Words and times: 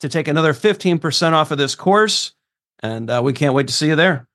to 0.00 0.08
take 0.08 0.28
another 0.28 0.52
15% 0.52 1.32
off 1.32 1.50
of 1.50 1.58
this 1.58 1.74
course. 1.74 2.32
And 2.82 3.08
uh, 3.10 3.20
we 3.24 3.32
can't 3.32 3.54
wait 3.54 3.68
to 3.68 3.72
see 3.72 3.88
you 3.88 3.96
there. 3.96 4.26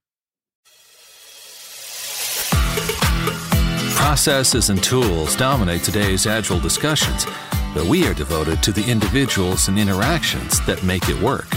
Processes 3.95 4.69
and 4.69 4.83
tools 4.83 5.35
dominate 5.35 5.83
today's 5.83 6.27
Agile 6.27 6.59
discussions, 6.59 7.25
but 7.73 7.85
we 7.85 8.05
are 8.07 8.13
devoted 8.13 8.61
to 8.63 8.71
the 8.71 8.83
individuals 8.89 9.69
and 9.69 9.79
interactions 9.79 10.59
that 10.65 10.83
make 10.83 11.07
it 11.07 11.21
work. 11.21 11.47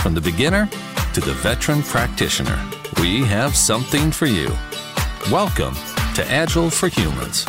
From 0.00 0.14
the 0.14 0.20
beginner 0.20 0.68
to 1.14 1.20
the 1.20 1.34
veteran 1.34 1.82
practitioner, 1.82 2.62
we 3.00 3.24
have 3.24 3.56
something 3.56 4.12
for 4.12 4.26
you. 4.26 4.48
Welcome 5.32 5.74
to 6.14 6.24
Agile 6.30 6.70
for 6.70 6.88
Humans. 6.88 7.44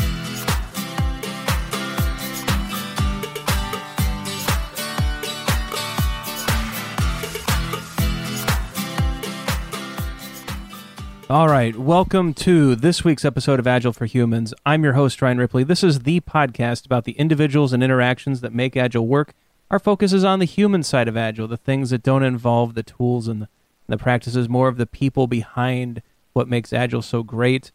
All 11.29 11.49
right, 11.49 11.75
welcome 11.75 12.33
to 12.35 12.73
this 12.73 13.03
week's 13.03 13.25
episode 13.25 13.59
of 13.59 13.67
Agile 13.67 13.91
for 13.91 14.05
Humans. 14.05 14.53
I'm 14.65 14.85
your 14.85 14.93
host, 14.93 15.21
Ryan 15.21 15.39
Ripley. 15.39 15.65
This 15.65 15.83
is 15.83 15.99
the 15.99 16.21
podcast 16.21 16.85
about 16.85 17.03
the 17.03 17.11
individuals 17.13 17.73
and 17.73 17.83
interactions 17.83 18.39
that 18.39 18.53
make 18.53 18.77
Agile 18.77 19.05
work. 19.05 19.33
Our 19.69 19.77
focus 19.77 20.13
is 20.13 20.23
on 20.23 20.39
the 20.39 20.45
human 20.45 20.83
side 20.83 21.09
of 21.09 21.17
Agile, 21.17 21.49
the 21.49 21.57
things 21.57 21.89
that 21.89 22.01
don't 22.01 22.23
involve 22.23 22.75
the 22.75 22.83
tools 22.83 23.27
and 23.27 23.41
the, 23.41 23.49
the 23.87 23.97
practices, 23.97 24.47
more 24.47 24.69
of 24.69 24.77
the 24.77 24.85
people 24.85 25.27
behind 25.27 26.01
what 26.31 26.47
makes 26.47 26.71
Agile 26.71 27.01
so 27.01 27.23
great. 27.23 27.73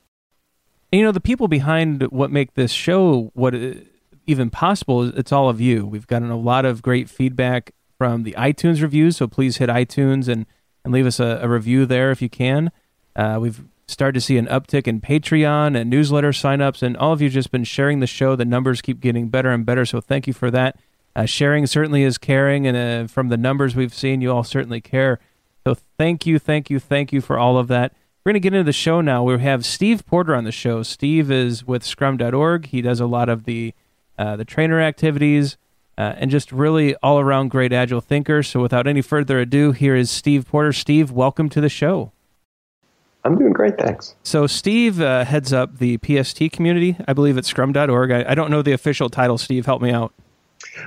And, 0.91 1.01
you 1.01 1.05
know, 1.05 1.13
the 1.13 1.21
people 1.21 1.47
behind 1.47 2.05
what 2.05 2.31
make 2.31 2.55
this 2.55 2.73
show 2.73 3.33
what 3.35 3.55
uh, 3.55 3.75
even 4.27 4.49
possible, 4.49 5.15
it's 5.15 5.31
all 5.31 5.51
of 5.51 5.61
you. 5.61 5.85
We've 5.85 6.07
gotten 6.07 6.31
a 6.31 6.39
lot 6.39 6.65
of 6.65 6.81
great 6.81 7.11
feedback 7.11 7.75
from 7.99 8.23
the 8.23 8.33
iTunes 8.33 8.81
reviews, 8.81 9.19
so 9.19 9.29
please 9.29 9.59
hit 9.59 9.69
iTunes 9.69 10.27
and, 10.27 10.47
and 10.87 10.95
leave 10.95 11.05
us 11.05 11.21
a, 11.21 11.41
a 11.43 11.49
review 11.49 11.85
there 11.85 12.11
if 12.11 12.23
you 12.23 12.31
can. 12.31 12.73
Uh, 13.15 13.39
we've 13.41 13.65
started 13.87 14.15
to 14.15 14.21
see 14.21 14.39
an 14.39 14.47
uptick 14.47 14.87
in 14.87 15.01
Patreon 15.01 15.79
and 15.79 15.91
newsletter 15.91 16.31
signups, 16.31 16.83
and 16.83 16.97
all 16.97 17.13
of 17.13 17.21
you 17.21 17.29
just 17.29 17.51
been 17.51 17.65
sharing 17.65 18.01
the 18.01 18.07
show. 18.07 18.37
The 18.37 18.45
numbers 18.45 18.81
keep 18.81 19.01
getting 19.01 19.29
better 19.29 19.51
and 19.51 19.67
better, 19.67 19.85
so 19.85 20.01
thank 20.01 20.27
you 20.27 20.33
for 20.33 20.51
that. 20.51 20.79
Uh, 21.15 21.27
sharing 21.27 21.67
certainly 21.67 22.03
is 22.03 22.17
caring, 22.17 22.67
and 22.67 22.77
uh, 22.77 23.07
from 23.07 23.29
the 23.29 23.37
numbers 23.37 23.77
we've 23.77 23.95
seen, 23.95 24.21
you 24.21 24.33
all 24.33 24.45
certainly 24.45 24.81
care. 24.81 25.21
So 25.67 25.77
thank 25.99 26.27
you, 26.27 26.39
thank 26.39 26.71
you, 26.71 26.79
thank 26.79 27.13
you 27.13 27.21
for 27.21 27.39
all 27.39 27.59
of 27.59 27.69
that. 27.69 27.93
We're 28.25 28.31
going 28.31 28.41
to 28.43 28.49
get 28.49 28.55
into 28.55 28.65
the 28.65 28.73
show 28.73 29.01
now. 29.01 29.25
We 29.25 29.39
have 29.41 29.67
Steve 29.67 30.07
Porter 30.07 30.35
on 30.35 30.45
the 30.45 30.53
show. 30.53 30.83
Steve 30.83 31.31
is 31.31 31.67
with 31.67 31.85
Scrum.org. 31.85 32.67
He 32.67 32.81
does 32.81 33.01
a 33.01 33.07
lot 33.07 33.29
of 33.29 33.45
the 33.45 33.75
uh, 34.19 34.37
the 34.37 34.45
trainer 34.45 34.81
activities 34.81 35.57
uh, 35.99 36.15
and 36.17 36.31
just 36.31 36.53
really 36.53 36.95
all 36.97 37.19
around 37.19 37.49
great 37.49 37.73
agile 37.73 38.01
thinker. 38.01 38.43
So 38.43 38.61
without 38.61 38.87
any 38.87 39.03
further 39.03 39.41
ado, 39.41 39.73
here 39.73 39.97
is 39.97 40.11
Steve 40.11 40.47
Porter. 40.47 40.73
Steve, 40.73 41.11
welcome 41.11 41.49
to 41.49 41.61
the 41.61 41.69
show. 41.69 42.13
I'm 43.25 43.39
doing 43.39 43.53
great, 43.53 43.79
thanks. 43.79 44.15
So 44.23 44.47
Steve 44.47 45.01
uh, 45.01 45.25
heads 45.25 45.53
up 45.53 45.79
the 45.79 45.99
PST 45.99 46.51
community. 46.53 46.97
I 47.07 47.13
believe 47.13 47.37
it's 47.37 47.49
Scrum.org. 47.49 48.11
I, 48.11 48.25
I 48.29 48.35
don't 48.35 48.51
know 48.51 48.63
the 48.63 48.73
official 48.73 49.09
title. 49.09 49.39
Steve, 49.39 49.65
help 49.67 49.81
me 49.81 49.91
out. 49.91 50.13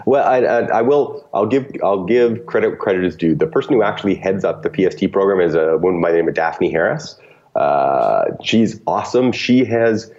Well, 0.05 0.25
I, 0.25 0.39
I, 0.39 0.59
I, 0.77 0.81
will. 0.81 1.27
I'll 1.33 1.45
give. 1.45 1.69
I'll 1.83 2.05
give 2.05 2.45
credit. 2.45 2.79
Credit 2.79 3.03
is 3.03 3.15
due. 3.15 3.35
The 3.35 3.47
person 3.47 3.73
who 3.73 3.83
actually 3.83 4.15
heads 4.15 4.43
up 4.43 4.63
the 4.63 4.69
PST 4.69 5.11
program 5.11 5.45
is 5.45 5.53
a 5.53 5.77
woman 5.77 6.01
by 6.01 6.11
the 6.11 6.17
name 6.17 6.27
of 6.27 6.33
Daphne 6.33 6.71
Harris. 6.71 7.19
Uh, 7.55 8.25
she's 8.43 8.81
awesome. 8.87 9.31
She 9.31 9.63
has 9.65 10.11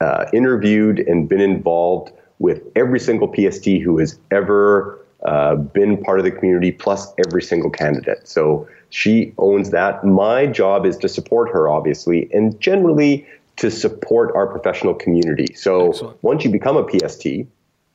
uh, 0.00 0.26
interviewed 0.32 1.00
and 1.00 1.28
been 1.28 1.40
involved 1.40 2.12
with 2.38 2.62
every 2.76 3.00
single 3.00 3.32
PST 3.32 3.66
who 3.66 3.98
has 3.98 4.18
ever 4.30 4.98
uh, 5.24 5.54
been 5.56 6.02
part 6.02 6.18
of 6.18 6.24
the 6.24 6.30
community, 6.30 6.72
plus 6.72 7.12
every 7.26 7.42
single 7.42 7.70
candidate. 7.70 8.26
So 8.26 8.66
she 8.92 9.32
owns 9.38 9.70
that. 9.70 10.04
My 10.04 10.44
job 10.44 10.84
is 10.84 10.98
to 10.98 11.08
support 11.08 11.50
her, 11.50 11.66
obviously, 11.66 12.28
and 12.30 12.60
generally 12.60 13.26
to 13.56 13.70
support 13.70 14.34
our 14.36 14.46
professional 14.46 14.92
community. 14.92 15.54
So 15.54 15.88
Excellent. 15.88 16.22
once 16.22 16.44
you 16.44 16.50
become 16.50 16.76
a 16.76 16.86
PST, 16.86 17.26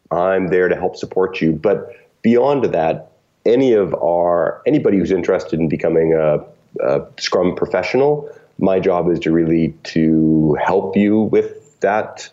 I'm 0.10 0.48
there 0.48 0.68
to 0.68 0.76
help 0.76 0.96
support 0.96 1.40
you. 1.40 1.54
But 1.54 1.96
beyond 2.24 2.64
that, 2.66 3.12
any 3.46 3.74
of 3.74 3.94
our 3.94 4.64
anybody 4.66 4.98
who's 4.98 5.12
interested 5.12 5.60
in 5.60 5.70
becoming 5.70 6.14
a, 6.14 6.44
a 6.82 7.06
Scrum 7.20 7.56
professional, 7.56 8.28
my 8.58 8.80
job 8.80 9.08
is 9.12 9.20
to 9.20 9.32
really 9.32 9.76
to 9.84 10.58
help 10.60 10.98
you 10.98 11.20
with 11.20 11.80
that 11.82 12.28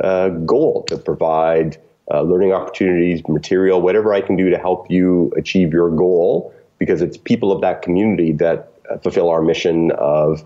uh, 0.00 0.30
goal 0.30 0.82
to 0.88 0.98
provide 0.98 1.78
uh, 2.10 2.22
learning 2.22 2.52
opportunities, 2.52 3.22
material, 3.28 3.80
whatever 3.80 4.12
I 4.12 4.22
can 4.22 4.34
do 4.34 4.50
to 4.50 4.58
help 4.58 4.90
you 4.90 5.32
achieve 5.36 5.72
your 5.72 5.88
goal 5.88 6.52
because 6.78 7.02
it's 7.02 7.16
people 7.16 7.52
of 7.52 7.60
that 7.60 7.82
community 7.82 8.32
that 8.32 8.72
uh, 8.90 8.98
fulfill 8.98 9.28
our 9.28 9.42
mission 9.42 9.90
of 9.92 10.44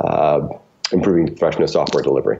uh, 0.00 0.48
improving 0.92 1.26
professional 1.26 1.68
software 1.68 2.02
delivery. 2.02 2.38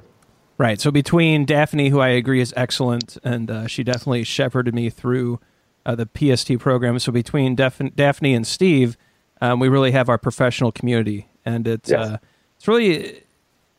Right. 0.59 0.81
So 0.81 0.91
between 0.91 1.45
Daphne, 1.45 1.89
who 1.89 2.01
I 2.01 2.09
agree 2.09 2.41
is 2.41 2.53
excellent, 2.57 3.19
and 3.25 3.51
uh, 3.51 3.67
she 3.67 3.83
definitely 3.83 4.25
shepherded 4.25 4.75
me 4.75 4.91
through 4.91 5.41
uh, 5.85 5.97
the 5.97 6.07
PST 6.07 6.59
program. 6.59 6.99
So 6.99 7.11
between 7.11 7.57
Daphne 7.57 8.35
and 8.35 8.47
Steve, 8.47 8.97
um, 9.41 9.59
we 9.59 9.69
really 9.69 9.91
have 9.91 10.09
our 10.09 10.19
professional 10.19 10.71
community, 10.71 11.29
and 11.45 11.67
it's 11.67 11.91
yes. 11.91 11.99
Uh, 11.99 12.19
it's 12.57 12.69
really 12.69 13.23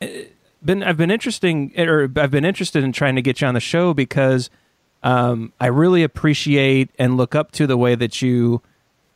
uh, 0.02 0.08
been 0.64 0.84
I've 0.84 0.98
been 0.98 1.12
interesting 1.12 1.72
or 1.78 2.12
I've 2.18 2.32
been 2.32 2.44
interested 2.44 2.84
in 2.84 2.92
trying 2.92 3.16
to 3.16 3.22
get 3.22 3.40
you 3.40 3.48
on 3.48 3.54
the 3.54 3.62
show 3.62 3.94
because 3.94 4.50
um, 5.04 5.54
I 5.62 5.68
really 5.68 6.04
appreciate 6.04 6.90
and 7.00 7.16
look 7.16 7.34
up 7.34 7.52
to 7.54 7.68
the 7.68 7.78
way 7.78 7.96
that 7.96 8.22
you 8.22 8.62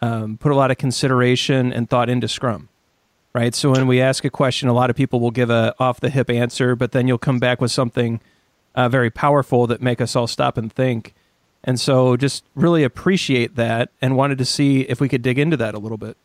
um, 0.01 0.38
put 0.38 0.51
a 0.51 0.55
lot 0.55 0.71
of 0.71 0.77
consideration 0.77 1.73
and 1.73 1.89
thought 1.89 2.09
into 2.09 2.27
Scrum, 2.27 2.69
right? 3.33 3.53
So 3.55 3.71
when 3.71 3.88
we 3.88 4.01
ask 4.01 4.25
a 4.25 4.29
question, 4.29 4.69
a 4.69 4.73
lot 4.73 4.89
of 4.89 4.95
people 4.95 5.19
will 5.19 5.31
give 5.31 5.49
a 5.49 5.73
off 5.79 5.99
the 5.99 6.09
hip 6.09 6.29
answer, 6.29 6.75
but 6.75 6.91
then 6.91 7.07
you'll 7.07 7.17
come 7.17 7.39
back 7.39 7.61
with 7.61 7.71
something 7.71 8.21
uh, 8.75 8.88
very 8.88 9.09
powerful 9.09 9.67
that 9.67 9.81
make 9.81 9.99
us 9.99 10.15
all 10.15 10.27
stop 10.27 10.57
and 10.57 10.71
think. 10.71 11.13
And 11.63 11.79
so 11.79 12.15
just 12.15 12.45
really 12.55 12.83
appreciate 12.83 13.55
that 13.55 13.89
and 14.01 14.15
wanted 14.15 14.38
to 14.38 14.45
see 14.45 14.81
if 14.81 15.01
we 15.01 15.09
could 15.09 15.21
dig 15.21 15.39
into 15.39 15.57
that 15.57 15.73
a 15.73 15.79
little 15.79 15.97
bit. 15.97 16.15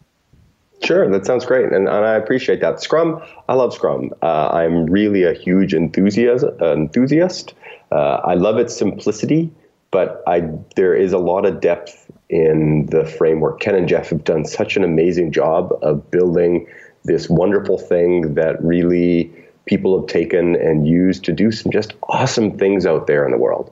Sure, 0.84 1.08
that 1.08 1.24
sounds 1.24 1.46
great, 1.46 1.66
and, 1.66 1.88
and 1.88 2.04
I 2.04 2.14
appreciate 2.14 2.60
that. 2.60 2.80
Scrum, 2.80 3.22
I 3.48 3.54
love 3.54 3.72
Scrum. 3.72 4.10
Uh, 4.20 4.48
I'm 4.48 4.86
really 4.86 5.22
a 5.22 5.32
huge 5.32 5.74
enthusiast. 5.74 6.44
enthusiast. 6.60 7.54
Uh, 7.92 8.20
I 8.24 8.34
love 8.34 8.58
its 8.58 8.76
simplicity, 8.76 9.50
but 9.92 10.24
I 10.26 10.50
there 10.74 10.94
is 10.94 11.12
a 11.12 11.18
lot 11.18 11.46
of 11.46 11.60
depth 11.60 12.01
in 12.32 12.86
the 12.86 13.04
framework. 13.04 13.60
Ken 13.60 13.74
and 13.74 13.86
Jeff 13.86 14.08
have 14.08 14.24
done 14.24 14.46
such 14.46 14.76
an 14.76 14.82
amazing 14.82 15.30
job 15.30 15.70
of 15.82 16.10
building 16.10 16.66
this 17.04 17.28
wonderful 17.28 17.76
thing 17.76 18.34
that 18.34 18.62
really 18.64 19.30
people 19.66 20.00
have 20.00 20.08
taken 20.08 20.56
and 20.56 20.88
used 20.88 21.24
to 21.24 21.32
do 21.32 21.52
some 21.52 21.70
just 21.70 21.92
awesome 22.04 22.58
things 22.58 22.86
out 22.86 23.06
there 23.06 23.26
in 23.26 23.30
the 23.30 23.38
world. 23.38 23.70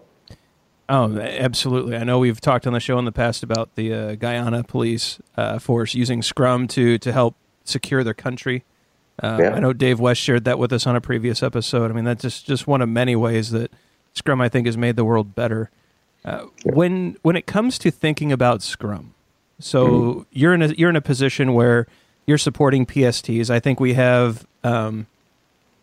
Oh, 0.90 1.18
absolutely. 1.18 1.96
I 1.96 2.04
know 2.04 2.18
we've 2.18 2.40
talked 2.40 2.66
on 2.66 2.74
the 2.74 2.80
show 2.80 2.98
in 2.98 3.06
the 3.06 3.12
past 3.12 3.42
about 3.42 3.74
the 3.76 3.94
uh, 3.94 4.14
Guyana 4.16 4.62
police 4.62 5.20
uh, 5.36 5.58
force 5.58 5.94
using 5.94 6.20
Scrum 6.20 6.68
to 6.68 6.98
to 6.98 7.12
help 7.12 7.36
secure 7.64 8.04
their 8.04 8.14
country. 8.14 8.64
Uh, 9.22 9.38
yeah. 9.40 9.50
I 9.54 9.60
know 9.60 9.72
Dave 9.72 10.00
West 10.00 10.20
shared 10.20 10.44
that 10.44 10.58
with 10.58 10.72
us 10.72 10.86
on 10.86 10.96
a 10.96 11.00
previous 11.00 11.42
episode. 11.42 11.90
I 11.90 11.94
mean, 11.94 12.04
that's 12.04 12.22
just, 12.22 12.46
just 12.46 12.66
one 12.66 12.82
of 12.82 12.88
many 12.88 13.14
ways 13.16 13.50
that 13.52 13.70
Scrum, 14.14 14.40
I 14.40 14.48
think, 14.48 14.66
has 14.66 14.76
made 14.76 14.96
the 14.96 15.04
world 15.04 15.34
better. 15.34 15.70
Uh. 16.24 16.46
When 16.64 17.16
when 17.22 17.36
it 17.36 17.46
comes 17.46 17.78
to 17.78 17.90
thinking 17.90 18.30
about 18.32 18.62
Scrum, 18.62 19.14
so 19.58 19.86
mm-hmm. 19.86 20.20
you're 20.32 20.54
in 20.54 20.62
a 20.62 20.68
you're 20.68 20.90
in 20.90 20.96
a 20.96 21.00
position 21.00 21.54
where 21.54 21.86
you're 22.26 22.38
supporting 22.38 22.86
PSTs. 22.86 23.50
I 23.50 23.60
think 23.60 23.80
we 23.80 23.94
have, 23.94 24.46
um, 24.62 25.06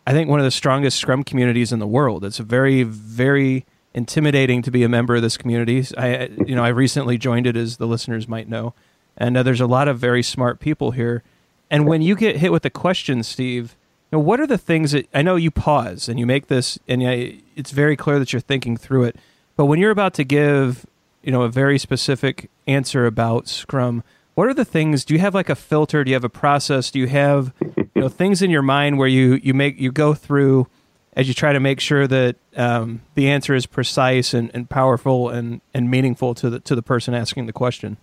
I 0.06 0.12
think 0.12 0.28
one 0.30 0.40
of 0.40 0.44
the 0.44 0.50
strongest 0.50 0.98
Scrum 0.98 1.24
communities 1.24 1.72
in 1.72 1.78
the 1.78 1.86
world. 1.86 2.24
It's 2.24 2.38
very 2.38 2.82
very 2.82 3.66
intimidating 3.94 4.62
to 4.62 4.70
be 4.70 4.82
a 4.82 4.88
member 4.88 5.16
of 5.16 5.22
this 5.22 5.36
community. 5.36 5.84
I 5.96 6.26
you 6.46 6.54
know 6.54 6.64
I 6.64 6.68
recently 6.68 7.18
joined 7.18 7.46
it, 7.46 7.56
as 7.56 7.76
the 7.76 7.86
listeners 7.86 8.28
might 8.28 8.48
know, 8.48 8.74
and 9.16 9.36
uh, 9.36 9.42
there's 9.42 9.60
a 9.60 9.66
lot 9.66 9.88
of 9.88 9.98
very 9.98 10.22
smart 10.22 10.60
people 10.60 10.92
here. 10.92 11.22
And 11.70 11.86
when 11.86 12.00
you 12.00 12.16
get 12.16 12.36
hit 12.36 12.50
with 12.50 12.64
a 12.64 12.70
question, 12.70 13.22
Steve, 13.22 13.76
you 14.10 14.16
know, 14.16 14.20
what 14.20 14.40
are 14.40 14.46
the 14.46 14.56
things 14.56 14.92
that 14.92 15.06
I 15.12 15.20
know 15.20 15.36
you 15.36 15.50
pause 15.50 16.08
and 16.08 16.18
you 16.18 16.26
make 16.26 16.46
this, 16.46 16.78
and 16.88 17.02
it's 17.02 17.72
very 17.72 17.96
clear 17.96 18.18
that 18.18 18.32
you're 18.32 18.40
thinking 18.40 18.76
through 18.76 19.04
it. 19.04 19.16
But 19.58 19.64
when 19.64 19.80
you're 19.80 19.90
about 19.90 20.14
to 20.14 20.24
give, 20.24 20.86
you 21.20 21.32
know, 21.32 21.42
a 21.42 21.48
very 21.48 21.80
specific 21.80 22.48
answer 22.68 23.06
about 23.06 23.48
Scrum, 23.48 24.04
what 24.36 24.46
are 24.46 24.54
the 24.54 24.64
things? 24.64 25.04
Do 25.04 25.14
you 25.14 25.20
have 25.20 25.34
like 25.34 25.48
a 25.48 25.56
filter? 25.56 26.04
Do 26.04 26.10
you 26.10 26.14
have 26.14 26.22
a 26.22 26.28
process? 26.28 26.92
Do 26.92 27.00
you 27.00 27.08
have, 27.08 27.52
you 27.60 27.88
know, 27.96 28.08
things 28.08 28.40
in 28.40 28.52
your 28.52 28.62
mind 28.62 28.98
where 28.98 29.08
you 29.08 29.34
you 29.42 29.54
make 29.54 29.80
you 29.80 29.90
go 29.90 30.14
through 30.14 30.68
as 31.14 31.26
you 31.26 31.34
try 31.34 31.52
to 31.52 31.58
make 31.58 31.80
sure 31.80 32.06
that 32.06 32.36
um, 32.56 33.00
the 33.16 33.28
answer 33.28 33.52
is 33.52 33.66
precise 33.66 34.32
and, 34.32 34.48
and 34.54 34.70
powerful 34.70 35.28
and, 35.28 35.60
and 35.74 35.90
meaningful 35.90 36.36
to 36.36 36.50
the 36.50 36.60
to 36.60 36.76
the 36.76 36.82
person 36.82 37.12
asking 37.12 37.46
the 37.46 37.52
question? 37.52 37.96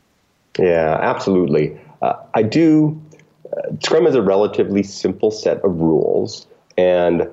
Yeah, 0.59 0.99
absolutely. 1.01 1.79
Uh, 2.01 2.15
I 2.33 2.43
do 2.43 3.01
Scrum 3.81 4.07
is 4.07 4.15
a 4.15 4.21
relatively 4.21 4.83
simple 4.83 5.31
set 5.31 5.63
of 5.63 5.79
rules, 5.79 6.47
and 6.77 7.29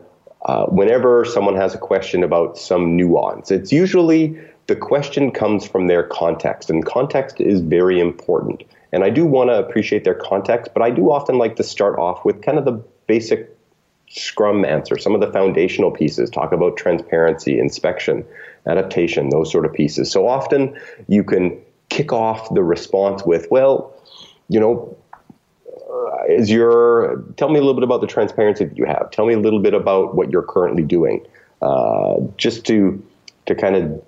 uh, 0.47 0.67
whenever 0.67 1.25
someone 1.25 1.57
has 1.57 1.75
a 1.75 1.79
question 1.79 2.23
about 2.23 2.59
some 2.59 2.97
nuance, 2.97 3.51
it's 3.51 3.73
usually 3.73 4.39
the 4.67 4.77
question 4.77 5.31
comes 5.31 5.67
from 5.67 5.87
their 5.87 6.03
context, 6.05 6.71
and 6.71 6.85
context 6.85 7.41
is 7.41 7.61
very 7.61 8.01
important. 8.01 8.63
And 8.93 9.05
I 9.05 9.11
do 9.11 9.25
want 9.25 9.51
to 9.51 9.59
appreciate 9.59 10.05
their 10.05 10.15
context, 10.15 10.73
but 10.75 10.83
I 10.83 10.91
do 10.91 11.11
often 11.11 11.39
like 11.39 11.57
to 11.57 11.63
start 11.63 11.99
off 11.99 12.25
with 12.25 12.43
kind 12.43 12.59
of 12.59 12.65
the 12.65 12.83
basic 13.07 13.49
Scrum 14.15 14.63
answer, 14.67 14.99
some 14.99 15.15
of 15.15 15.23
the 15.23 15.33
foundational 15.33 15.91
pieces, 15.91 16.29
talk 16.29 16.53
about 16.53 16.77
transparency, 16.77 17.59
inspection, 17.59 18.27
adaptation, 18.67 19.31
those 19.31 19.51
sort 19.51 19.65
of 19.65 19.73
pieces. 19.73 20.13
So 20.13 20.29
often 20.29 20.79
you 21.09 21.25
can 21.25 21.59
kick 21.89 22.13
off 22.13 22.53
the 22.53 22.63
response 22.63 23.25
with, 23.25 23.51
well, 23.51 23.95
you 24.49 24.61
know, 24.61 24.95
is 26.29 26.51
your 26.51 27.23
tell 27.37 27.49
me 27.49 27.57
a 27.57 27.63
little 27.63 27.75
bit 27.75 27.85
about 27.85 28.01
the 28.01 28.07
transparency 28.07 28.65
that 28.65 28.77
you 28.77 28.85
have. 28.85 29.11
Tell 29.11 29.27
me 29.27 29.35
a 29.35 29.39
little 29.39 29.61
bit 29.61 29.75
about 29.75 30.15
what 30.15 30.31
you're 30.31 30.43
currently 30.43 30.83
doing, 30.83 31.25
uh, 31.61 32.17
just 32.37 32.65
to 32.67 33.03
to 33.47 33.55
kind 33.55 33.77
of 33.77 34.03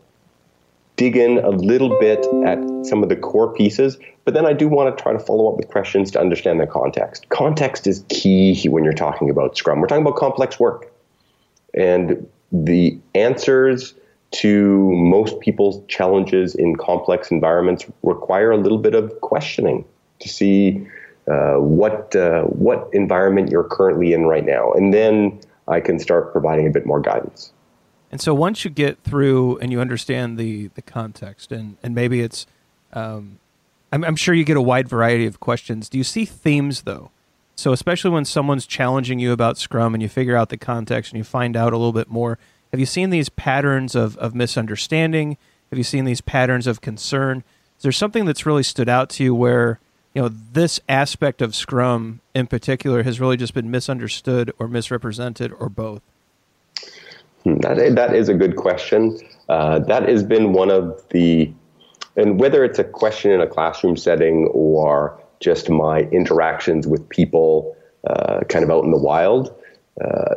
dig 0.97 1.17
in 1.17 1.39
a 1.39 1.51
little 1.51 1.99
bit 1.99 2.25
at 2.47 2.59
some 2.87 3.03
of 3.03 3.09
the 3.09 3.17
core 3.17 3.53
pieces. 3.53 3.99
But 4.25 4.35
then 4.35 4.47
I 4.47 4.53
do 4.53 4.69
want 4.69 4.97
to 4.97 5.03
try 5.03 5.13
to 5.13 5.19
follow 5.19 5.51
up 5.51 5.57
with 5.57 5.69
questions 5.69 6.11
to 6.13 6.21
understand 6.21 6.61
the 6.61 6.67
context. 6.67 7.29
Context 7.29 7.87
is 7.87 8.05
key 8.09 8.69
when 8.69 8.85
you're 8.85 8.93
talking 8.93 9.29
about 9.29 9.57
Scrum. 9.57 9.81
We're 9.81 9.89
talking 9.89 10.07
about 10.07 10.17
complex 10.17 10.59
work, 10.59 10.91
and 11.75 12.29
the 12.53 12.99
answers 13.15 13.95
to 14.33 14.91
most 14.93 15.39
people's 15.41 15.81
challenges 15.87 16.55
in 16.55 16.75
complex 16.77 17.31
environments 17.31 17.85
require 18.03 18.51
a 18.51 18.57
little 18.57 18.79
bit 18.79 18.95
of 18.95 19.21
questioning 19.21 19.85
to 20.21 20.29
see 20.29 20.87
uh, 21.27 21.55
what 21.55 22.15
uh, 22.15 22.43
what 22.43 22.89
environment 22.93 23.51
you're 23.51 23.65
currently 23.65 24.13
in 24.13 24.27
right 24.27 24.45
now, 24.45 24.73
and 24.73 24.93
then 24.93 25.41
I 25.69 25.81
can 25.81 25.99
start 25.99 26.33
providing 26.33 26.67
a 26.67 26.71
bit 26.71 26.87
more 26.87 27.01
guidance. 27.01 27.53
And 28.13 28.21
so 28.21 28.35
once 28.35 28.65
you 28.65 28.71
get 28.71 29.03
through 29.03 29.59
and 29.59 29.73
you 29.73 29.81
understand 29.81 30.39
the 30.39 30.69
the 30.75 30.83
context, 30.83 31.51
and 31.51 31.77
and 31.83 31.95
maybe 31.95 32.21
it's, 32.21 32.47
um, 32.93 33.39
I'm, 33.93 34.05
I'm 34.05 34.17
sure 34.17 34.35
you 34.35 34.45
get 34.45 34.57
a 34.57 34.63
wide 34.63 34.89
variety 34.89 35.27
of 35.27 35.41
questions. 35.41 35.89
Do 35.89 35.99
you 35.99 36.05
see 36.05 36.25
themes 36.25 36.83
though? 36.83 37.11
So 37.57 37.73
especially 37.73 38.11
when 38.11 38.25
someone's 38.25 38.67
challenging 38.67 39.19
you 39.19 39.33
about 39.33 39.59
Scrum 39.59 39.95
and 39.95 40.03
you 40.03 40.09
figure 40.09 40.37
out 40.37 40.49
the 40.49 40.57
context 40.57 41.13
and 41.13 41.19
you 41.19 41.25
find 41.25 41.57
out 41.57 41.73
a 41.73 41.77
little 41.77 41.93
bit 41.93 42.11
more, 42.11 42.39
have 42.73 42.81
you 42.81 42.87
seen 42.87 43.11
these 43.11 43.29
patterns 43.29 43.95
of, 43.95 44.17
of 44.19 44.35
misunderstanding? 44.35 45.37
Have 45.71 45.79
you 45.79 45.85
seen 45.85 46.05
these 46.05 46.21
patterns 46.21 46.67
of 46.67 46.81
concern? 46.81 47.45
Is 47.77 47.83
there 47.83 47.93
something 47.93 48.25
that's 48.25 48.45
really 48.45 48.65
stood 48.65 48.89
out 48.89 49.09
to 49.11 49.25
you 49.25 49.35
where 49.35 49.79
you 50.15 50.23
know 50.23 50.29
this 50.29 50.81
aspect 50.89 51.43
of 51.43 51.55
Scrum 51.55 52.21
in 52.35 52.47
particular 52.47 53.03
has 53.03 53.21
really 53.21 53.37
just 53.37 53.53
been 53.53 53.71
misunderstood 53.71 54.53
or 54.59 54.69
misrepresented 54.69 55.53
or 55.59 55.69
both? 55.69 56.03
Hmm, 57.43 57.57
that 57.57 57.95
that 57.97 58.15
is 58.15 58.29
a 58.29 58.35
good 58.35 58.57
question. 58.57 59.19
Uh, 59.49 59.81
that 59.81 60.09
has 60.09 60.23
been 60.23 60.53
one 60.53 60.71
of 60.71 61.03
the, 61.11 61.53
and 62.17 62.41
whether 62.41 62.65
it's 62.65 62.79
a 62.79 62.85
question 62.85 63.31
in 63.31 63.41
a 63.41 63.47
classroom 63.47 63.97
setting 63.97 64.47
or 64.53 65.21
just 65.41 65.69
my 65.69 66.01
interactions 66.01 66.87
with 66.87 67.07
people, 67.09 67.77
uh, 68.07 68.41
kind 68.49 68.65
of 68.65 68.71
out 68.71 68.85
in 68.85 68.91
the 68.91 68.99
wild, 68.99 69.55
uh, 70.03 70.37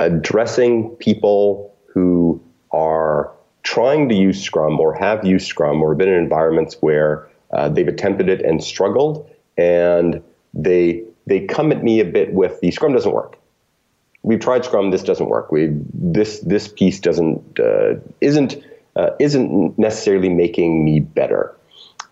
addressing 0.00 0.90
people 0.96 1.72
who 1.86 2.42
are 2.72 3.30
trying 3.62 4.08
to 4.08 4.14
use 4.14 4.42
Scrum 4.42 4.80
or 4.80 4.94
have 4.94 5.24
used 5.24 5.46
Scrum 5.46 5.82
or 5.82 5.94
been 5.94 6.08
in 6.08 6.14
environments 6.14 6.76
where 6.80 7.28
uh, 7.52 7.68
they've 7.68 7.88
attempted 7.88 8.28
it 8.28 8.42
and 8.42 8.62
struggled, 8.62 9.28
and 9.56 10.22
they 10.54 11.02
they 11.26 11.40
come 11.40 11.72
at 11.72 11.82
me 11.82 12.00
a 12.00 12.04
bit 12.04 12.32
with 12.32 12.60
the 12.60 12.70
Scrum 12.70 12.92
doesn't 12.92 13.12
work. 13.12 13.38
We've 14.22 14.40
tried 14.40 14.64
Scrum. 14.64 14.90
This 14.90 15.02
doesn't 15.02 15.28
work. 15.28 15.50
We 15.52 15.70
this 15.92 16.40
this 16.40 16.68
piece 16.68 17.00
doesn't 17.00 17.60
uh, 17.60 17.94
isn't 18.20 18.56
uh, 18.96 19.10
isn't 19.18 19.78
necessarily 19.78 20.28
making 20.28 20.84
me 20.84 21.00
better. 21.00 21.56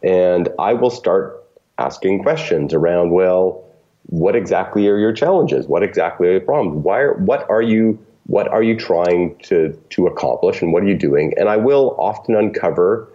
And 0.03 0.49
I 0.59 0.73
will 0.73 0.91
start 0.91 1.45
asking 1.79 2.23
questions 2.23 2.73
around 2.75 3.11
well, 3.11 3.65
what 4.07 4.35
exactly 4.35 4.87
are 4.89 4.99
your 4.99 5.13
challenges? 5.13 5.67
What 5.67 5.83
exactly 5.83 6.29
are 6.29 6.33
your 6.33 6.41
problems? 6.41 6.85
Why 6.85 7.01
are, 7.01 7.15
what 7.15 7.49
are 7.49 7.63
you 7.63 7.99
what 8.27 8.49
are 8.49 8.63
you 8.63 8.77
trying 8.77 9.37
to 9.45 9.73
to 9.91 10.07
accomplish 10.07 10.63
and 10.63 10.73
what 10.73 10.83
are 10.83 10.87
you 10.87 10.97
doing? 10.97 11.33
And 11.37 11.49
I 11.49 11.57
will 11.57 11.97
often 11.99 12.35
uncover 12.35 13.09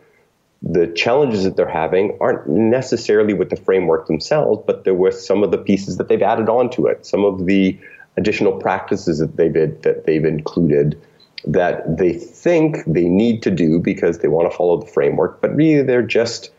the 0.66 0.88
challenges 0.88 1.44
that 1.44 1.56
they're 1.56 1.70
having 1.70 2.18
aren't 2.20 2.48
necessarily 2.50 3.36
with 3.36 3.52
the 3.52 3.56
framework 3.56 4.08
themselves, 4.08 4.64
but 4.66 4.84
they're 4.84 4.96
with 4.96 5.16
some 5.16 5.44
of 5.44 5.52
the 5.52 5.60
pieces 5.60 5.98
that 5.98 6.08
they've 6.08 6.24
added 6.24 6.50
onto 6.50 6.88
it, 6.88 7.06
some 7.06 7.24
of 7.24 7.46
the 7.46 7.80
additional 8.18 8.54
practices 8.54 9.20
that 9.20 9.38
they've 9.38 9.54
that 9.54 10.06
they've 10.06 10.26
included 10.26 11.00
that 11.48 11.98
they 11.98 12.14
think 12.14 12.84
they 12.88 13.08
need 13.08 13.44
to 13.44 13.52
do 13.52 13.80
because 13.80 14.20
they 14.20 14.28
want 14.28 14.50
to 14.50 14.58
follow 14.58 14.80
the 14.82 14.88
framework, 14.88 15.40
but 15.42 15.56
really 15.56 15.84
they're 15.84 16.02
just 16.02 16.50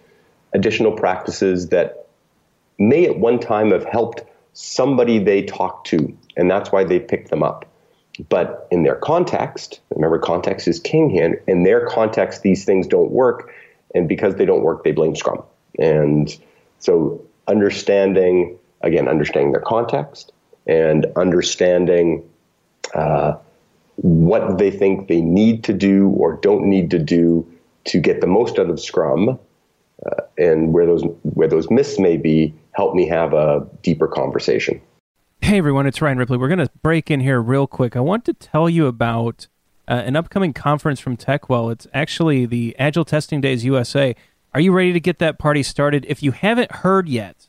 additional 0.53 0.93
practices 0.93 1.71
that 1.71 2.07
may 2.79 3.07
at 3.07 3.19
one 3.19 3.41
time 3.41 3.73
have 3.73 3.85
helped 3.85 4.23
somebody 4.53 5.19
they 5.19 5.43
talk 5.43 5.85
to, 5.85 6.17
and 6.37 6.49
that's 6.49 6.71
why 6.71 6.85
they 6.85 7.01
picked 7.01 7.31
them 7.31 7.43
up. 7.43 7.67
But 8.29 8.69
in 8.71 8.85
their 8.85 8.95
context, 8.95 9.81
remember 9.95 10.21
context 10.21 10.69
is 10.69 10.79
king 10.79 11.11
here, 11.11 11.43
in 11.49 11.65
their 11.65 11.87
context, 11.87 12.43
these 12.43 12.65
things 12.65 12.87
don't 12.87 13.11
work 13.11 13.53
and 13.97 14.09
because 14.09 14.35
they 14.37 14.45
don't 14.45 14.62
work, 14.62 14.85
they 14.85 14.93
blame 14.93 15.17
Scrum. 15.17 15.43
And 15.79 16.37
so 16.79 17.25
understanding, 17.49 18.59
again, 18.83 19.09
understanding 19.09 19.53
their 19.53 19.62
context 19.62 20.33
and 20.67 21.07
understanding 21.17 22.29
uh, 22.95 23.37
what 23.97 24.59
they 24.59 24.71
think 24.71 25.09
they 25.09 25.21
need 25.21 25.65
to 25.65 25.73
do 25.73 26.09
or 26.11 26.35
don't 26.43 26.65
need 26.65 26.91
to 26.91 26.99
do 26.99 27.47
to 27.85 27.99
get 27.99 28.21
the 28.21 28.26
most 28.26 28.59
out 28.59 28.69
of 28.69 28.81
Scrum, 28.81 29.38
uh, 30.05 30.23
and 30.37 30.73
where 30.73 30.87
those 30.87 31.03
where 31.23 31.49
those 31.49 31.71
myths 31.71 31.99
may 31.99 32.17
be, 32.17 32.53
help 32.73 32.95
me 32.95 33.07
have 33.09 33.33
a 33.33 33.67
deeper 33.83 34.09
conversation. 34.09 34.81
Hey 35.41 35.59
everyone, 35.59 35.87
it's 35.87 36.03
Ryan 36.03 36.19
Ripley. 36.19 36.37
We're 36.37 36.49
going 36.49 36.67
to 36.67 36.71
break 36.83 37.11
in 37.11 37.21
here 37.21 37.41
real 37.41 37.67
quick. 37.67 37.95
I 37.97 38.00
want 38.00 38.25
to 38.25 38.33
tell 38.35 38.69
you 38.69 38.87
about 38.87 39.47
uh, 39.88 40.02
an 40.05 40.16
upcoming 40.16 40.52
conference 40.52 41.00
from 41.00 41.16
TechWell. 41.16 41.73
It's 41.73 41.87
actually 41.95 42.47
the 42.47 42.75
Agile 42.78 43.05
Testing 43.05 43.40
Days 43.40 43.64
USA. 43.64 44.14
Are 44.55 44.61
you 44.61 44.73
ready 44.73 44.93
to 44.93 45.00
get 45.00 45.19
that 45.19 45.38
party 45.38 45.62
started? 45.62 46.07
If 46.09 46.23
you 46.23 46.33
haven't 46.33 46.73
heard 46.73 47.09
yet, 47.09 47.49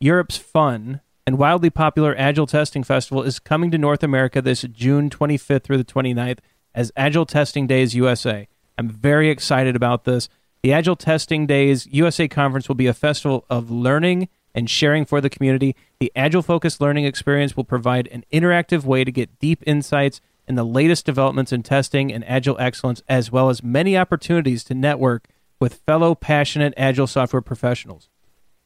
Europe's 0.00 0.36
fun 0.36 1.00
and 1.26 1.38
wildly 1.38 1.70
popular 1.70 2.14
Agile 2.16 2.46
Testing 2.46 2.84
Festival 2.84 3.22
is 3.22 3.38
coming 3.38 3.70
to 3.70 3.78
North 3.78 4.02
America 4.02 4.42
this 4.42 4.62
June 4.62 5.10
25th 5.10 5.64
through 5.64 5.78
the 5.78 5.84
29th 5.84 6.38
as 6.74 6.92
Agile 6.96 7.26
Testing 7.26 7.66
Days 7.66 7.94
USA. 7.94 8.48
I'm 8.76 8.88
very 8.88 9.30
excited 9.30 9.76
about 9.76 10.04
this. 10.04 10.28
The 10.62 10.72
Agile 10.72 10.96
Testing 10.96 11.46
Days 11.46 11.86
USA 11.86 12.28
conference 12.28 12.68
will 12.68 12.74
be 12.74 12.86
a 12.86 12.94
festival 12.94 13.44
of 13.48 13.70
learning 13.70 14.28
and 14.54 14.70
sharing 14.70 15.04
for 15.04 15.20
the 15.20 15.30
community. 15.30 15.74
The 15.98 16.12
Agile 16.14 16.42
focused 16.42 16.80
learning 16.80 17.04
experience 17.04 17.56
will 17.56 17.64
provide 17.64 18.06
an 18.08 18.24
interactive 18.32 18.84
way 18.84 19.04
to 19.04 19.12
get 19.12 19.38
deep 19.38 19.62
insights 19.66 20.20
in 20.46 20.54
the 20.54 20.64
latest 20.64 21.06
developments 21.06 21.52
in 21.52 21.62
testing 21.62 22.12
and 22.12 22.24
Agile 22.28 22.56
excellence, 22.58 23.02
as 23.08 23.32
well 23.32 23.48
as 23.48 23.62
many 23.62 23.96
opportunities 23.96 24.64
to 24.64 24.74
network 24.74 25.28
with 25.60 25.82
fellow 25.86 26.14
passionate 26.14 26.74
Agile 26.76 27.06
software 27.06 27.42
professionals. 27.42 28.08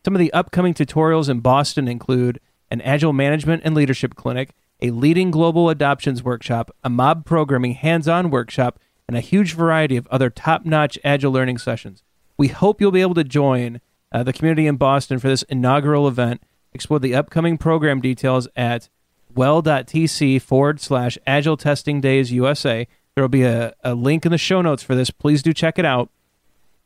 Some 0.04 0.14
of 0.14 0.18
the 0.18 0.32
upcoming 0.32 0.75
tutorials 0.75 1.28
in 1.28 1.40
Boston 1.40 1.88
include 1.88 2.40
an 2.70 2.80
Agile 2.80 3.12
management 3.12 3.62
and 3.64 3.75
leadership 3.75 4.14
clinic, 4.14 4.50
a 4.80 4.90
leading 4.90 5.30
global 5.30 5.70
adoptions 5.70 6.23
workshop, 6.23 6.70
a 6.85 6.90
mob 6.90 7.25
programming 7.25 7.75
hands 7.75 8.08
on 8.08 8.30
workshop, 8.30 8.78
and 9.06 9.16
a 9.16 9.20
huge 9.20 9.54
variety 9.54 9.97
of 9.97 10.06
other 10.08 10.30
top 10.30 10.64
notch 10.64 10.99
Agile 11.02 11.32
learning 11.32 11.58
sessions. 11.58 12.02
We 12.37 12.49
hope 12.49 12.80
you'll 12.80 12.90
be 12.90 13.00
able 13.00 13.14
to 13.14 13.25
join 13.25 13.80
uh, 14.12 14.23
the 14.23 14.32
community 14.32 14.66
in 14.66 14.76
Boston 14.76 15.18
for 15.18 15.28
this 15.28 15.42
inaugural 15.44 16.06
event. 16.06 16.42
Explore 16.73 17.00
the 17.00 17.14
upcoming 17.14 17.58
program 17.58 18.00
details 18.00 18.47
at 18.54 18.88
well.tc 19.35 20.40
forward 20.42 20.80
slash 20.80 21.18
Agile 21.26 21.56
Testing 21.56 22.00
Days 22.00 22.32
USA. 22.32 22.87
There 23.14 23.25
will 23.25 23.28
be 23.28 23.42
a, 23.42 23.75
a 23.82 23.94
link 23.94 24.25
in 24.25 24.32
the 24.32 24.38
show 24.38 24.62
notes 24.62 24.82
for 24.82 24.94
this. 24.94 25.11
Please 25.11 25.42
do 25.42 25.52
check 25.52 25.78
it 25.78 25.85
out. 25.85 26.11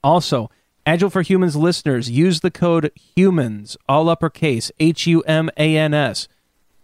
Also, 0.03 0.51
Agile 0.85 1.11
for 1.11 1.23
Humans 1.23 1.57
listeners, 1.57 2.11
use 2.11 2.41
the 2.41 2.51
code 2.51 2.91
HUMANS, 3.17 3.77
all 3.89 4.09
uppercase, 4.09 4.73
H 4.81 5.07
U 5.07 5.21
M 5.23 5.49
A 5.57 5.77
N 5.77 5.95
S, 5.95 6.27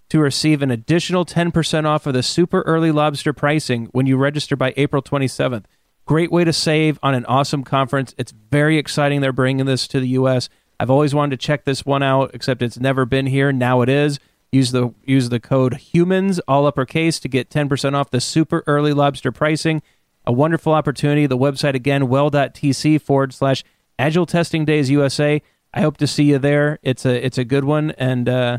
to 0.09 0.21
receive 0.21 0.63
an 0.63 0.71
additional 0.71 1.25
10% 1.25 1.85
off 1.85 2.07
of 2.07 2.15
the 2.15 2.23
super 2.23 2.63
early 2.63 2.93
lobster 2.93 3.33
pricing 3.33 3.87
when 3.87 4.07
you 4.07 4.17
register 4.17 4.55
by 4.55 4.73
April 4.77 5.03
27th. 5.03 5.65
Great 6.07 6.31
way 6.31 6.45
to 6.45 6.53
save 6.53 6.99
on 7.03 7.15
an 7.15 7.27
awesome 7.27 7.65
conference. 7.65 8.15
It's 8.17 8.33
very 8.33 8.79
exciting 8.79 9.21
they're 9.21 9.33
bringing 9.33 9.67
this 9.67 9.89
to 9.89 10.01
the 10.01 10.09
US. 10.11 10.49
I've 10.81 10.91
always 10.91 11.15
wanted 11.15 11.39
to 11.39 11.47
check 11.47 11.65
this 11.65 11.85
one 11.85 12.03
out, 12.03 12.31
except 12.35 12.63
it's 12.63 12.79
never 12.79 13.05
been 13.05 13.27
here. 13.27 13.53
Now 13.53 13.83
it 13.83 13.89
is. 13.89 14.21
Use 14.51 14.73
the 14.73 14.95
use 15.05 15.29
the 15.29 15.41
code 15.41 15.75
HUMANS, 15.75 16.41
all 16.49 16.67
uppercase, 16.67 17.21
to 17.21 17.29
get 17.29 17.51
10% 17.51 17.95
off 17.95 18.11
the 18.11 18.21
super 18.21 18.65
early 18.67 18.93
lobster 18.93 19.31
pricing 19.31 19.83
a 20.29 20.33
wonderful 20.33 20.75
opportunity. 20.75 21.27
The 21.27 21.39
website 21.39 21.75
again, 21.75 22.07
well.tc 22.07 23.01
forward 23.01 23.33
slash 23.33 23.65
Agile 23.99 24.27
Testing 24.27 24.67
Days 24.67 24.91
USA. 24.91 25.43
I 25.73 25.81
hope 25.81 25.97
to 25.97 26.07
see 26.07 26.25
you 26.25 26.39
there. 26.39 26.79
It's 26.83 27.07
a 27.07 27.25
it's 27.25 27.39
a 27.39 27.45
good 27.45 27.65
one, 27.65 27.93
and 27.93 28.29
uh, 28.29 28.59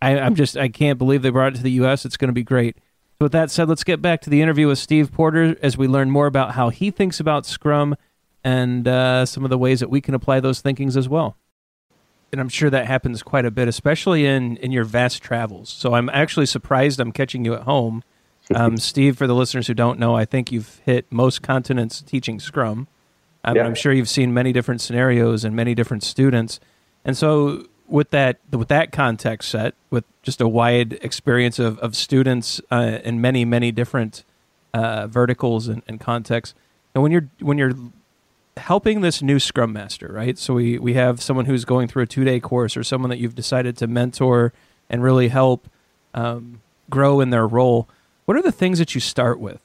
I, 0.00 0.18
I'm 0.18 0.34
just 0.34 0.56
I 0.58 0.68
can't 0.68 0.98
believe 0.98 1.22
they 1.22 1.30
brought 1.30 1.54
it 1.54 1.56
to 1.56 1.62
the 1.62 1.72
U.S. 1.72 2.04
It's 2.04 2.18
going 2.18 2.28
to 2.28 2.34
be 2.34 2.42
great. 2.44 2.76
So 3.18 3.24
with 3.26 3.32
that 3.32 3.50
said, 3.50 3.68
let's 3.68 3.84
get 3.84 4.02
back 4.02 4.20
to 4.22 4.30
the 4.30 4.42
interview 4.42 4.68
with 4.68 4.78
Steve 4.78 5.10
Porter 5.10 5.56
as 5.62 5.78
we 5.78 5.88
learn 5.88 6.10
more 6.10 6.26
about 6.26 6.52
how 6.52 6.68
he 6.68 6.90
thinks 6.90 7.18
about 7.18 7.46
Scrum 7.46 7.96
and 8.42 8.86
uh, 8.86 9.24
some 9.24 9.44
of 9.44 9.50
the 9.50 9.58
ways 9.58 9.80
that 9.80 9.88
we 9.88 10.02
can 10.02 10.14
apply 10.14 10.40
those 10.40 10.60
thinkings 10.60 10.98
as 10.98 11.08
well. 11.08 11.38
And 12.34 12.40
I'm 12.40 12.48
sure 12.50 12.68
that 12.70 12.86
happens 12.86 13.22
quite 13.22 13.46
a 13.46 13.50
bit, 13.50 13.68
especially 13.68 14.26
in 14.26 14.56
in 14.58 14.72
your 14.72 14.84
vast 14.84 15.22
travels. 15.22 15.70
So 15.70 15.94
I'm 15.94 16.08
actually 16.10 16.46
surprised 16.46 17.00
I'm 17.00 17.12
catching 17.12 17.44
you 17.44 17.54
at 17.54 17.62
home 17.62 18.02
um, 18.54 18.76
Steve, 18.76 19.16
for 19.16 19.26
the 19.26 19.34
listeners 19.34 19.66
who 19.66 19.74
don't 19.74 19.98
know, 19.98 20.14
I 20.14 20.24
think 20.24 20.52
you've 20.52 20.80
hit 20.84 21.10
most 21.10 21.42
continents 21.42 22.02
teaching 22.02 22.40
Scrum. 22.40 22.88
Um, 23.42 23.56
yeah. 23.56 23.64
I'm 23.64 23.74
sure 23.74 23.92
you've 23.92 24.08
seen 24.08 24.34
many 24.34 24.52
different 24.52 24.80
scenarios 24.80 25.44
and 25.44 25.54
many 25.54 25.74
different 25.74 26.02
students. 26.02 26.60
And 27.04 27.16
so, 27.16 27.66
with 27.86 28.10
that 28.10 28.38
with 28.50 28.68
that 28.68 28.92
context 28.92 29.50
set, 29.50 29.74
with 29.90 30.04
just 30.22 30.40
a 30.40 30.48
wide 30.48 30.94
experience 31.02 31.58
of, 31.58 31.78
of 31.80 31.94
students 31.94 32.60
uh, 32.70 32.98
in 33.04 33.20
many 33.20 33.44
many 33.44 33.72
different 33.72 34.24
uh, 34.72 35.06
verticals 35.06 35.68
and, 35.68 35.82
and 35.86 36.00
contexts, 36.00 36.54
and 36.94 37.02
when 37.02 37.12
you're 37.12 37.28
when 37.40 37.58
you're 37.58 37.74
helping 38.56 39.00
this 39.00 39.22
new 39.22 39.38
Scrum 39.38 39.72
Master, 39.72 40.10
right? 40.12 40.38
So 40.38 40.54
we 40.54 40.78
we 40.78 40.94
have 40.94 41.22
someone 41.22 41.46
who's 41.46 41.64
going 41.64 41.88
through 41.88 42.02
a 42.02 42.06
two 42.06 42.24
day 42.24 42.40
course, 42.40 42.76
or 42.76 42.84
someone 42.84 43.10
that 43.10 43.18
you've 43.18 43.34
decided 43.34 43.76
to 43.78 43.86
mentor 43.86 44.52
and 44.88 45.02
really 45.02 45.28
help 45.28 45.68
um, 46.14 46.60
grow 46.90 47.20
in 47.20 47.30
their 47.30 47.46
role 47.46 47.88
what 48.24 48.36
are 48.36 48.42
the 48.42 48.52
things 48.52 48.78
that 48.78 48.94
you 48.94 49.00
start 49.00 49.38
with? 49.38 49.60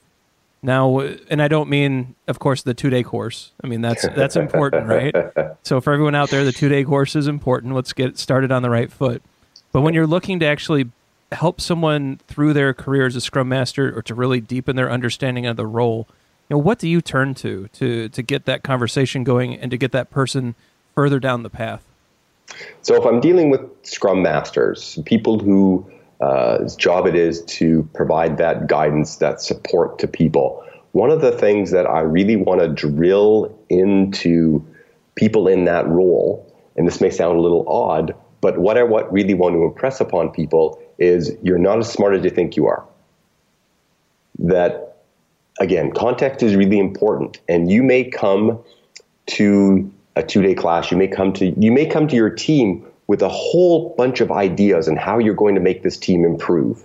Now, 0.62 1.00
and 1.00 1.42
I 1.42 1.48
don't 1.48 1.70
mean, 1.70 2.16
of 2.28 2.40
course, 2.40 2.64
the 2.64 2.74
two 2.74 2.90
day 2.90 3.04
course. 3.04 3.52
I 3.64 3.68
mean 3.68 3.82
that's 3.82 4.06
that's 4.10 4.36
important, 4.36 4.88
right? 4.88 5.16
So 5.62 5.82
for 5.82 5.94
everyone 5.94 6.16
out 6.16 6.30
there, 6.30 6.44
the 6.44 6.52
two 6.52 6.70
day 6.70 6.84
course 6.84 7.16
is 7.16 7.28
important. 7.28 7.76
Let's 7.76 7.94
get 7.94 8.18
started 8.18 8.52
on 8.52 8.64
the 8.64 8.70
right 8.70 8.92
foot. 8.92 9.22
But 9.72 9.82
when 9.82 9.94
you're 9.94 10.08
looking 10.08 10.40
to 10.40 10.46
actually 10.46 10.90
help 11.32 11.62
someone 11.62 12.20
through 12.28 12.54
their 12.54 12.74
career 12.74 13.06
as 13.06 13.16
a 13.16 13.22
Scrum 13.22 13.50
Master, 13.50 13.96
or 13.96 14.02
to 14.04 14.16
really 14.16 14.42
deepen 14.42 14.76
their 14.76 14.90
understanding 14.90 15.46
of 15.46 15.58
the 15.58 15.68
role, 15.68 16.08
know, 16.56 16.58
what 16.58 16.80
do 16.80 16.88
you 16.88 17.02
turn 17.02 17.34
to 17.36 17.68
to 17.74 18.10
to 18.10 18.22
get 18.22 18.46
that 18.46 18.64
conversation 18.64 19.24
going 19.24 19.56
and 19.56 19.72
to 19.72 19.78
get 19.78 19.92
that 19.92 20.10
person 20.10 20.56
further 20.96 21.20
down 21.20 21.44
the 21.44 21.50
path? 21.50 21.84
So 22.82 22.96
if 22.96 23.06
I'm 23.06 23.20
dealing 23.20 23.50
with 23.50 23.62
Scrum 23.84 24.22
Masters, 24.22 24.98
people 25.06 25.40
who 25.40 25.90
uh, 26.22 26.68
job 26.78 27.08
it 27.08 27.16
is 27.16 27.44
to 27.46 27.88
provide 27.94 28.38
that 28.38 28.68
guidance, 28.68 29.18
that 29.18 29.42
support 29.42 30.00
to 30.00 30.08
people. 30.08 30.66
One 30.92 31.12
of 31.12 31.22
the 31.22 31.32
things 31.32 31.72
that 31.72 31.86
I 31.86 32.02
really 32.02 32.36
want 32.36 32.62
to 32.62 32.68
drill 32.68 33.58
into 33.70 34.66
people 35.16 35.48
in 35.48 35.66
that 35.66 35.88
role, 35.88 36.46
and 36.76 36.88
this 36.88 37.00
may 37.00 37.10
sound 37.10 37.38
a 37.38 37.42
little 37.42 37.68
odd, 37.70 38.16
but 38.42 38.58
what 38.58 38.78
I 38.78 38.84
what 38.84 39.12
really 39.12 39.34
want 39.34 39.56
to 39.56 39.64
impress 39.64 40.02
upon 40.02 40.32
people 40.32 40.82
is 40.98 41.36
you're 41.44 41.60
not 41.60 41.80
as 41.80 41.92
smart 41.92 42.16
as 42.16 42.24
you 42.24 42.30
think 42.30 42.56
you 42.56 42.68
are. 42.68 42.84
That 44.40 44.89
again, 45.60 45.92
context 45.92 46.44
is 46.44 46.56
really 46.56 46.80
important, 46.80 47.40
and 47.48 47.72
you 47.72 47.84
may 47.84 48.04
come 48.04 48.60
to 49.28 49.92
a 50.16 50.24
two-day 50.24 50.56
class. 50.56 50.92
You 50.92 50.98
may 50.98 51.08
come 51.08 51.34
to 51.34 51.48
you 51.60 51.72
may 51.72 51.86
come 51.86 52.08
to 52.08 52.16
your 52.16 52.30
team 52.30 52.86
with 53.08 53.22
a 53.22 53.30
whole 53.30 53.96
bunch 53.98 54.22
of 54.22 54.32
ideas 54.32 54.88
on 54.88 54.96
how 54.96 55.18
you're 55.18 55.34
going 55.34 55.56
to 55.56 55.62
make 55.62 55.84
this 55.84 55.98
team 55.98 56.24
improve. 56.24 56.84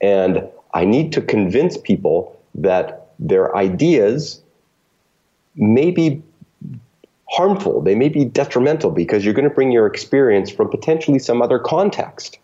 And 0.00 0.44
I 0.74 0.84
need 0.84 1.12
to 1.12 1.22
convince 1.22 1.76
people 1.76 2.40
that 2.54 3.12
their 3.18 3.56
ideas 3.56 4.40
may 5.54 5.90
be 5.90 6.22
harmful, 7.30 7.80
they 7.82 7.94
may 7.94 8.08
be 8.08 8.24
detrimental 8.24 8.90
because 8.90 9.24
you're 9.24 9.34
going 9.34 9.48
to 9.48 9.54
bring 9.54 9.70
your 9.70 9.86
experience 9.86 10.50
from 10.50 10.70
potentially 10.70 11.18
some 11.18 11.42
other 11.42 11.58
context. 11.58 12.38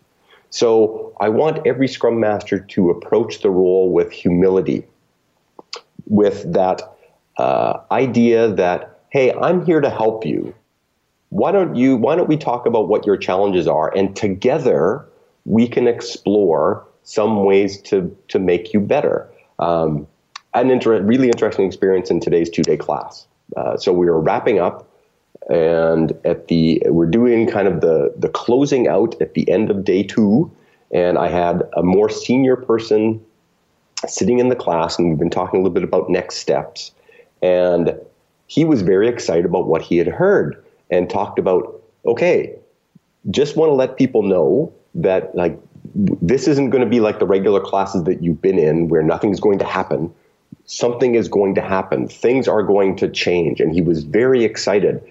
So 0.51 1.15
I 1.19 1.29
want 1.29 1.65
every 1.65 1.87
Scrum 1.87 2.19
Master 2.19 2.59
to 2.59 2.89
approach 2.89 3.41
the 3.41 3.49
role 3.49 3.91
with 3.91 4.11
humility, 4.11 4.85
with 6.07 6.51
that 6.53 6.81
uh, 7.37 7.79
idea 7.91 8.49
that, 8.53 8.99
hey, 9.09 9.33
I'm 9.33 9.65
here 9.65 9.81
to 9.81 9.89
help 9.89 10.25
you. 10.25 10.53
Why 11.29 11.51
don't 11.51 11.75
you 11.75 11.97
why 11.97 12.15
don't 12.15 12.29
we 12.29 12.37
talk 12.37 12.65
about 12.65 12.87
what 12.87 13.05
your 13.05 13.17
challenges 13.17 13.67
are? 13.67 13.95
And 13.95 14.15
together 14.15 15.05
we 15.45 15.67
can 15.67 15.87
explore 15.87 16.85
some 17.03 17.43
ways 17.43 17.81
to 17.83 18.15
to 18.29 18.39
make 18.39 18.73
you 18.73 18.79
better. 18.79 19.29
Um, 19.59 20.07
an 20.53 20.71
inter- 20.71 21.01
really 21.01 21.27
interesting 21.27 21.65
experience 21.65 22.09
in 22.09 22.21
today's 22.21 22.49
two-day 22.49 22.77
class. 22.77 23.27
Uh, 23.57 23.75
so 23.75 23.91
we 23.91 24.05
were 24.05 24.21
wrapping 24.21 24.59
up 24.59 24.89
and 25.49 26.13
at 26.23 26.47
the 26.47 26.81
we're 26.85 27.05
doing 27.05 27.47
kind 27.47 27.67
of 27.67 27.81
the 27.81 28.13
the 28.17 28.29
closing 28.29 28.87
out 28.87 29.19
at 29.21 29.33
the 29.33 29.49
end 29.49 29.69
of 29.69 29.83
day 29.83 30.03
two. 30.03 30.51
And 30.91 31.17
i 31.17 31.27
had 31.27 31.63
a 31.75 31.83
more 31.83 32.09
senior 32.09 32.55
person 32.55 33.19
sitting 34.09 34.39
in 34.39 34.49
the 34.49 34.55
class 34.55 34.97
and 34.97 35.09
we've 35.09 35.19
been 35.19 35.29
talking 35.29 35.59
a 35.59 35.63
little 35.63 35.73
bit 35.73 35.83
about 35.83 36.09
next 36.09 36.37
steps 36.37 36.91
and 37.41 37.93
he 38.47 38.65
was 38.65 38.81
very 38.81 39.07
excited 39.07 39.45
about 39.45 39.67
what 39.67 39.81
he 39.81 39.97
had 39.97 40.07
heard 40.07 40.63
and 40.89 41.09
talked 41.09 41.39
about 41.39 41.81
okay, 42.05 42.55
just 43.31 43.55
want 43.55 43.69
to 43.69 43.73
let 43.73 43.97
people 43.97 44.21
know 44.21 44.71
that 44.93 45.35
like 45.35 45.59
this 45.95 46.47
isn't 46.47 46.69
going 46.69 46.83
to 46.83 46.89
be 46.89 46.99
like 46.99 47.19
the 47.19 47.25
regular 47.25 47.59
classes 47.59 48.03
that 48.03 48.21
you've 48.21 48.41
been 48.41 48.59
in 48.59 48.87
where 48.87 49.03
nothing's 49.03 49.39
going 49.39 49.59
to 49.59 49.65
happen. 49.65 50.13
Something 50.65 51.15
is 51.15 51.27
going 51.27 51.55
to 51.55 51.61
happen. 51.61 52.07
Things 52.07 52.47
are 52.47 52.63
going 52.63 52.95
to 52.97 53.09
change. 53.09 53.59
And 53.59 53.73
he 53.73 53.81
was 53.81 54.03
very 54.03 54.43
excited. 54.43 55.01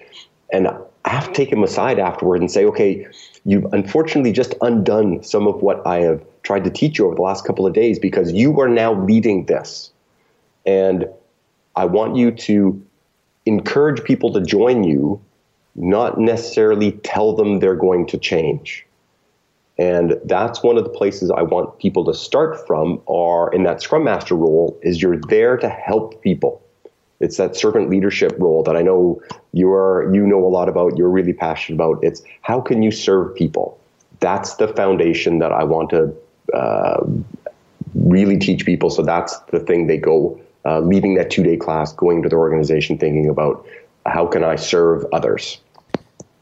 And 0.51 0.67
I 1.05 1.09
have 1.09 1.27
to 1.27 1.33
take 1.33 1.51
him 1.51 1.63
aside 1.63 1.99
afterward 1.99 2.41
and 2.41 2.51
say, 2.51 2.65
okay, 2.65 3.07
you've 3.45 3.65
unfortunately 3.73 4.31
just 4.31 4.53
undone 4.61 5.23
some 5.23 5.47
of 5.47 5.61
what 5.61 5.85
I 5.85 5.99
have 5.99 6.23
tried 6.45 6.63
to 6.63 6.69
teach 6.69 6.97
you 6.97 7.07
over 7.07 7.15
the 7.15 7.21
last 7.21 7.45
couple 7.45 7.65
of 7.65 7.73
days 7.73 7.99
because 7.99 8.31
you 8.31 8.59
are 8.61 8.69
now 8.69 8.93
leading 8.93 9.47
this. 9.47 9.91
And 10.65 11.07
I 11.75 11.85
want 11.85 12.15
you 12.15 12.31
to 12.31 12.81
encourage 13.45 14.03
people 14.03 14.31
to 14.33 14.41
join 14.41 14.83
you 14.83 15.21
not 15.75 16.19
necessarily 16.19 16.93
tell 17.03 17.33
them 17.33 17.59
they're 17.59 17.75
going 17.75 18.07
to 18.07 18.17
change. 18.17 18.85
And 19.77 20.17
that's 20.23 20.63
one 20.63 20.77
of 20.77 20.85
the 20.85 20.89
places 20.89 21.29
I 21.29 21.41
want 21.41 21.79
people 21.79 22.05
to 22.05 22.13
start 22.13 22.65
from 22.65 23.01
are 23.09 23.53
in 23.53 23.63
that 23.63 23.81
scrum 23.81 24.05
master 24.05 24.35
role 24.35 24.79
is 24.81 25.01
you're 25.01 25.19
there 25.27 25.57
to 25.57 25.67
help 25.67 26.21
people. 26.21 26.61
It's 27.19 27.37
that 27.37 27.57
servant 27.57 27.89
leadership 27.89 28.35
role 28.39 28.63
that 28.63 28.77
I 28.77 28.81
know 28.81 29.21
you 29.51 29.71
are 29.73 30.09
you 30.13 30.25
know 30.25 30.45
a 30.45 30.47
lot 30.47 30.69
about, 30.69 30.97
you're 30.97 31.09
really 31.09 31.33
passionate 31.33 31.75
about. 31.75 32.01
It's 32.03 32.23
how 32.41 32.61
can 32.61 32.83
you 32.83 32.91
serve 32.91 33.35
people? 33.35 33.77
That's 34.21 34.55
the 34.55 34.69
foundation 34.69 35.39
that 35.39 35.51
I 35.51 35.65
want 35.65 35.89
to 35.89 36.15
uh, 36.53 37.05
really 37.93 38.37
teach 38.37 38.65
people. 38.65 38.89
So 38.89 39.01
that's 39.01 39.37
the 39.51 39.59
thing 39.59 39.87
they 39.87 39.97
go 39.97 40.39
uh, 40.65 40.79
leaving 40.79 41.15
that 41.15 41.29
two 41.29 41.43
day 41.43 41.57
class, 41.57 41.93
going 41.93 42.23
to 42.23 42.29
their 42.29 42.39
organization, 42.39 42.97
thinking 42.97 43.29
about 43.29 43.65
how 44.05 44.25
can 44.25 44.43
I 44.43 44.55
serve 44.55 45.05
others. 45.13 45.59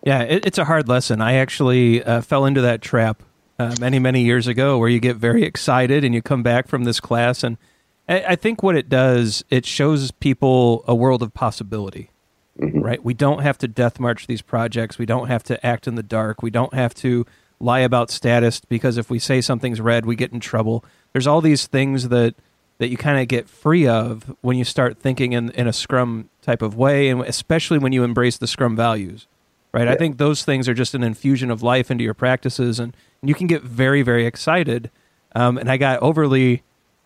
Yeah, 0.04 0.22
it, 0.22 0.46
it's 0.46 0.58
a 0.58 0.66
hard 0.66 0.88
lesson. 0.88 1.22
I 1.22 1.36
actually 1.36 2.04
uh, 2.04 2.22
fell 2.22 2.46
into 2.46 2.62
that 2.62 2.82
trap 2.82 3.24
uh, 3.60 3.76
many, 3.80 4.00
many 4.00 4.22
years 4.22 4.48
ago 4.48 4.78
where 4.78 4.90
you 4.90 5.00
get 5.00 5.16
very 5.16 5.44
excited 5.44 6.04
and 6.04 6.14
you 6.14 6.22
come 6.22 6.44
back 6.44 6.68
from 6.68 6.84
this 6.84 7.00
class. 7.00 7.44
And 7.44 7.58
I, 8.08 8.24
I 8.30 8.36
think 8.36 8.64
what 8.64 8.76
it 8.76 8.90
does, 8.90 9.44
it 9.50 9.66
shows 9.66 10.12
people 10.12 10.84
a 10.88 10.96
world 10.96 11.22
of 11.22 11.34
possibility, 11.34 12.10
mm-hmm. 12.60 12.80
right? 12.80 13.04
We 13.04 13.14
don't 13.14 13.44
have 13.44 13.58
to 13.60 13.68
death 13.68 14.00
march 14.00 14.28
these 14.28 14.42
projects. 14.42 14.98
We 14.98 15.06
don't 15.06 15.28
have 15.28 15.44
to 15.44 15.66
act 15.66 15.88
in 15.88 15.96
the 15.96 16.04
dark. 16.04 16.42
We 16.42 16.50
don't 16.50 16.74
have 16.74 16.94
to 16.96 17.26
lie 17.64 17.80
about 17.80 18.12
status 18.12 18.60
because 18.60 18.98
if 18.98 19.10
we 19.10 19.20
say 19.20 19.42
something's 19.42 19.82
red, 19.82 20.06
we 20.06 20.16
get 20.16 20.32
in 20.32 20.40
trouble. 20.40 20.84
There's 21.14 21.28
all 21.28 21.42
these 21.42 21.66
things 21.68 22.10
that 22.10 22.36
that 22.80 22.90
you 22.90 22.98
kind 22.98 23.20
of 23.20 23.28
get 23.28 23.48
free 23.48 23.88
of 23.88 24.36
when 24.42 24.58
you 24.58 24.66
start 24.66 24.98
thinking 24.98 25.34
in, 25.34 25.52
in 25.52 25.68
a 25.68 25.74
scrum 25.74 26.30
type 26.42 26.62
of 26.62 26.76
way 26.76 27.08
and 27.08 27.22
especially 27.22 27.78
when 27.78 27.94
you 27.94 28.04
embrace 28.04 28.38
the 28.38 28.48
scrum 28.48 28.76
values 28.76 29.28
right 29.72 29.86
yeah. 29.86 29.94
i 29.94 29.96
think 29.96 30.18
those 30.18 30.44
things 30.44 30.68
are 30.68 30.74
just 30.74 30.94
an 30.94 31.04
infusion 31.04 31.50
of 31.50 31.64
life 31.64 31.90
into 31.90 32.04
your 32.04 32.14
practices 32.14 32.80
and, 32.80 32.96
and 33.22 33.30
you 33.30 33.36
can 33.36 33.48
get 33.48 33.62
very 33.62 34.02
very 34.02 34.26
excited 34.26 34.90
um, 35.36 35.58
and 35.58 35.72
i 35.72 35.78
got 35.78 36.02
overly 36.02 36.64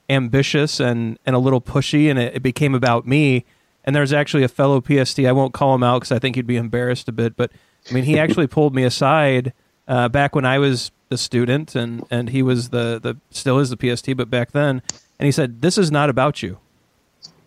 ambitious 0.10 0.80
and, 0.80 1.20
and 1.26 1.36
a 1.36 1.40
little 1.40 1.62
pushy 1.62 2.10
and 2.10 2.18
it, 2.18 2.38
it 2.38 2.42
became 2.42 2.74
about 2.74 3.06
me 3.06 3.46
and 3.84 3.96
there's 3.96 4.14
actually 4.14 4.44
a 4.44 4.48
fellow 4.48 4.82
pst 4.82 5.20
i 5.20 5.32
won't 5.32 5.54
call 5.54 5.76
him 5.76 5.84
out 5.84 6.00
because 6.00 6.12
i 6.12 6.18
think 6.18 6.36
he'd 6.36 6.48
be 6.48 6.56
embarrassed 6.56 7.08
a 7.08 7.12
bit 7.12 7.36
but 7.36 7.52
i 7.90 7.94
mean 7.94 8.06
he 8.06 8.18
actually 8.20 8.48
pulled 8.48 8.74
me 8.74 8.84
aside 8.84 9.54
uh, 9.88 10.10
back 10.10 10.36
when 10.36 10.46
i 10.46 10.58
was 10.58 10.92
a 11.10 11.18
student 11.18 11.74
and, 11.74 12.06
and 12.12 12.30
he 12.32 12.44
was 12.44 12.70
the, 12.70 13.00
the 13.02 13.16
still 13.32 13.60
is 13.60 13.70
the 13.70 13.78
pst 13.78 14.16
but 14.18 14.30
back 14.30 14.52
then 14.52 14.82
and 15.20 15.26
he 15.26 15.32
said 15.32 15.62
this 15.62 15.78
is 15.78 15.90
not 15.92 16.10
about 16.10 16.44
you 16.44 16.58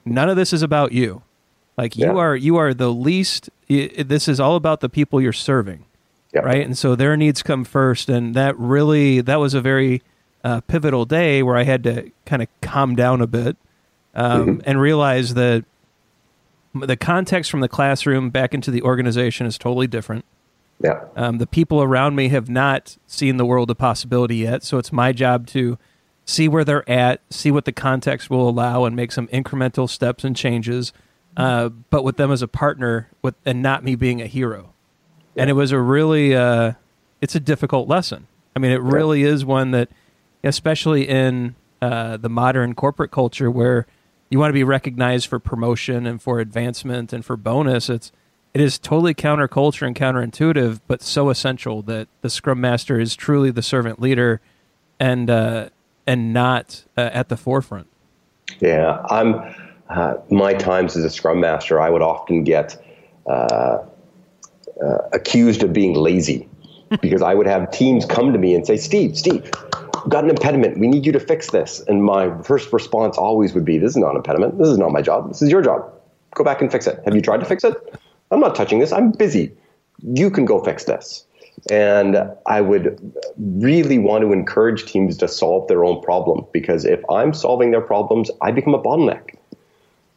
none 0.05 0.29
of 0.29 0.37
this 0.37 0.53
is 0.53 0.63
about 0.63 0.93
you 0.93 1.23
like 1.81 1.97
you 1.97 2.07
yeah. 2.07 2.13
are 2.13 2.37
you 2.37 2.57
are 2.57 2.75
the 2.75 2.93
least 2.93 3.49
this 3.71 4.29
is 4.29 4.41
all 4.41 4.57
about 4.57 4.81
the 4.81 4.89
people 4.89 5.21
you're 5.21 5.33
serving. 5.33 5.85
Yep. 6.35 6.45
Right? 6.45 6.65
And 6.65 6.77
so 6.77 6.95
their 6.95 7.17
needs 7.17 7.43
come 7.43 7.65
first 7.65 8.09
and 8.09 8.35
that 8.35 8.57
really 8.59 9.21
that 9.21 9.41
was 9.41 9.55
a 9.55 9.61
very 9.61 10.03
uh, 10.45 10.61
pivotal 10.63 11.05
day 11.05 11.43
where 11.43 11.57
I 11.57 11.65
had 11.65 11.83
to 11.85 12.11
kind 12.27 12.43
of 12.43 12.49
calm 12.61 12.97
down 12.97 13.21
a 13.21 13.27
bit 13.27 13.57
um, 14.15 14.41
mm-hmm. 14.41 14.61
and 14.65 14.81
realize 14.81 15.35
that 15.35 15.65
the 16.75 16.97
context 16.97 17.51
from 17.51 17.61
the 17.61 17.69
classroom 17.69 18.31
back 18.31 18.55
into 18.55 18.71
the 18.71 18.83
organization 18.83 19.47
is 19.47 19.59
totally 19.59 19.87
different. 19.87 20.25
Yeah. 20.83 21.05
Um, 21.15 21.39
the 21.39 21.47
people 21.47 21.83
around 21.83 22.15
me 22.15 22.29
have 22.29 22.49
not 22.49 22.97
seen 23.07 23.37
the 23.37 23.45
world 23.45 23.71
of 23.71 23.79
possibility 23.79 24.37
yet, 24.37 24.63
so 24.63 24.79
it's 24.79 24.93
my 24.93 25.13
job 25.13 25.47
to 25.49 25.79
see 26.25 26.49
where 26.49 26.65
they're 26.65 26.89
at, 26.89 27.21
see 27.31 27.51
what 27.51 27.65
the 27.65 27.73
context 27.73 28.31
will 28.31 28.49
allow, 28.49 28.85
and 28.85 28.97
make 28.97 29.13
some 29.13 29.27
incremental 29.29 29.89
steps 29.89 30.25
and 30.25 30.37
changes 30.37 30.93
uh, 31.37 31.69
but 31.69 32.05
with 32.05 32.17
them 32.17 32.33
as 32.33 32.43
a 32.43 32.49
partner, 32.49 33.09
with 33.23 33.35
and 33.45 33.63
not 33.63 33.85
me 33.85 33.95
being 33.95 34.21
a 34.21 34.27
hero. 34.27 34.73
Yeah. 35.35 35.43
And 35.43 35.51
it 35.51 35.55
was 35.55 35.73
a 35.73 35.79
really, 35.79 36.35
uh, 36.35 36.73
it's 37.21 37.35
a 37.35 37.41
difficult 37.41 37.89
lesson. 37.89 38.27
I 38.57 38.59
mean, 38.59 38.73
it 38.73 38.83
really 38.83 39.23
yeah. 39.23 39.29
is 39.29 39.45
one 39.45 39.71
that, 39.71 39.91
especially 40.43 41.09
in 41.09 41.55
uh, 41.81 42.17
the 42.17 42.29
modern 42.29 42.75
corporate 42.75 43.11
culture 43.11 43.51
where 43.51 43.87
you 44.29 44.39
want 44.39 44.51
to 44.51 44.55
be 44.55 44.65
recognized 44.65 45.29
for 45.29 45.39
promotion 45.39 46.07
and 46.07 46.21
for 46.21 46.41
advancement 46.41 47.13
and 47.13 47.25
for 47.25 47.37
bonus, 47.37 47.89
it's 47.89 48.13
it 48.53 48.61
is 48.61 48.79
totally 48.79 49.15
counterculture 49.15 49.87
and 49.87 49.95
counterintuitive, 49.95 50.81
but 50.87 51.03
so 51.03 51.31
essential 51.31 51.83
that 51.83 52.09
the 52.21 52.31
scrum 52.31 52.61
master 52.61 52.99
is 52.99 53.15
truly 53.15 53.51
the 53.51 53.63
servant 53.63 54.01
leader, 54.01 54.41
and 54.99 55.31
uh, 55.31 55.69
and 56.07 56.33
not 56.33 56.85
uh, 56.97 57.11
at 57.13 57.29
the 57.29 57.37
forefront. 57.37 57.87
Yeah, 58.59 59.05
I'm 59.09 59.55
uh, 59.89 60.15
my 60.31 60.55
times 60.55 60.97
as 60.97 61.05
a 61.05 61.11
scrum 61.11 61.41
master, 61.41 61.81
I 61.81 61.91
would 61.91 62.03
often 62.03 62.45
get 62.45 62.83
uh, 63.27 63.79
uh, 64.83 64.99
accused 65.13 65.63
of 65.63 65.73
being 65.73 65.95
lazy 65.95 66.49
because 67.01 67.23
I 67.23 67.35
would 67.35 67.47
have 67.47 67.71
teams 67.71 68.05
come 68.07 68.33
to 68.33 68.39
me 68.39 68.55
and 68.55 68.67
say, 68.67 68.77
Steve, 68.77 69.17
Steve, 69.17 69.51
got 70.09 70.25
an 70.25 70.31
impediment. 70.31 70.79
We 70.79 70.89
need 70.89 71.05
you 71.05 71.13
to 71.13 71.21
fix 71.21 71.51
this. 71.51 71.81
And 71.87 72.05
my 72.05 72.41
first 72.43 72.73
response 72.73 73.19
always 73.19 73.53
would 73.55 73.65
be, 73.65 73.79
This 73.79 73.91
is 73.91 73.97
not 73.97 74.11
an 74.11 74.17
impediment. 74.17 74.59
This 74.59 74.69
is 74.69 74.79
not 74.79 74.91
my 74.91 75.03
job. 75.03 75.29
This 75.29 75.43
is 75.43 75.51
your 75.51 75.63
job. 75.63 75.93
Go 76.35 76.45
back 76.45 76.61
and 76.61 76.71
fix 76.71 76.87
it. 76.87 77.01
Have 77.05 77.15
you 77.15 77.21
tried 77.21 77.39
to 77.39 77.47
fix 77.47 77.65
it? 77.65 78.00
I'm 78.31 78.41
not 78.41 78.55
touching 78.55 78.79
this. 78.79 78.93
I'm 78.93 79.11
busy. 79.11 79.53
You 80.03 80.31
can 80.31 80.45
go 80.45 80.63
fix 80.63 80.85
this. 80.85 81.25
And 81.71 82.17
I 82.47 82.61
would 82.61 83.13
really 83.39 83.99
want 83.99 84.23
to 84.23 84.33
encourage 84.33 84.87
teams 84.87 85.17
to 85.19 85.29
solve 85.29 85.69
their 85.69 85.85
own 85.85 86.01
problem 86.03 86.47
because 86.53 86.85
if 86.85 87.01
I'm 87.11 87.35
solving 87.35 87.71
their 87.71 87.83
problems, 87.83 88.31
I 88.41 88.51
become 88.51 88.75
a 88.75 88.81
bottleneck. 88.81 89.35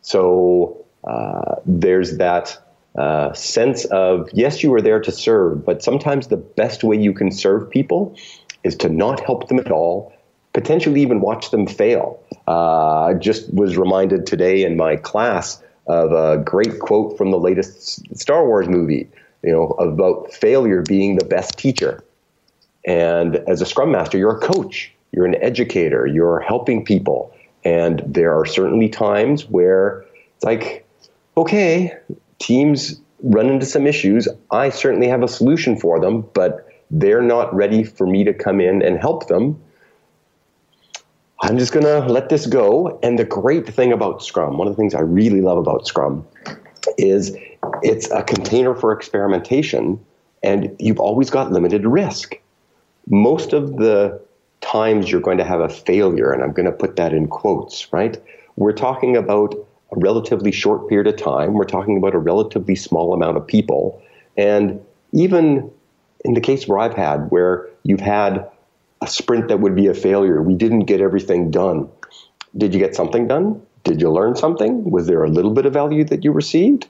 So 0.02 0.86
uh, 1.04 1.56
there's 1.66 2.18
that 2.18 2.58
uh, 2.96 3.34
sense 3.34 3.86
of 3.86 4.30
yes, 4.34 4.64
you 4.64 4.74
are 4.74 4.82
there 4.82 5.02
to 5.02 5.12
serve, 5.12 5.66
but 5.66 5.84
sometimes 5.84 6.28
the 6.28 6.38
best 6.38 6.84
way 6.84 6.98
you 6.98 7.12
can 7.14 7.32
serve 7.32 7.70
people 7.70 8.16
is 8.64 8.76
to 8.78 8.90
not 8.90 9.20
help 9.20 9.50
them 9.50 9.60
at 9.60 9.72
all, 9.72 10.14
potentially 10.54 11.02
even 11.02 11.20
watch 11.20 11.52
them 11.52 11.68
fail. 11.68 12.20
Uh, 12.48 13.06
I 13.06 13.14
just 13.16 13.54
was 13.54 13.78
reminded 13.78 14.26
today 14.26 14.64
in 14.64 14.78
my 14.78 14.96
class 14.96 15.62
of 15.88 16.12
a 16.12 16.42
great 16.44 16.80
quote 16.80 17.18
from 17.18 17.32
the 17.32 17.40
latest 17.40 18.18
Star 18.18 18.46
Wars 18.46 18.68
movie, 18.68 19.10
you 19.44 19.52
know, 19.52 19.70
about 19.80 20.32
failure 20.34 20.82
being 20.82 21.18
the 21.18 21.26
best 21.26 21.58
teacher. 21.58 22.04
And 22.86 23.38
as 23.48 23.62
a 23.62 23.66
scrum 23.66 23.92
master, 23.92 24.18
you're 24.18 24.38
a 24.38 24.40
coach, 24.40 24.94
you're 25.12 25.26
an 25.26 25.36
educator, 25.42 26.06
you're 26.06 26.40
helping 26.42 26.84
people. 26.84 27.34
And 27.64 28.02
there 28.06 28.38
are 28.38 28.46
certainly 28.46 28.90
times 28.90 29.46
where 29.46 30.06
it's 30.36 30.44
like, 30.44 30.86
okay, 31.38 31.94
teams 32.40 33.00
run 33.22 33.50
into 33.50 33.66
some 33.66 33.88
issues. 33.88 34.28
I 34.52 34.70
certainly 34.70 35.08
have 35.08 35.24
a 35.24 35.28
solution 35.28 35.78
for 35.78 36.00
them, 36.00 36.28
but 36.34 36.68
they're 36.92 37.22
not 37.22 37.54
ready 37.56 37.84
for 37.84 38.06
me 38.06 38.24
to 38.26 38.34
come 38.34 38.60
in 38.60 38.82
and 38.82 39.00
help 39.00 39.28
them. 39.28 39.62
I'm 41.44 41.58
just 41.58 41.74
going 41.74 41.86
to 41.86 42.00
let 42.10 42.30
this 42.30 42.48
go. 42.48 42.98
And 43.04 43.20
the 43.20 43.26
great 43.26 43.68
thing 43.68 43.92
about 43.92 44.24
Scrum, 44.24 44.58
one 44.58 44.66
of 44.66 44.74
the 44.74 44.78
things 44.78 44.96
I 44.96 45.02
really 45.02 45.42
love 45.42 45.58
about 45.58 45.86
Scrum, 45.86 46.26
is 46.98 47.36
it's 47.82 48.10
a 48.12 48.24
container 48.24 48.74
for 48.74 48.94
experimentation, 48.94 50.00
and 50.42 50.74
you've 50.80 51.02
always 51.02 51.30
got 51.30 51.52
limited 51.52 51.86
risk. 51.86 52.40
Most 53.08 53.52
of 53.52 53.76
the 53.76 54.22
times 54.62 55.12
you're 55.12 55.20
going 55.20 55.38
to 55.38 55.44
have 55.44 55.60
a 55.60 55.68
failure, 55.68 56.32
and 56.32 56.42
I'm 56.42 56.54
going 56.54 56.66
to 56.66 56.72
put 56.72 56.96
that 56.96 57.12
in 57.12 57.28
quotes, 57.28 57.92
right? 57.92 58.18
We're 58.56 58.72
talking 58.72 59.18
about 59.18 59.54
a 59.92 60.00
relatively 60.00 60.54
short 60.54 60.88
period 60.88 61.08
of 61.08 61.18
time. 61.18 61.56
We're 61.56 61.66
talking 61.66 61.98
about 61.98 62.16
a 62.16 62.20
relatively 62.20 62.76
small 62.78 63.14
amount 63.14 63.36
of 63.36 63.46
people. 63.46 64.02
And 64.38 64.82
even 65.12 65.70
in 66.24 66.36
the 66.36 66.42
case 66.42 66.70
where 66.70 66.80
I've 66.80 66.94
had, 66.94 67.30
where 67.32 67.68
you've 67.84 68.00
had 68.00 68.50
a 69.04 69.08
sprint 69.08 69.50
that 69.50 69.60
would 69.60 69.76
be 69.76 69.88
a 69.88 69.94
failure, 69.94 70.42
we 70.42 70.56
didn't 70.56 70.86
get 70.86 71.02
everything 71.02 71.52
done. 71.52 71.90
Did 72.56 72.74
you 72.74 72.80
get 72.80 72.96
something 72.96 73.28
done? 73.28 73.62
Did 73.84 74.00
you 74.00 74.10
learn 74.10 74.36
something? 74.38 74.90
Was 74.90 75.08
there 75.08 75.24
a 75.24 75.30
little 75.30 75.52
bit 75.52 75.66
of 75.66 75.74
value 75.74 76.06
that 76.06 76.24
you 76.24 76.32
received? 76.32 76.88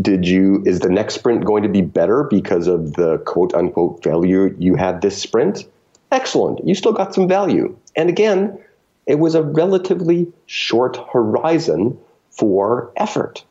Did 0.00 0.26
you 0.26 0.62
is 0.66 0.80
the 0.80 0.90
next 0.90 1.14
sprint 1.14 1.44
going 1.44 1.62
to 1.62 1.68
be 1.68 1.80
better 1.80 2.24
because 2.24 2.66
of 2.66 2.94
the 2.94 3.18
quote 3.18 3.54
unquote 3.54 4.02
failure 4.02 4.54
you 4.58 4.76
had 4.76 5.00
this 5.00 5.16
sprint? 5.16 5.66
Excellent. 6.12 6.66
You 6.66 6.74
still 6.74 6.92
got 6.92 7.14
some 7.14 7.26
value. 7.26 7.74
And 7.96 8.10
again, 8.10 8.58
it 9.06 9.18
was 9.18 9.34
a 9.34 9.42
relatively 9.42 10.30
short 10.46 10.98
horizon 11.12 11.98
for 12.30 12.92
effort. 12.96 13.42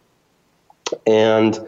And 1.08 1.60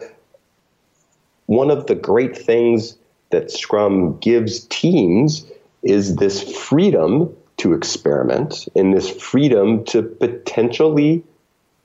one 1.46 1.70
of 1.70 1.86
the 1.86 1.94
great 1.94 2.36
things 2.36 2.96
that 3.30 3.50
Scrum 3.50 4.18
gives 4.18 4.60
teams 4.66 5.50
is 5.86 6.16
this 6.16 6.42
freedom 6.58 7.34
to 7.58 7.72
experiment 7.72 8.68
and 8.74 8.92
this 8.92 9.08
freedom 9.08 9.84
to 9.84 10.02
potentially 10.02 11.22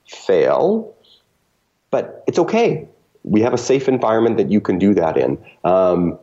fail, 0.06 0.94
but 1.90 2.24
it's 2.26 2.38
okay. 2.38 2.88
We 3.22 3.40
have 3.42 3.54
a 3.54 3.58
safe 3.58 3.88
environment 3.88 4.36
that 4.36 4.50
you 4.50 4.60
can 4.60 4.78
do 4.78 4.92
that 4.94 5.16
in. 5.16 5.38
Um, 5.64 6.18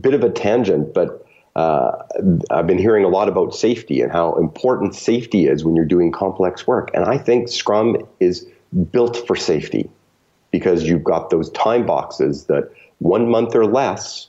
bit 0.00 0.14
of 0.14 0.24
a 0.24 0.30
tangent, 0.30 0.92
but 0.92 1.24
uh, 1.54 1.92
I've 2.50 2.66
been 2.66 2.78
hearing 2.78 3.04
a 3.04 3.08
lot 3.08 3.28
about 3.28 3.54
safety 3.54 4.00
and 4.00 4.10
how 4.10 4.34
important 4.34 4.96
safety 4.96 5.46
is 5.46 5.64
when 5.64 5.76
you're 5.76 5.84
doing 5.84 6.10
complex 6.10 6.66
work. 6.66 6.90
And 6.94 7.04
I 7.04 7.16
think 7.16 7.48
Scrum 7.48 7.96
is 8.18 8.44
built 8.90 9.24
for 9.26 9.36
safety 9.36 9.88
because 10.50 10.82
you've 10.82 11.04
got 11.04 11.30
those 11.30 11.48
time 11.50 11.86
boxes 11.86 12.46
that 12.46 12.70
one 12.98 13.30
month 13.30 13.54
or 13.54 13.66
less 13.66 14.28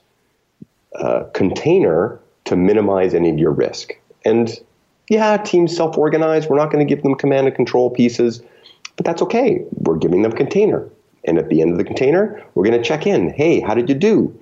uh, 1.00 1.24
container 1.34 2.20
to 2.46 2.56
minimize 2.56 3.14
any 3.14 3.30
of 3.30 3.38
your 3.38 3.52
risk. 3.52 3.94
And 4.24 4.60
yeah, 5.10 5.38
teams 5.38 5.76
self 5.76 5.98
organize. 5.98 6.48
We're 6.48 6.58
not 6.58 6.72
going 6.72 6.86
to 6.86 6.90
give 6.92 7.04
them 7.04 7.16
command 7.16 7.48
and 7.48 7.56
control 7.56 7.90
pieces, 7.90 8.42
but 8.96 9.06
that's 9.06 9.22
okay. 9.22 9.64
We're 9.72 9.98
giving 9.98 10.22
them 10.22 10.32
container. 10.32 10.88
And 11.26 11.38
at 11.38 11.50
the 11.50 11.62
end 11.62 11.72
of 11.72 11.78
the 11.78 11.84
container, 11.84 12.44
we're 12.54 12.66
going 12.66 12.78
to 12.80 12.88
check 12.88 13.08
in. 13.08 13.32
Hey, 13.32 13.60
how 13.60 13.74
did 13.74 13.90
you 13.90 13.96
do? 13.96 14.38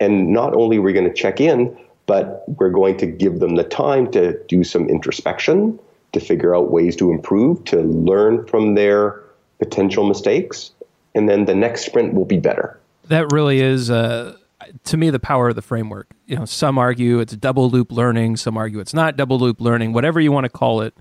And 0.00 0.32
not 0.32 0.54
only 0.54 0.78
are 0.78 0.82
we 0.82 0.92
going 0.92 1.08
to 1.08 1.14
check 1.14 1.40
in, 1.40 1.76
but 2.06 2.44
we're 2.58 2.70
going 2.70 2.96
to 2.98 3.06
give 3.06 3.40
them 3.40 3.54
the 3.54 3.64
time 3.64 4.10
to 4.12 4.38
do 4.46 4.64
some 4.64 4.88
introspection, 4.88 5.78
to 6.12 6.20
figure 6.20 6.54
out 6.54 6.70
ways 6.70 6.96
to 6.96 7.10
improve, 7.10 7.64
to 7.64 7.80
learn 7.82 8.44
from 8.46 8.74
their 8.74 9.22
potential 9.58 10.06
mistakes, 10.06 10.72
and 11.14 11.28
then 11.28 11.44
the 11.44 11.54
next 11.54 11.86
sprint 11.86 12.14
will 12.14 12.24
be 12.24 12.38
better. 12.38 12.78
That 13.08 13.32
really 13.32 13.60
is. 13.60 13.90
Uh, 13.90 14.36
to 14.84 14.96
me 14.96 15.10
the 15.10 15.18
power 15.18 15.48
of 15.48 15.56
the 15.56 15.62
framework. 15.62 16.08
You 16.26 16.36
know, 16.36 16.44
some 16.44 16.78
argue 16.78 17.20
it's 17.20 17.34
double 17.36 17.70
loop 17.70 17.92
learning, 17.92 18.36
some 18.36 18.56
argue 18.56 18.80
it's 18.80 18.94
not 18.94 19.16
double 19.16 19.38
loop 19.38 19.60
learning, 19.60 19.92
whatever 19.92 20.20
you 20.20 20.32
want 20.32 20.44
to 20.44 20.50
call 20.50 20.80
it. 20.80 20.94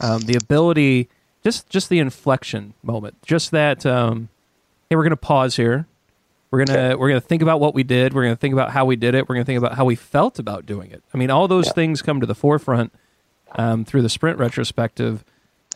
Um, 0.00 0.22
the 0.22 0.36
ability, 0.36 1.08
just 1.44 1.68
just 1.68 1.88
the 1.88 1.98
inflection 1.98 2.74
moment, 2.82 3.22
just 3.22 3.50
that. 3.50 3.84
Um, 3.84 4.28
hey, 4.88 4.96
we're 4.96 5.02
going 5.02 5.10
to 5.10 5.16
pause 5.16 5.56
here. 5.56 5.86
We're 6.50 6.64
gonna 6.64 6.96
we're 6.98 7.08
gonna 7.08 7.20
think 7.20 7.42
about 7.42 7.60
what 7.60 7.74
we 7.74 7.84
did. 7.84 8.12
We're 8.12 8.24
gonna 8.24 8.34
think 8.34 8.52
about 8.52 8.72
how 8.72 8.84
we 8.84 8.96
did 8.96 9.14
it. 9.14 9.28
We're 9.28 9.36
gonna 9.36 9.44
think 9.44 9.58
about 9.58 9.74
how 9.74 9.84
we 9.84 9.94
felt 9.94 10.40
about 10.40 10.66
doing 10.66 10.90
it. 10.90 11.02
I 11.14 11.18
mean, 11.18 11.30
all 11.30 11.46
those 11.46 11.66
yeah. 11.66 11.72
things 11.74 12.02
come 12.02 12.20
to 12.20 12.26
the 12.26 12.34
forefront 12.34 12.92
um, 13.52 13.84
through 13.84 14.02
the 14.02 14.08
sprint 14.08 14.38
retrospective. 14.38 15.24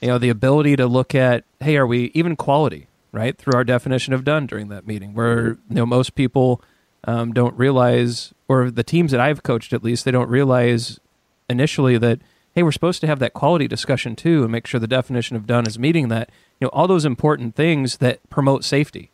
You 0.00 0.08
know, 0.08 0.18
the 0.18 0.30
ability 0.30 0.74
to 0.76 0.86
look 0.88 1.14
at, 1.14 1.44
hey, 1.60 1.76
are 1.76 1.86
we 1.86 2.10
even 2.14 2.34
quality? 2.34 2.88
Right 3.12 3.38
through 3.38 3.52
our 3.54 3.62
definition 3.62 4.12
of 4.12 4.24
done 4.24 4.48
during 4.48 4.68
that 4.70 4.88
meeting, 4.88 5.14
where 5.14 5.50
you 5.50 5.58
know 5.70 5.86
most 5.86 6.16
people 6.16 6.60
um, 7.04 7.32
don't 7.32 7.56
realize, 7.56 8.32
or 8.48 8.70
the 8.70 8.82
teams 8.82 9.10
that 9.12 9.20
I've 9.20 9.42
coached 9.42 9.72
at 9.72 9.84
least, 9.84 10.04
they 10.04 10.10
don't 10.10 10.28
realize 10.28 11.00
initially 11.48 11.98
that 11.98 12.20
hey, 12.54 12.62
we're 12.62 12.70
supposed 12.70 13.00
to 13.00 13.06
have 13.08 13.18
that 13.18 13.34
quality 13.34 13.66
discussion 13.66 14.14
too, 14.14 14.44
and 14.44 14.52
make 14.52 14.64
sure 14.64 14.78
the 14.78 14.86
definition 14.86 15.34
of 15.34 15.44
done 15.44 15.66
is 15.66 15.76
meeting 15.76 16.06
that. 16.06 16.30
You 16.60 16.66
know, 16.66 16.70
all 16.72 16.86
those 16.86 17.04
important 17.04 17.56
things 17.56 17.96
that 17.96 18.20
promote 18.30 18.62
safety 18.62 19.10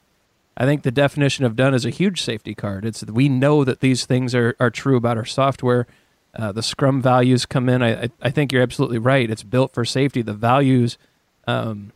I 0.61 0.67
think 0.67 0.83
the 0.83 0.91
definition 0.91 1.47
of 1.47 1.57
done 1.57 1.73
is 1.73 1.87
a 1.87 1.91
huge 1.91 2.21
safety 2.21 2.55
card. 2.55 2.85
It's 2.85 3.03
we 3.05 3.31
know 3.31 3.65
that 3.65 3.81
these 3.81 4.05
things 4.05 4.35
are, 4.35 4.55
are 4.61 4.69
true 4.71 4.97
about 4.97 5.17
our 5.17 5.25
software. 5.25 5.87
Uh, 6.35 6.53
the 6.53 6.63
Scrum 6.63 7.01
values 7.01 7.47
come 7.47 7.71
in. 7.71 7.83
I, 7.83 8.03
I, 8.03 8.11
I 8.21 8.31
think 8.31 8.53
you're 8.53 8.63
absolutely 8.63 8.99
right. 8.99 9.31
It's 9.31 9.43
built 9.43 9.73
for 9.73 9.87
safety. 9.87 10.21
The 10.21 10.35
values, 10.35 10.99
um, 11.47 11.93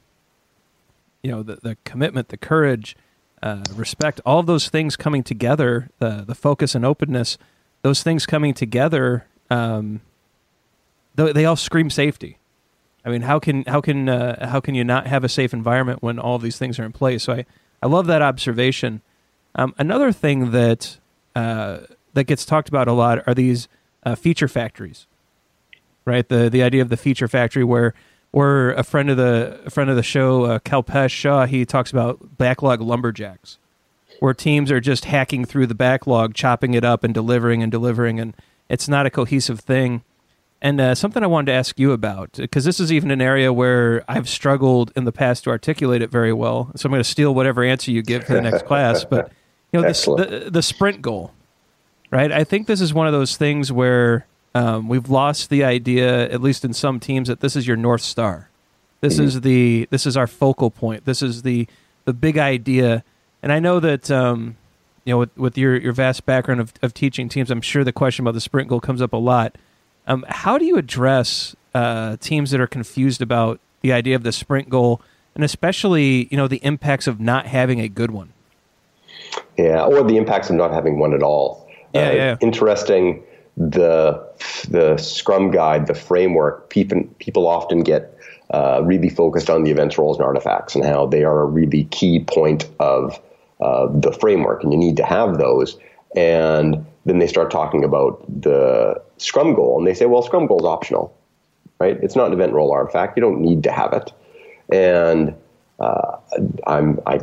you 1.23 1.31
know, 1.31 1.43
the, 1.43 1.57
the 1.57 1.77
commitment, 1.85 2.29
the 2.29 2.39
courage, 2.39 2.97
uh, 3.45 3.63
respect, 3.77 4.23
all 4.25 4.41
of 4.41 4.47
those 4.47 4.71
things 4.71 4.97
coming 4.97 5.23
together, 5.23 5.91
the 5.99 6.25
the 6.27 6.35
focus 6.35 6.75
and 6.75 6.83
openness, 6.85 7.37
those 7.83 8.03
things 8.03 8.25
coming 8.25 8.55
together, 8.55 9.27
um, 9.51 10.01
they, 11.15 11.31
they 11.31 11.45
all 11.45 11.55
scream 11.55 11.91
safety. 11.91 12.39
I 13.05 13.11
mean, 13.11 13.21
how 13.21 13.39
can 13.39 13.65
how 13.65 13.83
can 13.83 14.09
uh, 14.09 14.49
how 14.49 14.61
can 14.61 14.75
you 14.75 14.83
not 14.83 15.07
have 15.09 15.25
a 15.25 15.29
safe 15.29 15.53
environment 15.53 16.03
when 16.03 16.19
all 16.19 16.39
these 16.39 16.57
things 16.57 16.79
are 16.79 16.85
in 16.85 16.93
place? 16.93 17.25
So 17.25 17.35
I 17.35 17.45
I 17.83 17.87
love 17.87 18.07
that 18.07 18.23
observation. 18.23 19.03
Um, 19.55 19.75
another 19.77 20.11
thing 20.11 20.53
that 20.53 20.99
uh, 21.37 21.81
that 22.15 22.25
gets 22.25 22.47
talked 22.47 22.71
about 22.71 22.89
a 22.89 22.93
lot 22.93 23.23
are 23.29 23.35
these 23.35 23.69
uh, 24.05 24.15
feature 24.15 24.49
factories, 24.49 25.07
right? 26.07 26.27
The 26.27 26.49
the 26.49 26.63
idea 26.63 26.81
of 26.81 26.89
the 26.89 26.97
feature 26.97 27.29
factory 27.29 27.63
where 27.63 27.93
or 28.35 28.73
a 28.73 28.83
friend 28.83 29.11
of 29.11 29.17
the 29.17 29.61
a 29.65 29.71
friend 29.71 29.89
of 29.89 29.95
the 29.95 30.03
show, 30.03 30.43
uh, 30.43 30.59
Kalpesh 30.59 31.13
Shah, 31.13 31.47
he 31.47 31.65
talks 31.65 31.93
about 31.93 32.37
backlog 32.37 32.81
lumberjacks, 32.81 33.59
where 34.19 34.35
teams 34.35 34.73
are 34.73 34.81
just 34.81 35.05
hacking 35.05 35.45
through 35.45 35.69
the 35.69 35.75
backlog, 35.75 36.35
chopping 36.35 36.75
it 36.75 36.83
up, 36.83 37.05
and 37.05 37.15
delivering 37.15 37.63
and 37.63 37.71
delivering, 37.71 38.19
and 38.19 38.35
it's 38.69 38.89
not 38.89 39.07
a 39.07 39.11
cohesive 39.11 39.61
thing. 39.61 40.03
And 40.61 40.81
uh, 40.81 40.97
something 40.97 41.23
I 41.23 41.29
wanted 41.29 41.53
to 41.53 41.53
ask 41.53 41.79
you 41.79 41.93
about, 41.93 42.33
because 42.33 42.65
this 42.65 42.81
is 42.81 42.91
even 42.91 43.13
an 43.13 43.21
area 43.21 43.53
where 43.53 44.03
I've 44.09 44.29
struggled 44.29 44.91
in 44.97 45.05
the 45.05 45.13
past 45.13 45.45
to 45.45 45.51
articulate 45.51 46.03
it 46.03 46.11
very 46.11 46.33
well. 46.33 46.73
So 46.75 46.87
I'm 46.87 46.91
going 46.91 47.01
to 47.01 47.09
steal 47.09 47.35
whatever 47.35 47.63
answer 47.63 47.93
you 47.93 48.03
give 48.03 48.25
for 48.25 48.33
the 48.33 48.41
next 48.41 48.67
class. 48.67 49.05
But 49.05 49.31
you 49.73 49.81
know, 49.81 49.87
the, 49.93 50.49
the 50.51 50.63
sprint 50.63 51.03
goal, 51.03 51.33
right? 52.11 52.33
I 52.33 52.43
think 52.43 52.67
this 52.67 52.81
is 52.81 52.93
one 52.93 53.07
of 53.07 53.13
those 53.13 53.37
things 53.37 53.71
where 53.71 54.27
um, 54.55 54.89
we've 54.89 55.09
lost 55.09 55.51
the 55.51 55.65
idea, 55.65 56.31
at 56.31 56.41
least 56.41 56.65
in 56.65 56.73
some 56.73 57.01
teams, 57.01 57.29
that 57.29 57.41
this 57.41 57.57
is 57.57 57.67
your 57.67 57.77
north 57.77 58.03
star. 58.03 58.49
This 59.01 59.15
mm-hmm. 59.15 59.25
is 59.25 59.41
the 59.41 59.89
this 59.91 60.07
is 60.07 60.17
our 60.17 60.27
focal 60.27 60.71
point. 60.71 61.05
This 61.05 61.23
is 61.23 61.43
the 61.43 61.67
the 62.05 62.13
big 62.13 62.39
idea. 62.39 63.05
And 63.43 63.53
I 63.53 63.59
know 63.59 63.81
that 63.81 64.11
um, 64.11 64.57
you 65.05 65.13
know 65.13 65.19
with, 65.19 65.37
with 65.37 65.59
your 65.59 65.77
your 65.77 65.93
vast 65.93 66.25
background 66.25 66.61
of, 66.61 66.73
of 66.83 66.95
teaching 66.95 67.29
teams, 67.29 67.51
I'm 67.51 67.61
sure 67.61 67.85
the 67.85 67.93
question 67.93 68.25
about 68.25 68.35
the 68.35 68.41
sprint 68.41 68.69
goal 68.69 68.81
comes 68.81 69.03
up 69.03 69.13
a 69.13 69.19
lot. 69.19 69.57
Um, 70.07 70.25
how 70.29 70.57
do 70.57 70.65
you 70.65 70.77
address 70.77 71.57
uh, 71.75 72.17
teams 72.19 72.51
that 72.53 72.61
are 72.61 72.67
confused 72.67 73.21
about 73.21 73.61
the 73.81 73.93
idea 73.93 74.15
of 74.15 74.23
the 74.23 74.33
sprint 74.33 74.69
goal, 74.71 75.03
and 75.35 75.43
especially 75.43 76.29
you 76.31 76.37
know 76.37 76.47
the 76.49 76.65
impacts 76.65 77.07
of 77.07 77.21
not 77.21 77.47
having 77.47 77.81
a 77.81 77.89
good 77.89 78.13
one? 78.13 78.33
Yeah, 79.59 79.85
or 79.85 80.05
the 80.05 80.17
impacts 80.17 80.49
of 80.49 80.57
not 80.57 80.73
having 80.73 80.99
one 80.99 81.13
at 81.13 81.23
all. 81.23 81.69
Yeah, 81.93 82.09
uh, 82.09 82.13
yeah. 82.13 82.37
Interesting. 82.41 83.23
The 83.57 84.21
the 84.69 84.97
Scrum 84.97 85.51
guide, 85.51 85.87
the 85.87 85.95
framework. 85.95 86.71
People 86.71 87.05
people 87.19 87.47
often 87.47 87.83
get 87.83 88.19
uh, 88.51 88.83
really 88.85 89.09
focused 89.09 89.49
on 89.49 89.63
the 89.63 89.71
events, 89.71 89.97
roles, 89.97 90.17
and 90.17 90.27
artifacts, 90.27 90.75
and 90.75 90.85
how 90.85 91.07
they 91.07 91.25
are 91.25 91.43
a 91.43 91.47
really 91.47 91.85
key 91.85 92.25
point 92.25 92.69
of 92.81 93.21
uh, 93.61 93.87
the 93.93 94.13
framework, 94.13 94.65
and 94.65 94.73
you 94.73 94.79
need 94.79 94.97
to 94.97 95.05
have 95.05 95.39
those. 95.39 95.77
And 96.17 96.85
then 97.07 97.19
they 97.19 97.27
start 97.27 97.51
talking 97.51 97.85
about 97.85 98.25
the 98.29 99.01
Scrum 99.19 99.55
goal, 99.55 99.79
and 99.79 99.87
they 99.87 99.95
say, 99.95 100.07
well, 100.07 100.23
Scrum 100.23 100.47
goal 100.47 100.61
is 100.61 100.67
optional, 100.67 101.17
right? 101.79 101.97
It's 102.03 102.17
not 102.17 102.29
an 102.29 102.33
event 102.33 102.53
role 102.53 102.73
artifact. 102.73 103.17
You 103.17 103.21
don't 103.21 103.41
need 103.41 103.63
to 103.65 103.73
have 103.73 103.93
it. 103.93 104.13
And 104.73 105.35
uh, 105.81 106.17
I'm, 106.67 107.01
I 107.07 107.21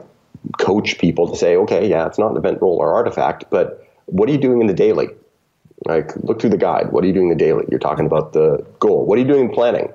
coach 0.58 0.98
people 0.98 1.28
to 1.28 1.36
say, 1.36 1.56
okay, 1.56 1.88
yeah, 1.88 2.08
it's 2.08 2.18
not 2.20 2.32
an 2.32 2.38
event 2.38 2.62
role 2.62 2.78
or 2.78 2.94
artifact, 2.94 3.46
but 3.50 3.88
what 4.06 4.30
are 4.30 4.32
you 4.32 4.38
doing 4.38 4.62
in 4.62 4.68
the 4.68 4.74
daily? 4.74 5.10
Like, 5.86 6.16
look 6.18 6.40
through 6.42 6.52
the 6.52 6.58
guide. 6.58 6.92
What 6.92 7.04
are 7.04 7.08
you 7.08 7.14
doing 7.14 7.32
in 7.32 7.38
the 7.38 7.44
daily? 7.44 7.66
You're 7.70 7.80
talking 7.80 8.06
about 8.06 8.34
the 8.34 8.66
goal. 8.80 9.06
What 9.06 9.18
are 9.18 9.22
you 9.22 9.28
doing 9.28 9.46
in 9.46 9.52
planning? 9.52 9.92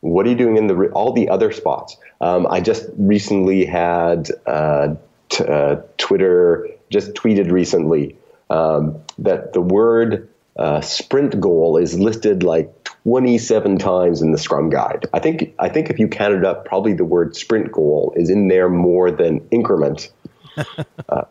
What 0.00 0.26
are 0.26 0.28
you 0.28 0.36
doing 0.36 0.58
in 0.58 0.66
the 0.66 0.88
all 0.88 1.12
the 1.12 1.30
other 1.30 1.50
spots? 1.50 1.96
Um, 2.20 2.46
I 2.48 2.60
just 2.60 2.84
recently 2.98 3.64
had 3.64 4.28
uh, 4.46 4.96
t- 5.30 5.44
uh, 5.44 5.76
Twitter 5.96 6.68
just 6.90 7.14
tweeted 7.14 7.50
recently 7.50 8.16
um, 8.50 9.00
that 9.18 9.54
the 9.54 9.62
word 9.62 10.28
uh, 10.56 10.80
sprint 10.80 11.40
goal 11.40 11.78
is 11.78 11.98
listed 11.98 12.42
like 12.42 12.84
27 13.04 13.78
times 13.78 14.22
in 14.22 14.32
the 14.32 14.38
Scrum 14.38 14.70
guide. 14.70 15.06
I 15.12 15.18
think 15.18 15.54
I 15.58 15.68
think 15.68 15.90
if 15.90 15.98
you 15.98 16.08
counted 16.08 16.44
up, 16.44 16.64
probably 16.64 16.94
the 16.94 17.04
word 17.04 17.36
sprint 17.36 17.72
goal 17.72 18.12
is 18.16 18.30
in 18.30 18.48
there 18.48 18.68
more 18.68 19.10
than 19.10 19.46
increment. 19.50 20.10
uh, 21.08 21.24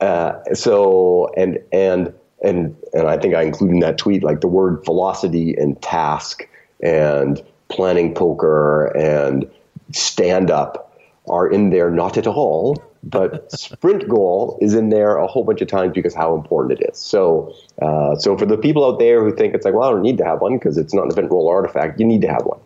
uh, 0.00 0.54
so 0.54 1.32
and 1.36 1.58
and 1.72 2.12
and 2.44 2.76
and 2.92 3.08
I 3.08 3.18
think 3.18 3.34
I 3.34 3.42
include 3.42 3.70
in 3.70 3.80
that 3.80 3.98
tweet 3.98 4.22
like 4.22 4.40
the 4.40 4.48
word 4.48 4.84
velocity 4.84 5.54
and 5.54 5.80
task 5.82 6.48
and 6.82 7.42
planning 7.68 8.14
poker 8.14 8.86
and 8.96 9.50
stand 9.92 10.50
up 10.50 10.98
are 11.28 11.48
in 11.48 11.70
there 11.70 11.90
not 11.90 12.16
at 12.18 12.26
all 12.26 12.76
but 13.04 13.50
sprint 13.58 14.08
goal 14.08 14.58
is 14.60 14.74
in 14.74 14.88
there 14.88 15.16
a 15.16 15.26
whole 15.26 15.44
bunch 15.44 15.60
of 15.60 15.68
times 15.68 15.92
because 15.94 16.14
how 16.14 16.34
important 16.34 16.80
it 16.80 16.90
is. 16.90 16.98
So, 16.98 17.54
uh, 17.80 18.16
so 18.16 18.36
for 18.36 18.46
the 18.46 18.56
people 18.56 18.84
out 18.84 18.98
there 18.98 19.22
who 19.22 19.34
think 19.34 19.54
it's 19.54 19.64
like, 19.64 19.74
well, 19.74 19.88
I 19.88 19.90
don't 19.92 20.02
need 20.02 20.18
to 20.18 20.24
have 20.24 20.40
one 20.40 20.56
because 20.58 20.78
it's 20.78 20.94
not 20.94 21.04
an 21.04 21.10
event 21.10 21.30
role 21.30 21.48
artifact, 21.48 22.00
you 22.00 22.06
need 22.06 22.22
to 22.22 22.28
have 22.28 22.44
one. 22.44 22.60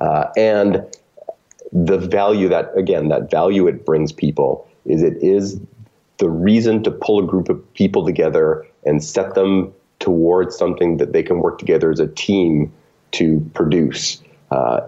Uh, 0.00 0.30
and 0.36 0.84
the 1.72 1.98
value 1.98 2.48
that, 2.48 2.70
again, 2.76 3.08
that 3.08 3.30
value 3.30 3.66
it 3.66 3.84
brings 3.84 4.12
people 4.12 4.68
is 4.84 5.02
it 5.02 5.16
is 5.20 5.60
the 6.18 6.30
reason 6.30 6.82
to 6.84 6.90
pull 6.90 7.22
a 7.22 7.26
group 7.26 7.48
of 7.48 7.74
people 7.74 8.04
together 8.04 8.66
and 8.84 9.02
set 9.02 9.34
them 9.34 9.72
towards 9.98 10.56
something 10.56 10.96
that 10.98 11.12
they 11.12 11.22
can 11.22 11.40
work 11.40 11.58
together 11.58 11.90
as 11.90 12.00
a 12.00 12.06
team 12.06 12.72
to 13.12 13.40
produce. 13.54 14.22
Uh, 14.50 14.80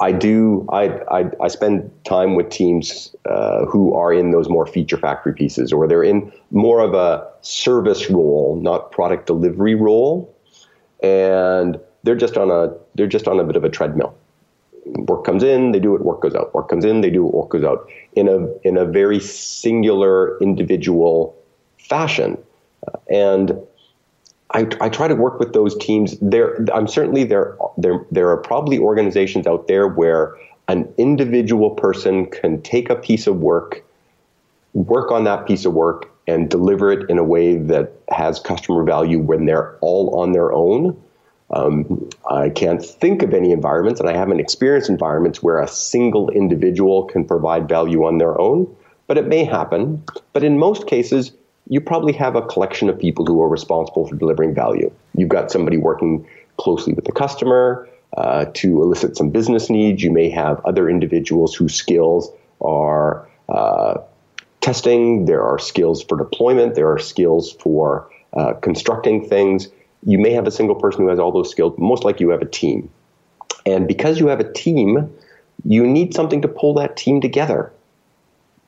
I 0.00 0.12
do. 0.12 0.66
I, 0.70 1.00
I, 1.10 1.30
I 1.40 1.48
spend 1.48 1.90
time 2.04 2.34
with 2.34 2.50
teams 2.50 3.14
uh, 3.24 3.64
who 3.66 3.94
are 3.94 4.12
in 4.12 4.30
those 4.30 4.48
more 4.48 4.66
feature 4.66 4.98
factory 4.98 5.32
pieces, 5.32 5.72
or 5.72 5.88
they're 5.88 6.02
in 6.02 6.30
more 6.50 6.80
of 6.80 6.92
a 6.92 7.26
service 7.40 8.10
role, 8.10 8.58
not 8.62 8.90
product 8.92 9.26
delivery 9.26 9.74
role, 9.74 10.34
and 11.02 11.80
they're 12.02 12.14
just 12.14 12.36
on 12.36 12.50
a 12.50 12.74
they're 12.94 13.06
just 13.06 13.26
on 13.26 13.40
a 13.40 13.44
bit 13.44 13.56
of 13.56 13.64
a 13.64 13.70
treadmill. 13.70 14.14
Work 14.86 15.24
comes 15.24 15.42
in, 15.42 15.72
they 15.72 15.80
do 15.80 15.94
it. 15.96 16.02
Work 16.02 16.20
goes 16.20 16.34
out. 16.34 16.54
Work 16.54 16.68
comes 16.68 16.84
in, 16.84 17.00
they 17.00 17.10
do 17.10 17.26
it. 17.26 17.34
Work 17.34 17.50
goes 17.50 17.64
out. 17.64 17.88
In 18.14 18.28
a 18.28 18.46
in 18.66 18.76
a 18.76 18.84
very 18.84 19.20
singular, 19.20 20.38
individual 20.38 21.36
fashion, 21.78 22.38
uh, 22.86 22.96
and 23.10 23.58
I, 24.52 24.66
I, 24.80 24.88
try 24.88 25.08
to 25.08 25.14
work 25.14 25.40
with 25.40 25.52
those 25.52 25.76
teams. 25.76 26.16
There, 26.20 26.64
I'm 26.72 26.86
certainly 26.86 27.24
there. 27.24 27.56
There, 27.76 28.06
there 28.10 28.30
are 28.30 28.36
probably 28.36 28.78
organizations 28.78 29.46
out 29.46 29.66
there 29.66 29.88
where 29.88 30.36
an 30.68 30.92
individual 30.98 31.70
person 31.70 32.26
can 32.26 32.62
take 32.62 32.88
a 32.88 32.96
piece 32.96 33.26
of 33.26 33.38
work, 33.38 33.84
work 34.72 35.10
on 35.10 35.24
that 35.24 35.46
piece 35.46 35.64
of 35.64 35.74
work, 35.74 36.10
and 36.26 36.48
deliver 36.48 36.92
it 36.92 37.08
in 37.10 37.18
a 37.18 37.24
way 37.24 37.56
that 37.56 37.92
has 38.10 38.40
customer 38.40 38.84
value 38.84 39.18
when 39.18 39.46
they're 39.46 39.76
all 39.80 40.18
on 40.20 40.32
their 40.32 40.52
own. 40.52 41.00
Um, 41.50 42.10
I 42.28 42.50
can't 42.50 42.84
think 42.84 43.22
of 43.22 43.32
any 43.32 43.52
environments, 43.52 44.00
and 44.00 44.08
I 44.08 44.16
haven't 44.16 44.40
experienced 44.40 44.90
environments 44.90 45.42
where 45.42 45.60
a 45.60 45.68
single 45.68 46.28
individual 46.30 47.04
can 47.04 47.24
provide 47.24 47.68
value 47.68 48.04
on 48.04 48.18
their 48.18 48.40
own. 48.40 48.74
But 49.06 49.18
it 49.18 49.28
may 49.28 49.44
happen. 49.44 50.02
But 50.32 50.42
in 50.42 50.58
most 50.58 50.86
cases, 50.88 51.32
you 51.68 51.80
probably 51.80 52.12
have 52.14 52.34
a 52.34 52.42
collection 52.42 52.88
of 52.88 52.98
people 52.98 53.24
who 53.24 53.40
are 53.42 53.48
responsible 53.48 54.06
for 54.06 54.16
delivering 54.16 54.54
value. 54.54 54.90
You've 55.14 55.28
got 55.28 55.50
somebody 55.50 55.76
working 55.76 56.26
closely 56.56 56.92
with 56.92 57.04
the 57.04 57.12
customer 57.12 57.88
uh, 58.16 58.46
to 58.54 58.82
elicit 58.82 59.16
some 59.16 59.30
business 59.30 59.70
needs. 59.70 60.02
You 60.02 60.10
may 60.10 60.30
have 60.30 60.60
other 60.64 60.88
individuals 60.88 61.54
whose 61.54 61.74
skills 61.74 62.30
are 62.60 63.28
uh, 63.48 63.98
testing, 64.60 65.26
there 65.26 65.44
are 65.44 65.58
skills 65.58 66.02
for 66.02 66.18
deployment, 66.18 66.74
there 66.74 66.90
are 66.90 66.98
skills 66.98 67.52
for 67.52 68.10
uh, 68.32 68.54
constructing 68.54 69.28
things. 69.28 69.68
You 70.06 70.18
may 70.18 70.32
have 70.32 70.46
a 70.46 70.50
single 70.50 70.76
person 70.76 71.02
who 71.02 71.08
has 71.08 71.18
all 71.18 71.32
those 71.32 71.50
skills, 71.50 71.74
but 71.76 71.82
most 71.82 72.04
likely 72.04 72.24
you 72.24 72.30
have 72.30 72.40
a 72.40 72.46
team. 72.46 72.88
And 73.66 73.88
because 73.88 74.20
you 74.20 74.28
have 74.28 74.40
a 74.40 74.52
team, 74.52 75.12
you 75.64 75.84
need 75.84 76.14
something 76.14 76.40
to 76.42 76.48
pull 76.48 76.74
that 76.74 76.96
team 76.96 77.20
together. 77.20 77.72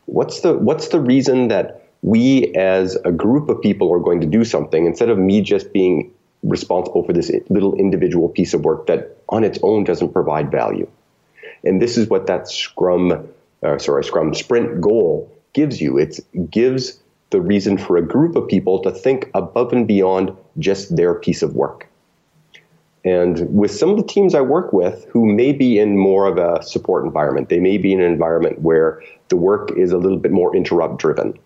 What's 0.07 0.40
the 0.40 0.55
what's 0.55 0.88
the 0.88 1.01
reason 1.01 1.48
that 1.48 1.88
we 2.03 2.53
as 2.55 2.96
a 3.05 3.12
group 3.12 3.48
of 3.48 3.61
people 3.61 3.92
are 3.92 4.01
going 4.01 4.20
to 4.20 4.27
do 4.27 4.44
something 4.44 4.85
instead 4.87 5.09
of 5.09 5.18
me 5.18 5.40
just 5.40 5.72
being 5.72 6.12
responsible 6.42 7.05
for 7.05 7.12
this 7.12 7.31
little 7.48 7.74
individual 7.77 8.29
piece 8.29 8.55
of 8.55 8.64
work 8.64 8.87
that 8.87 9.16
on 9.29 9.44
its 9.44 9.59
own 9.62 9.85
doesn't 9.85 10.12
provide 10.12 10.51
value. 10.51 10.88
And 11.64 11.81
this 11.83 11.96
is 11.96 12.09
what 12.09 12.27
that 12.27 12.48
Scrum, 12.48 13.29
uh, 13.62 13.79
sorry, 13.79 14.05
Scrum 14.05 14.35
sprint 14.35 14.81
goal 14.81 15.31
gives 15.53 15.81
you. 15.81 15.98
It 15.98 16.20
gives 16.51 16.98
the 17.31 17.41
reason 17.41 17.77
for 17.77 17.97
a 17.97 18.03
group 18.03 18.37
of 18.37 18.49
people 18.49 18.81
to 18.83 18.91
think 18.91 19.31
above 19.35 19.73
and 19.73 19.87
beyond 19.87 20.35
just 20.59 20.97
their 20.97 21.14
piece 21.14 21.43
of 21.43 21.55
work. 21.55 21.87
And 23.05 23.55
with 23.55 23.71
some 23.71 23.91
of 23.91 23.97
the 23.97 24.03
teams 24.03 24.35
I 24.35 24.41
work 24.41 24.73
with 24.73 25.07
who 25.11 25.25
may 25.27 25.53
be 25.53 25.79
in 25.79 25.97
more 25.97 26.27
of 26.27 26.37
a 26.37 26.62
support 26.62 27.05
environment, 27.05 27.49
they 27.49 27.61
may 27.61 27.79
be 27.79 27.93
in 27.93 28.01
an 28.01 28.11
environment 28.11 28.61
where 28.61 29.03
the 29.29 29.37
work 29.37 29.71
is 29.77 29.93
a 29.93 29.99
little 29.99 30.19
bit 30.19 30.33
more 30.33 30.55
interrupt 30.55 30.99
driven. 30.99 31.38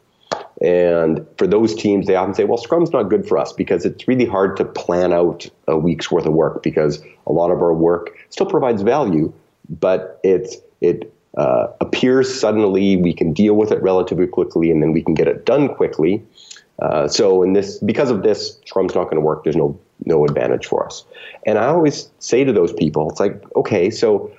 And 0.62 1.26
for 1.36 1.46
those 1.46 1.74
teams, 1.74 2.06
they 2.06 2.14
often 2.14 2.34
say, 2.34 2.44
well, 2.44 2.58
Scrum's 2.58 2.92
not 2.92 3.04
good 3.04 3.26
for 3.26 3.36
us 3.36 3.52
because 3.52 3.84
it's 3.84 4.08
really 4.08 4.24
hard 4.24 4.56
to 4.58 4.64
plan 4.64 5.12
out 5.12 5.48
a 5.68 5.76
week's 5.76 6.10
worth 6.10 6.26
of 6.26 6.32
work 6.32 6.62
because 6.62 7.02
a 7.26 7.32
lot 7.32 7.50
of 7.50 7.60
our 7.60 7.74
work 7.74 8.16
still 8.30 8.46
provides 8.46 8.82
value, 8.82 9.32
but 9.68 10.20
it's, 10.22 10.56
it 10.80 11.12
uh, 11.36 11.68
appears 11.80 12.32
suddenly, 12.38 12.96
we 12.96 13.12
can 13.14 13.32
deal 13.32 13.54
with 13.54 13.72
it 13.72 13.82
relatively 13.82 14.26
quickly, 14.26 14.70
and 14.70 14.82
then 14.82 14.92
we 14.92 15.02
can 15.02 15.14
get 15.14 15.28
it 15.28 15.46
done 15.46 15.74
quickly. 15.74 16.22
Uh, 16.80 17.06
so 17.08 17.42
in 17.42 17.52
this, 17.52 17.78
because 17.78 18.10
of 18.10 18.22
this, 18.22 18.58
Scrum's 18.66 18.94
not 18.94 19.04
going 19.04 19.16
to 19.16 19.20
work. 19.20 19.44
There's 19.44 19.56
no 19.56 19.78
no 20.04 20.24
advantage 20.24 20.66
for 20.66 20.84
us. 20.84 21.04
And 21.46 21.58
I 21.58 21.66
always 21.66 22.10
say 22.18 22.42
to 22.42 22.52
those 22.52 22.72
people, 22.72 23.08
it's 23.08 23.20
like, 23.20 23.40
okay, 23.54 23.88
so 23.88 24.32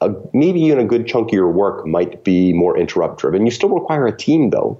uh, 0.00 0.12
maybe 0.34 0.60
even 0.60 0.78
a 0.78 0.84
good 0.84 1.06
chunk 1.06 1.30
of 1.30 1.34
your 1.34 1.50
work 1.50 1.86
might 1.86 2.22
be 2.22 2.52
more 2.52 2.76
interrupt 2.76 3.20
driven. 3.20 3.46
You 3.46 3.50
still 3.50 3.70
require 3.70 4.06
a 4.06 4.16
team 4.16 4.50
though, 4.50 4.78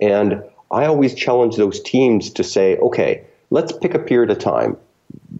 and 0.00 0.42
I 0.70 0.86
always 0.86 1.14
challenge 1.14 1.56
those 1.56 1.80
teams 1.80 2.30
to 2.30 2.44
say, 2.44 2.76
okay, 2.78 3.24
let's 3.50 3.72
pick 3.72 3.94
a 3.94 3.98
period 3.98 4.30
of 4.30 4.38
time, 4.38 4.76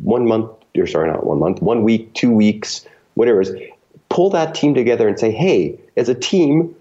one 0.03 0.27
month, 0.27 0.51
or 0.77 0.87
sorry, 0.87 1.11
not 1.11 1.27
one 1.27 1.39
month, 1.39 1.61
one 1.61 1.83
week, 1.83 2.15
two 2.15 2.31
weeks, 2.31 2.87
whatever 3.15 3.43
it 3.43 3.49
is. 3.49 3.71
Pull 4.09 4.31
that 4.31 4.55
team 4.55 4.75
together 4.75 5.07
and 5.07 5.19
say, 5.19 5.31
hey, 5.31 5.79
as 5.97 6.09
a 6.09 6.15
team, 6.15 6.75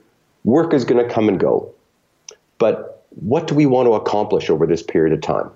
work 0.44 0.74
is 0.74 0.86
going 0.86 1.06
to 1.06 1.14
come 1.14 1.28
and 1.28 1.40
go. 1.40 1.72
But 2.58 3.06
what 3.22 3.48
do 3.48 3.56
we 3.56 3.66
want 3.66 3.88
to 3.88 3.94
accomplish 3.94 4.50
over 4.50 4.66
this 4.66 4.84
period 4.84 5.14
of 5.14 5.22
time? 5.22 5.50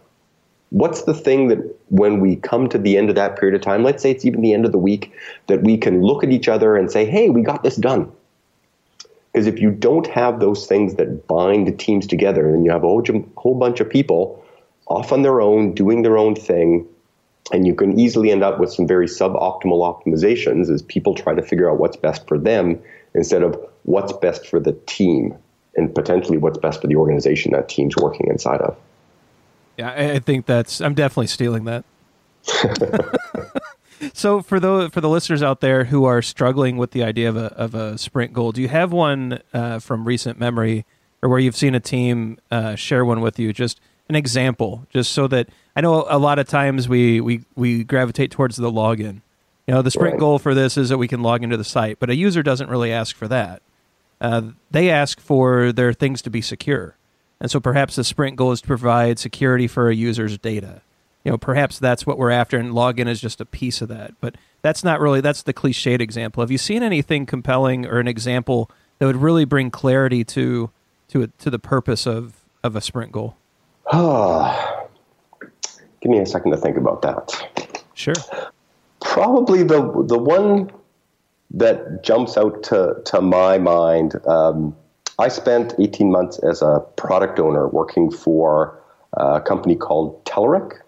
What's 0.69 1.03
the 1.03 1.13
thing 1.13 1.49
that 1.49 1.59
when 1.89 2.19
we 2.21 2.37
come 2.37 2.69
to 2.69 2.77
the 2.77 2.97
end 2.97 3.09
of 3.09 3.15
that 3.15 3.37
period 3.37 3.55
of 3.55 3.61
time, 3.61 3.83
let's 3.83 4.01
say 4.01 4.11
it's 4.11 4.25
even 4.25 4.41
the 4.41 4.53
end 4.53 4.65
of 4.65 4.71
the 4.71 4.77
week, 4.77 5.13
that 5.47 5.63
we 5.63 5.77
can 5.77 6.01
look 6.01 6.23
at 6.23 6.31
each 6.31 6.47
other 6.47 6.75
and 6.75 6.89
say, 6.89 7.05
hey, 7.05 7.29
we 7.29 7.41
got 7.41 7.63
this 7.63 7.75
done? 7.75 8.11
Because 9.31 9.47
if 9.47 9.59
you 9.59 9.71
don't 9.71 10.07
have 10.07 10.39
those 10.39 10.67
things 10.67 10.95
that 10.95 11.27
bind 11.27 11.67
the 11.67 11.71
teams 11.71 12.07
together, 12.07 12.51
then 12.51 12.65
you 12.65 12.71
have 12.71 12.83
a 12.83 12.87
whole, 12.87 13.03
whole 13.35 13.55
bunch 13.55 13.79
of 13.79 13.89
people 13.89 14.43
off 14.87 15.11
on 15.11 15.21
their 15.21 15.41
own, 15.41 15.73
doing 15.73 16.01
their 16.01 16.17
own 16.17 16.35
thing, 16.35 16.87
and 17.51 17.65
you 17.67 17.75
can 17.75 17.99
easily 17.99 18.31
end 18.31 18.43
up 18.43 18.59
with 18.59 18.71
some 18.71 18.87
very 18.87 19.07
suboptimal 19.07 19.81
optimizations 19.81 20.69
as 20.69 20.81
people 20.81 21.15
try 21.15 21.33
to 21.33 21.41
figure 21.41 21.69
out 21.69 21.79
what's 21.79 21.97
best 21.97 22.27
for 22.27 22.37
them 22.37 22.79
instead 23.13 23.43
of 23.43 23.59
what's 23.83 24.13
best 24.13 24.47
for 24.47 24.59
the 24.59 24.73
team 24.85 25.35
and 25.75 25.93
potentially 25.93 26.37
what's 26.37 26.57
best 26.57 26.81
for 26.81 26.87
the 26.87 26.95
organization 26.95 27.51
that 27.53 27.69
team's 27.69 27.95
working 27.97 28.27
inside 28.27 28.61
of. 28.61 28.77
Yeah, 29.77 30.13
I 30.13 30.19
think 30.19 30.45
that's. 30.45 30.81
I'm 30.81 30.93
definitely 30.93 31.27
stealing 31.27 31.63
that. 31.65 31.85
so 34.13 34.41
for 34.41 34.59
the 34.59 34.89
for 34.91 35.01
the 35.01 35.09
listeners 35.09 35.41
out 35.41 35.61
there 35.61 35.85
who 35.85 36.05
are 36.05 36.21
struggling 36.21 36.77
with 36.77 36.91
the 36.91 37.03
idea 37.03 37.29
of 37.29 37.37
a 37.37 37.45
of 37.53 37.73
a 37.73 37.97
sprint 37.97 38.33
goal, 38.33 38.51
do 38.51 38.61
you 38.61 38.67
have 38.67 38.91
one 38.91 39.39
uh, 39.53 39.79
from 39.79 40.05
recent 40.05 40.39
memory, 40.39 40.85
or 41.21 41.29
where 41.29 41.39
you've 41.39 41.55
seen 41.55 41.73
a 41.73 41.79
team 41.79 42.37
uh, 42.51 42.75
share 42.75 43.05
one 43.05 43.21
with 43.21 43.39
you? 43.39 43.53
Just 43.53 43.79
an 44.11 44.15
example, 44.15 44.85
just 44.89 45.11
so 45.11 45.27
that 45.27 45.49
I 45.75 45.81
know 45.81 46.05
a 46.07 46.19
lot 46.19 46.39
of 46.39 46.47
times 46.47 46.87
we 46.87 47.21
we 47.21 47.43
we 47.55 47.83
gravitate 47.83 48.31
towards 48.31 48.57
the 48.57 48.71
login. 48.71 49.21
You 49.67 49.75
know, 49.75 49.81
the 49.81 49.91
sprint 49.91 50.13
right. 50.13 50.19
goal 50.19 50.39
for 50.39 50.53
this 50.53 50.77
is 50.77 50.89
that 50.89 50.97
we 50.97 51.07
can 51.07 51.21
log 51.21 51.43
into 51.43 51.57
the 51.57 51.63
site, 51.63 51.99
but 51.99 52.09
a 52.09 52.15
user 52.15 52.43
doesn't 52.43 52.69
really 52.69 52.91
ask 52.91 53.15
for 53.15 53.27
that. 53.27 53.61
Uh, 54.19 54.41
they 54.69 54.89
ask 54.89 55.19
for 55.19 55.71
their 55.71 55.93
things 55.93 56.21
to 56.23 56.29
be 56.29 56.41
secure, 56.41 56.95
and 57.39 57.49
so 57.49 57.59
perhaps 57.59 57.95
the 57.95 58.03
sprint 58.03 58.35
goal 58.35 58.51
is 58.51 58.61
to 58.61 58.67
provide 58.67 59.17
security 59.17 59.67
for 59.67 59.89
a 59.89 59.95
user's 59.95 60.37
data 60.37 60.81
you 61.23 61.31
know 61.31 61.37
perhaps 61.37 61.79
that's 61.79 62.05
what 62.05 62.17
we're 62.17 62.31
after 62.31 62.57
and 62.57 62.71
login 62.71 63.07
is 63.07 63.21
just 63.21 63.41
a 63.41 63.45
piece 63.45 63.81
of 63.81 63.87
that 63.87 64.13
but 64.21 64.35
that's 64.61 64.83
not 64.83 64.99
really 64.99 65.21
that's 65.21 65.43
the 65.43 65.53
cliched 65.53 66.01
example 66.01 66.41
have 66.41 66.51
you 66.51 66.57
seen 66.57 66.83
anything 66.83 67.25
compelling 67.25 67.85
or 67.85 67.99
an 67.99 68.07
example 68.07 68.69
that 68.99 69.05
would 69.05 69.17
really 69.17 69.45
bring 69.45 69.69
clarity 69.69 70.23
to 70.23 70.69
to 71.07 71.27
to 71.37 71.49
the 71.49 71.59
purpose 71.59 72.07
of 72.07 72.35
of 72.63 72.75
a 72.75 72.81
sprint 72.81 73.11
goal 73.11 73.35
give 76.01 76.11
me 76.11 76.19
a 76.19 76.25
second 76.25 76.51
to 76.51 76.57
think 76.57 76.77
about 76.77 77.01
that. 77.01 77.83
Sure. 77.93 78.13
Probably 78.99 79.63
the 79.63 79.81
the 80.07 80.17
one 80.17 80.71
that 81.51 82.03
jumps 82.03 82.37
out 82.37 82.63
to 82.63 83.01
to 83.05 83.21
my 83.21 83.57
mind 83.57 84.15
um, 84.25 84.73
i 85.19 85.27
spent 85.27 85.73
18 85.79 86.09
months 86.09 86.39
as 86.39 86.61
a 86.61 86.79
product 86.95 87.39
owner 87.39 87.67
working 87.67 88.09
for 88.09 88.79
a 89.17 89.41
company 89.41 89.75
called 89.75 90.23
Telerik 90.23 90.79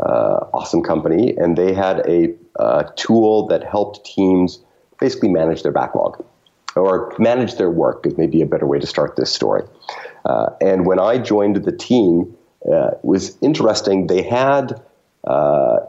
uh, 0.00 0.46
awesome 0.54 0.82
company, 0.82 1.36
and 1.36 1.56
they 1.56 1.74
had 1.74 2.00
a 2.08 2.34
uh, 2.58 2.84
tool 2.96 3.46
that 3.48 3.64
helped 3.64 4.04
teams 4.04 4.60
basically 4.98 5.28
manage 5.28 5.62
their 5.62 5.72
backlog 5.72 6.24
or 6.76 7.14
manage 7.18 7.56
their 7.56 7.70
work 7.70 8.06
is 8.06 8.16
maybe 8.16 8.42
a 8.42 8.46
better 8.46 8.66
way 8.66 8.78
to 8.78 8.86
start 8.86 9.16
this 9.16 9.32
story. 9.32 9.62
Uh, 10.24 10.50
and 10.60 10.86
when 10.86 10.98
I 10.98 11.18
joined 11.18 11.56
the 11.56 11.72
team, 11.72 12.36
uh, 12.70 12.88
it 12.88 13.04
was 13.04 13.36
interesting. 13.40 14.06
They 14.06 14.22
had 14.22 14.80
uh, 15.24 15.80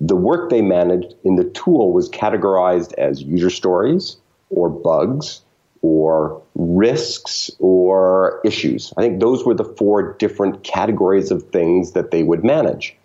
the 0.00 0.16
work 0.16 0.50
they 0.50 0.62
managed 0.62 1.14
in 1.24 1.36
the 1.36 1.44
tool 1.44 1.92
was 1.92 2.08
categorized 2.10 2.92
as 2.94 3.22
user 3.22 3.50
stories 3.50 4.16
or 4.50 4.68
bugs 4.68 5.40
or 5.82 6.42
risks 6.54 7.50
or 7.58 8.40
issues. 8.44 8.92
I 8.96 9.02
think 9.02 9.20
those 9.20 9.44
were 9.44 9.54
the 9.54 9.64
four 9.64 10.14
different 10.14 10.62
categories 10.62 11.30
of 11.30 11.42
things 11.50 11.92
that 11.92 12.10
they 12.10 12.22
would 12.22 12.44
manage 12.44 12.96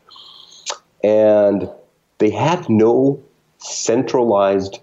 and 1.04 1.70
they 2.20 2.30
had 2.30 2.70
no 2.70 3.22
centralized 3.58 4.80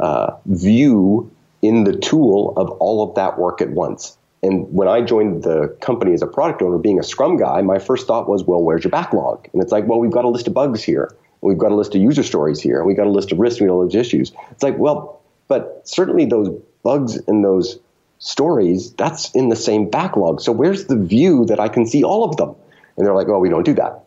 uh, 0.00 0.36
view 0.46 1.30
in 1.62 1.84
the 1.84 1.96
tool 1.96 2.54
of 2.56 2.70
all 2.72 3.08
of 3.08 3.14
that 3.16 3.38
work 3.38 3.60
at 3.60 3.70
once. 3.70 4.16
And 4.42 4.72
when 4.72 4.86
I 4.86 5.00
joined 5.00 5.42
the 5.42 5.68
company 5.80 6.12
as 6.12 6.22
a 6.22 6.26
product 6.26 6.62
owner, 6.62 6.78
being 6.78 7.00
a 7.00 7.02
Scrum 7.02 7.36
guy, 7.36 7.60
my 7.62 7.78
first 7.78 8.06
thought 8.06 8.28
was, 8.28 8.44
well, 8.44 8.62
where's 8.62 8.84
your 8.84 8.90
backlog? 8.90 9.48
And 9.52 9.60
it's 9.60 9.72
like, 9.72 9.86
well, 9.88 9.98
we've 9.98 10.12
got 10.12 10.24
a 10.24 10.28
list 10.28 10.46
of 10.46 10.54
bugs 10.54 10.82
here. 10.82 11.14
We've 11.40 11.58
got 11.58 11.72
a 11.72 11.74
list 11.74 11.94
of 11.94 12.00
user 12.00 12.22
stories 12.22 12.60
here. 12.60 12.78
And 12.78 12.86
we've 12.86 12.96
got 12.96 13.06
a 13.06 13.10
list 13.10 13.32
of 13.32 13.38
risks. 13.38 13.60
We've 13.60 13.68
got 13.68 13.80
a 13.80 13.98
issues. 13.98 14.32
It's 14.52 14.62
like, 14.62 14.78
well, 14.78 15.20
but 15.48 15.82
certainly 15.84 16.24
those 16.24 16.48
bugs 16.84 17.16
and 17.26 17.44
those 17.44 17.78
stories, 18.20 18.92
that's 18.92 19.30
in 19.32 19.48
the 19.48 19.56
same 19.56 19.88
backlog. 19.90 20.40
So 20.40 20.52
where's 20.52 20.86
the 20.86 20.96
view 20.96 21.44
that 21.46 21.58
I 21.58 21.68
can 21.68 21.86
see 21.86 22.04
all 22.04 22.24
of 22.24 22.36
them? 22.36 22.54
And 22.96 23.06
they're 23.06 23.14
like, 23.14 23.28
oh, 23.28 23.38
we 23.38 23.48
don't 23.48 23.64
do 23.64 23.74
that. 23.74 24.04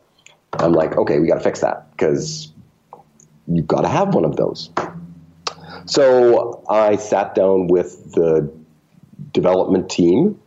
I'm 0.54 0.74
like, 0.74 0.98
okay, 0.98 1.20
we 1.20 1.28
got 1.28 1.36
to 1.36 1.42
fix 1.42 1.62
that 1.62 1.90
because 1.92 2.52
you've 3.48 3.68
got 3.68 3.82
to 3.82 3.88
have 3.88 4.14
one 4.14 4.26
of 4.26 4.36
those. 4.36 4.70
So 5.86 6.64
I 6.70 6.96
sat 6.96 7.36
down 7.36 7.68
with 7.68 8.14
the 8.14 8.52
development 9.32 9.90
team 9.90 10.40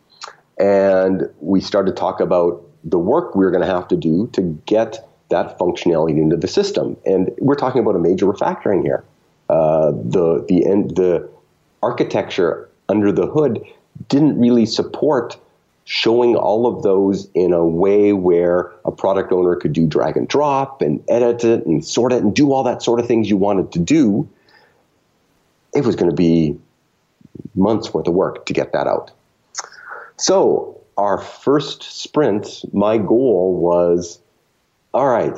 and 0.59 1.29
we 1.39 1.61
started 1.61 1.95
to 1.95 1.99
talk 1.99 2.19
about 2.19 2.61
the 2.83 2.99
work 2.99 3.35
we 3.35 3.45
are 3.45 3.51
going 3.51 3.65
to 3.65 3.71
have 3.71 3.87
to 3.89 3.97
do 3.97 4.27
to 4.33 4.41
get 4.65 5.07
that 5.29 5.57
functionality 5.57 6.17
into 6.17 6.37
the 6.37 6.47
system. 6.47 6.95
And 7.05 7.31
we're 7.39 7.55
talking 7.55 7.81
about 7.81 7.95
a 7.95 7.99
major 7.99 8.25
refactoring 8.25 8.83
here. 8.83 9.03
Uh, 9.49 9.91
the 9.91 10.45
the 10.47 10.65
end, 10.65 10.95
the 10.95 11.27
architecture 11.83 12.69
under 12.89 13.11
the 13.11 13.27
hood 13.27 13.63
didn't 14.07 14.39
really 14.39 14.65
support 14.65 15.37
showing 15.85 16.35
all 16.35 16.65
of 16.65 16.81
those 16.81 17.29
in 17.35 17.53
a 17.53 17.63
way 17.63 18.11
where 18.11 18.71
a 18.85 18.91
product 18.91 19.31
owner 19.31 19.55
could 19.55 19.71
do 19.71 19.85
drag 19.85 20.17
and 20.17 20.27
drop 20.27 20.81
and 20.81 21.03
edit 21.07 21.43
it 21.43 21.65
and 21.65 21.85
sort 21.85 22.11
it 22.11 22.23
and 22.23 22.35
do 22.35 22.51
all 22.51 22.63
that 22.63 22.81
sort 22.81 22.99
of 22.99 23.07
things 23.07 23.29
you 23.29 23.37
wanted 23.37 23.71
to 23.71 23.79
do, 23.79 24.27
it 25.75 25.85
was 25.85 25.95
going 25.95 26.09
to 26.09 26.15
be 26.15 26.57
months 27.55 27.93
worth 27.93 28.07
of 28.07 28.13
work 28.13 28.45
to 28.45 28.53
get 28.53 28.71
that 28.73 28.87
out. 28.87 29.11
So, 30.17 30.79
our 30.97 31.17
first 31.17 31.83
sprint, 31.83 32.63
my 32.73 32.97
goal 32.97 33.57
was 33.57 34.19
all 34.93 35.09
right, 35.09 35.37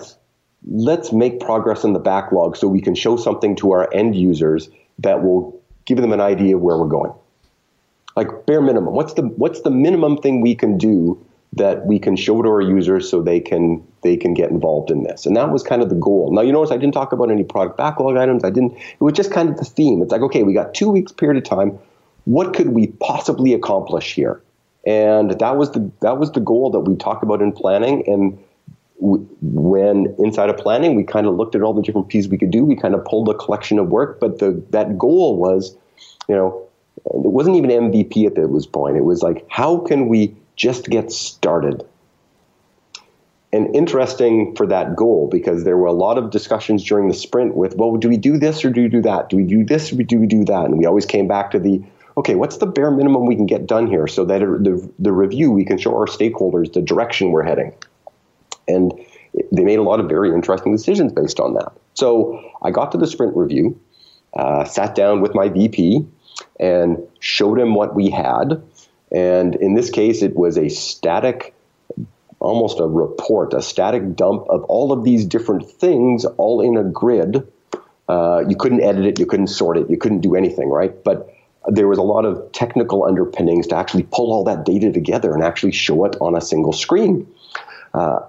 let's 0.67 1.11
make 1.11 1.39
progress 1.39 1.83
in 1.83 1.93
the 1.93 1.99
backlog 1.99 2.55
so 2.55 2.67
we 2.67 2.79
can 2.79 2.93
show 2.93 3.17
something 3.17 3.55
to 3.55 3.71
our 3.71 3.91
end 3.91 4.15
users 4.15 4.69
that 4.99 5.23
will 5.23 5.59
give 5.85 5.97
them 5.97 6.13
an 6.13 6.21
idea 6.21 6.55
of 6.55 6.61
where 6.61 6.77
we're 6.77 6.87
going. 6.87 7.11
like 8.15 8.45
bare 8.45 8.61
minimum. 8.61 8.93
What's 8.93 9.13
the 9.13 9.23
what's 9.23 9.61
the 9.61 9.71
minimum 9.71 10.17
thing 10.17 10.41
we 10.41 10.55
can 10.55 10.77
do 10.77 11.23
that 11.57 11.85
we 11.85 11.99
can 11.99 12.15
show 12.15 12.41
to 12.41 12.49
our 12.49 12.61
users 12.61 13.09
so 13.09 13.21
they 13.21 13.39
can 13.39 13.85
they 14.03 14.15
can 14.15 14.33
get 14.33 14.49
involved 14.49 14.89
in 14.89 15.03
this. 15.03 15.25
And 15.25 15.35
that 15.35 15.51
was 15.51 15.63
kind 15.63 15.81
of 15.81 15.89
the 15.89 15.95
goal. 15.95 16.31
Now 16.31 16.41
you 16.41 16.51
notice 16.51 16.71
I 16.71 16.77
didn't 16.77 16.93
talk 16.93 17.11
about 17.11 17.31
any 17.31 17.43
product 17.43 17.77
backlog 17.77 18.15
items. 18.15 18.43
I 18.43 18.49
didn't 18.49 18.73
it 18.77 19.01
was 19.01 19.13
just 19.13 19.31
kind 19.31 19.49
of 19.49 19.57
the 19.57 19.65
theme. 19.65 20.01
It's 20.01 20.11
like, 20.11 20.21
okay, 20.21 20.43
we 20.43 20.53
got 20.53 20.73
two 20.73 20.89
weeks 20.89 21.11
period 21.11 21.37
of 21.37 21.49
time. 21.49 21.77
What 22.25 22.53
could 22.53 22.69
we 22.69 22.87
possibly 22.99 23.53
accomplish 23.53 24.13
here? 24.13 24.41
And 24.85 25.31
that 25.31 25.57
was 25.57 25.71
the 25.71 25.91
that 26.01 26.17
was 26.17 26.31
the 26.31 26.39
goal 26.39 26.69
that 26.71 26.81
we 26.81 26.95
talked 26.95 27.23
about 27.23 27.41
in 27.41 27.51
planning. 27.51 28.07
And 28.07 28.37
when 28.99 30.15
inside 30.17 30.49
of 30.49 30.57
planning, 30.57 30.95
we 30.95 31.03
kind 31.03 31.27
of 31.27 31.35
looked 31.35 31.55
at 31.55 31.61
all 31.61 31.73
the 31.73 31.81
different 31.81 32.09
pieces 32.09 32.29
we 32.29 32.37
could 32.37 32.51
do. 32.51 32.63
We 32.63 32.75
kind 32.75 32.95
of 32.95 33.03
pulled 33.05 33.29
a 33.29 33.33
collection 33.33 33.79
of 33.79 33.89
work, 33.89 34.19
but 34.19 34.39
the 34.39 34.63
that 34.69 34.97
goal 34.97 35.37
was, 35.37 35.75
you 36.27 36.35
know, 36.35 36.67
it 37.05 37.31
wasn't 37.31 37.55
even 37.55 37.69
MVP 37.69 38.25
at 38.25 38.35
this 38.35 38.65
point. 38.65 38.97
It 38.97 39.03
was 39.03 39.21
like, 39.21 39.45
how 39.49 39.79
can 39.79 40.07
we 40.07 40.35
just 40.57 40.85
get 40.85 41.11
started? 41.11 41.83
And 43.53 43.73
interesting 43.73 44.55
for 44.55 44.67
that 44.67 44.95
goal 44.95 45.29
because 45.31 45.63
there 45.63 45.77
were 45.77 45.87
a 45.87 45.93
lot 45.93 46.17
of 46.17 46.31
discussions 46.31 46.83
during 46.83 47.07
the 47.07 47.13
sprint 47.13 47.55
with, 47.55 47.77
well, 47.77 47.95
do 47.95 48.09
we 48.09 48.17
do 48.17 48.37
this 48.37 48.65
or 48.65 48.69
do 48.69 48.81
we 48.83 48.89
do 48.89 49.01
that? 49.03 49.29
Do 49.29 49.37
we 49.37 49.43
do 49.43 49.63
this 49.63 49.93
or 49.93 50.03
do 50.03 50.19
we 50.19 50.27
do 50.27 50.43
that? 50.45 50.65
And 50.65 50.77
we 50.77 50.85
always 50.85 51.05
came 51.05 51.29
back 51.29 51.51
to 51.51 51.59
the, 51.59 51.81
okay, 52.17 52.35
what's 52.35 52.57
the 52.57 52.65
bare 52.65 52.91
minimum 52.91 53.25
we 53.25 53.35
can 53.35 53.45
get 53.45 53.65
done 53.65 53.87
here 53.87 54.05
so 54.05 54.25
that 54.25 54.39
the, 54.39 54.91
the 54.99 55.13
review, 55.13 55.51
we 55.51 55.63
can 55.63 55.77
show 55.77 55.95
our 55.95 56.07
stakeholders 56.07 56.73
the 56.73 56.81
direction 56.81 57.31
we're 57.31 57.43
heading. 57.43 57.73
And 58.67 58.93
they 59.51 59.63
made 59.63 59.79
a 59.79 59.83
lot 59.83 60.01
of 60.01 60.09
very 60.09 60.33
interesting 60.33 60.75
decisions 60.75 61.13
based 61.13 61.39
on 61.39 61.53
that. 61.53 61.71
So 61.93 62.51
I 62.63 62.71
got 62.71 62.91
to 62.91 62.97
the 62.97 63.07
sprint 63.07 63.35
review, 63.35 63.79
uh, 64.33 64.65
sat 64.65 64.93
down 64.93 65.21
with 65.21 65.33
my 65.33 65.47
VP, 65.47 66.05
and 66.59 66.97
showed 67.19 67.59
him 67.59 67.75
what 67.75 67.95
we 67.95 68.09
had. 68.09 68.61
And 69.11 69.55
in 69.55 69.73
this 69.73 69.89
case, 69.89 70.21
it 70.21 70.35
was 70.35 70.57
a 70.57 70.69
static, 70.69 71.53
almost 72.39 72.79
a 72.79 72.85
report, 72.85 73.53
a 73.53 73.61
static 73.61 74.15
dump 74.15 74.45
of 74.49 74.63
all 74.65 74.91
of 74.91 75.03
these 75.03 75.25
different 75.25 75.69
things 75.69 76.25
all 76.25 76.61
in 76.61 76.77
a 76.77 76.83
grid. 76.83 77.47
Uh, 78.09 78.43
you 78.47 78.55
couldn't 78.55 78.81
edit 78.81 79.05
it, 79.05 79.19
you 79.19 79.25
couldn't 79.25 79.47
sort 79.47 79.77
it, 79.77 79.89
you 79.89 79.97
couldn't 79.97 80.21
do 80.21 80.35
anything, 80.35 80.69
right? 80.69 81.03
But 81.03 81.33
there 81.67 81.87
was 81.87 81.97
a 81.97 82.03
lot 82.03 82.25
of 82.25 82.51
technical 82.53 83.03
underpinnings 83.03 83.67
to 83.67 83.75
actually 83.75 84.03
pull 84.03 84.31
all 84.31 84.43
that 84.45 84.65
data 84.65 84.91
together 84.91 85.33
and 85.33 85.43
actually 85.43 85.73
show 85.73 86.05
it 86.05 86.15
on 86.21 86.35
a 86.35 86.41
single 86.41 86.71
screen. 86.71 87.27
Uh, 87.93 88.19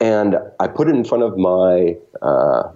and 0.00 0.36
I 0.60 0.68
put 0.68 0.88
it 0.88 0.94
in 0.94 1.04
front 1.04 1.24
of 1.24 1.36
my 1.38 1.96
uh, 2.20 2.70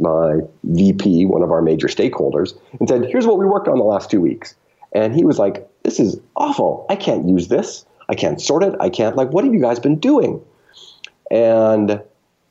my 0.00 0.40
VP, 0.62 1.26
one 1.26 1.42
of 1.42 1.50
our 1.50 1.60
major 1.60 1.88
stakeholders, 1.88 2.56
and 2.78 2.88
said, 2.88 3.04
"Here's 3.06 3.26
what 3.26 3.38
we 3.38 3.46
worked 3.46 3.68
on 3.68 3.78
the 3.78 3.84
last 3.84 4.10
two 4.10 4.20
weeks." 4.20 4.54
And 4.92 5.14
he 5.14 5.24
was 5.24 5.38
like, 5.38 5.67
"This 5.88 5.98
is 5.98 6.20
awful. 6.36 6.84
I 6.90 6.96
can't 6.96 7.26
use 7.26 7.48
this. 7.48 7.86
I 8.10 8.14
can't 8.14 8.42
sort 8.42 8.62
it. 8.62 8.74
I 8.78 8.90
can't 8.90 9.16
like. 9.16 9.32
What 9.32 9.42
have 9.44 9.54
you 9.54 9.60
guys 9.60 9.80
been 9.80 9.98
doing?" 9.98 10.38
And 11.30 12.02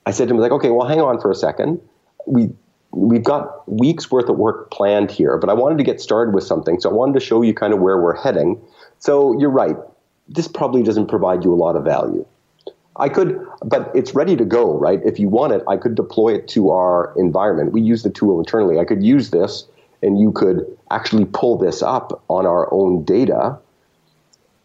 I 0.07 0.11
said 0.11 0.27
to 0.27 0.33
him, 0.33 0.39
"Like, 0.39 0.51
okay, 0.51 0.71
well, 0.71 0.87
hang 0.87 1.01
on 1.01 1.21
for 1.21 1.29
a 1.29 1.35
second. 1.35 1.79
We 2.25 2.49
we've 2.91 3.23
got 3.23 3.71
weeks 3.71 4.09
worth 4.09 4.27
of 4.27 4.37
work 4.37 4.71
planned 4.71 5.11
here, 5.11 5.37
but 5.37 5.51
I 5.51 5.53
wanted 5.53 5.77
to 5.77 5.83
get 5.83 6.01
started 6.01 6.33
with 6.33 6.45
something, 6.45 6.79
so 6.79 6.89
I 6.89 6.93
wanted 6.93 7.13
to 7.13 7.19
show 7.19 7.43
you 7.43 7.53
kind 7.53 7.73
of 7.75 7.79
where 7.79 8.01
we're 8.01 8.15
heading. 8.15 8.59
So 8.97 9.37
you're 9.39 9.51
right. 9.51 9.77
This 10.27 10.47
probably 10.47 10.81
doesn't 10.81 11.05
provide 11.07 11.43
you 11.43 11.53
a 11.53 11.59
lot 11.65 11.75
of 11.75 11.83
value." 11.83 12.25
I 12.99 13.09
could, 13.09 13.39
but 13.63 13.91
it's 13.93 14.15
ready 14.15 14.35
to 14.35 14.45
go, 14.45 14.73
right? 14.79 14.99
If 15.05 15.19
you 15.19 15.29
want 15.29 15.53
it, 15.53 15.61
I 15.67 15.77
could 15.77 15.93
deploy 15.93 16.33
it 16.33 16.47
to 16.55 16.71
our 16.71 17.13
environment. 17.15 17.71
We 17.71 17.81
use 17.81 18.01
the 18.01 18.09
tool 18.09 18.39
internally. 18.39 18.79
I 18.79 18.85
could 18.85 19.03
use 19.03 19.29
this 19.29 19.67
and 20.01 20.19
you 20.19 20.31
could 20.31 20.65
actually 20.91 21.25
pull 21.25 21.57
this 21.57 21.81
up 21.81 22.23
on 22.27 22.45
our 22.45 22.71
own 22.73 23.03
data. 23.03 23.57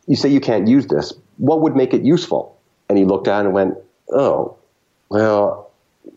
You 0.07 0.17
say 0.17 0.29
you 0.29 0.41
can't 0.41 0.69
use 0.69 0.87
this. 0.87 1.13
What 1.39 1.61
would 1.61 1.77
make 1.77 1.95
it 1.95 2.03
useful? 2.03 2.59
And 2.89 2.99
he 2.99 3.05
looked 3.05 3.29
at 3.29 3.41
it 3.41 3.47
and 3.47 3.55
went, 3.55 3.75
oh, 4.11 4.57
well, 5.09 5.71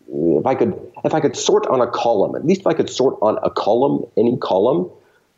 if 0.08 0.46
I 0.46 0.54
could, 0.54 0.78
if 1.04 1.14
I 1.14 1.20
could 1.20 1.36
sort 1.36 1.66
on 1.68 1.80
a 1.80 1.86
column, 1.86 2.34
at 2.34 2.44
least 2.44 2.60
if 2.60 2.66
I 2.66 2.74
could 2.74 2.90
sort 2.90 3.16
on 3.22 3.38
a 3.42 3.50
column, 3.50 4.04
any 4.16 4.36
column, 4.36 4.90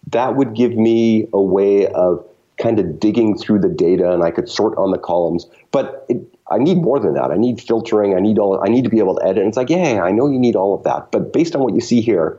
that 0.09 0.37
would 0.37 0.55
give 0.55 0.73
me 0.73 1.29
a 1.33 1.41
way 1.41 1.87
of 1.89 2.25
kind 2.61 2.79
of 2.79 2.99
digging 2.99 3.39
through 3.39 3.61
the 3.61 3.69
data 3.69 4.13
and 4.13 4.23
I 4.23 4.31
could 4.31 4.49
sort 4.49 4.77
on 4.79 4.91
the 4.91 4.99
columns. 4.99 5.47
But 5.71 6.07
it, 6.09 6.19
I 6.51 6.59
need 6.59 6.79
more 6.79 6.99
than 6.99 7.15
that. 7.15 7.31
I 7.31 7.37
need 7.37 7.61
filtering. 7.61 8.15
I 8.15 8.21
need 8.21 8.39
all. 8.39 8.61
I 8.65 8.69
need 8.69 8.85
to 8.85 8.91
be 8.91 8.99
able 8.99 9.17
to 9.17 9.25
edit. 9.25 9.39
And 9.39 9.49
it's 9.49 9.57
like, 9.57 9.71
yeah, 9.71 10.03
I 10.03 10.11
know 10.11 10.29
you 10.29 10.39
need 10.39 10.57
all 10.57 10.75
of 10.75 10.83
that, 10.85 11.13
but 11.13 11.33
based 11.33 11.55
on 11.55 11.63
what 11.63 11.75
you 11.75 11.81
see 11.81 12.01
here, 12.01 12.39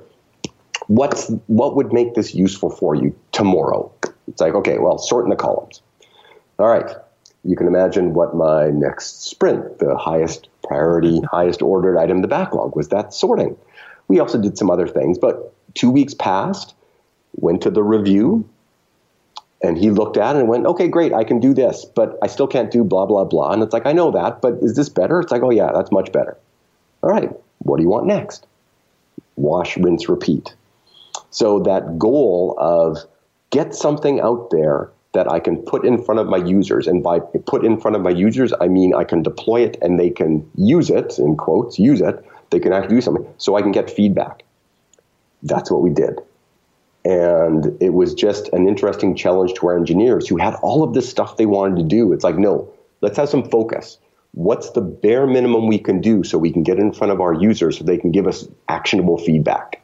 what's 0.89 1.30
what 1.45 1.75
would 1.75 1.93
make 1.93 2.15
this 2.15 2.34
useful 2.36 2.69
for 2.69 2.95
you 2.95 3.15
tomorrow? 3.32 3.91
It's 4.28 4.41
like, 4.41 4.56
okay, 4.56 4.80
well, 4.80 4.97
sort 4.97 5.23
in 5.23 5.30
the 5.30 5.36
columns. 5.36 5.82
All 6.58 6.67
right. 6.67 6.95
You 7.45 7.56
can 7.56 7.67
imagine 7.67 8.13
what 8.13 8.36
my 8.36 8.69
next 8.69 9.23
sprint, 9.23 9.80
the 9.80 9.95
highest 9.95 10.49
priority, 10.63 11.19
mm-hmm. 11.19 11.25
highest 11.36 11.62
ordered 11.62 11.97
item, 11.97 12.21
the 12.21 12.28
backlog 12.28 12.75
was 12.75 12.89
that 12.89 13.13
sorting. 13.13 13.56
We 14.10 14.19
also 14.19 14.41
did 14.41 14.58
some 14.58 14.69
other 14.69 14.88
things, 14.88 15.17
but 15.17 15.54
two 15.73 15.89
weeks 15.89 16.13
passed, 16.13 16.73
went 17.36 17.62
to 17.62 17.69
the 17.69 17.84
review, 17.84 18.49
and 19.62 19.78
he 19.78 19.91
looked 19.91 20.17
at 20.17 20.36
it 20.36 20.39
and 20.39 20.49
went, 20.49 20.65
okay, 20.65 20.88
great, 20.88 21.13
I 21.13 21.23
can 21.23 21.39
do 21.39 21.54
this, 21.54 21.86
but 21.86 22.17
I 22.21 22.28
still 22.28 22.47
can't 22.47 22.71
do 22.71 22.84
blah, 22.84 23.06
blah, 23.06 23.23
blah. 23.23 23.52
And 23.52 23.62
it's 23.62 23.73
like, 23.73 23.86
I 23.86 23.93
know 23.93 24.12
that, 24.12 24.41
but 24.41 24.56
is 24.62 24.75
this 24.75 24.89
better? 24.89 25.19
It's 25.21 25.32
like, 25.32 25.43
oh, 25.43 25.52
yeah, 25.52 25.71
that's 25.73 25.91
much 25.91 26.12
better. 26.12 26.36
All 27.04 27.10
right, 27.10 27.30
what 27.60 27.78
do 27.78 27.84
you 27.84 27.89
want 27.89 28.08
next? 28.08 28.47
Wash, 29.36 29.78
rinse, 29.78 30.10
repeat. 30.10 30.56
So 31.32 31.60
that 31.60 32.00
goal 32.00 32.56
of 32.60 32.98
get 33.50 33.74
something 33.76 34.20
out 34.20 34.50
there 34.52 34.92
that 35.13 35.30
I 35.30 35.39
can 35.39 35.58
put 35.58 35.86
in 35.86 36.04
front 36.04 36.20
of 36.20 36.28
my 36.28 36.38
users. 36.38 36.88
And 36.88 37.02
by 37.02 37.20
put 37.20 37.65
in 37.65 37.80
front 37.80 37.96
of 37.96 38.02
my 38.02 38.12
users, 38.12 38.54
I 38.60 38.68
mean 38.68 38.94
I 38.94 39.04
can 39.04 39.24
deploy 39.24 39.62
it 39.62 39.78
and 39.82 40.00
they 40.00 40.10
can 40.10 40.50
use 40.56 40.89
it, 40.89 41.18
in 41.18 41.36
quotes, 41.36 41.80
use 41.80 42.02
it. 42.02 42.24
They 42.52 42.60
can 42.60 42.74
actually 42.74 42.96
do 42.96 43.02
something 43.02 43.34
so 43.38 43.56
I 43.56 43.62
can 43.62 43.72
get 43.72 43.89
feedback. 43.89 44.44
That's 45.44 45.72
what 45.72 45.82
we 45.82 45.89
did. 45.89 46.20
And 47.06 47.82
it 47.82 47.94
was 47.94 48.13
just 48.13 48.50
an 48.50 48.68
interesting 48.68 49.15
challenge 49.15 49.54
to 49.56 49.68
our 49.68 49.78
engineers 49.78 50.28
who 50.28 50.38
had 50.38 50.56
all 50.56 50.84
of 50.84 50.94
this 50.94 51.10
stuff 51.10 51.38
they 51.38 51.46
wanted 51.46 51.78
to 51.78 51.84
do. 51.84 52.12
It's 52.13 52.24
like, 52.24 52.38
no, 52.38 52.72
let's 53.02 53.18
have 53.18 53.30
some 53.30 53.50
focus. 53.50 53.98
What's 54.34 54.72
the 54.72 54.82
bare 54.82 55.26
minimum 55.26 55.68
we 55.68 55.80
can 55.80 56.02
do 56.02 56.24
so 56.24 56.38
we 56.38 56.52
can 56.52 56.62
get 56.62 56.78
in 56.78 56.92
front 56.92 57.12
of 57.12 57.22
our 57.22 57.34
users 57.34 57.78
so 57.78 57.84
they 57.84 57.98
can 57.98 58.12
give 58.12 58.28
us 58.28 58.48
actionable 58.68 59.18
feedback? 59.18 59.79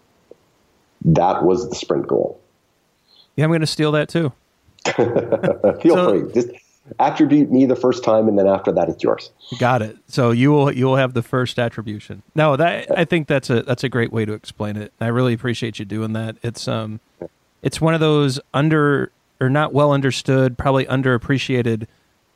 That 1.05 1.43
was 1.43 1.69
the 1.69 1.75
sprint 1.75 2.07
goal. 2.07 2.41
Yeah, 3.35 3.45
I'm 3.45 3.51
going 3.51 3.61
to 3.61 3.67
steal 3.67 3.91
that 3.93 4.09
too. 4.09 4.33
Feel 4.95 5.95
so, 5.95 6.19
free. 6.19 6.33
Just 6.33 6.49
attribute 6.99 7.51
me 7.51 7.65
the 7.65 7.75
first 7.75 8.03
time, 8.03 8.27
and 8.27 8.37
then 8.37 8.47
after 8.47 8.71
that, 8.71 8.89
it's 8.89 9.03
yours. 9.03 9.31
Got 9.59 9.81
it. 9.81 9.97
So 10.07 10.31
you 10.31 10.51
will 10.51 10.71
you 10.71 10.85
will 10.85 10.95
have 10.95 11.13
the 11.13 11.23
first 11.23 11.59
attribution. 11.59 12.23
No, 12.33 12.55
that 12.55 12.97
I 12.97 13.05
think 13.05 13.27
that's 13.27 13.49
a 13.49 13.63
that's 13.63 13.83
a 13.83 13.89
great 13.89 14.11
way 14.11 14.25
to 14.25 14.33
explain 14.33 14.77
it. 14.77 14.93
I 14.99 15.07
really 15.07 15.33
appreciate 15.33 15.79
you 15.79 15.85
doing 15.85 16.13
that. 16.13 16.37
It's 16.43 16.67
um, 16.67 16.99
it's 17.61 17.79
one 17.79 17.93
of 17.93 17.99
those 17.99 18.39
under 18.53 19.11
or 19.39 19.49
not 19.49 19.73
well 19.73 19.91
understood, 19.91 20.57
probably 20.57 20.85
underappreciated 20.85 21.87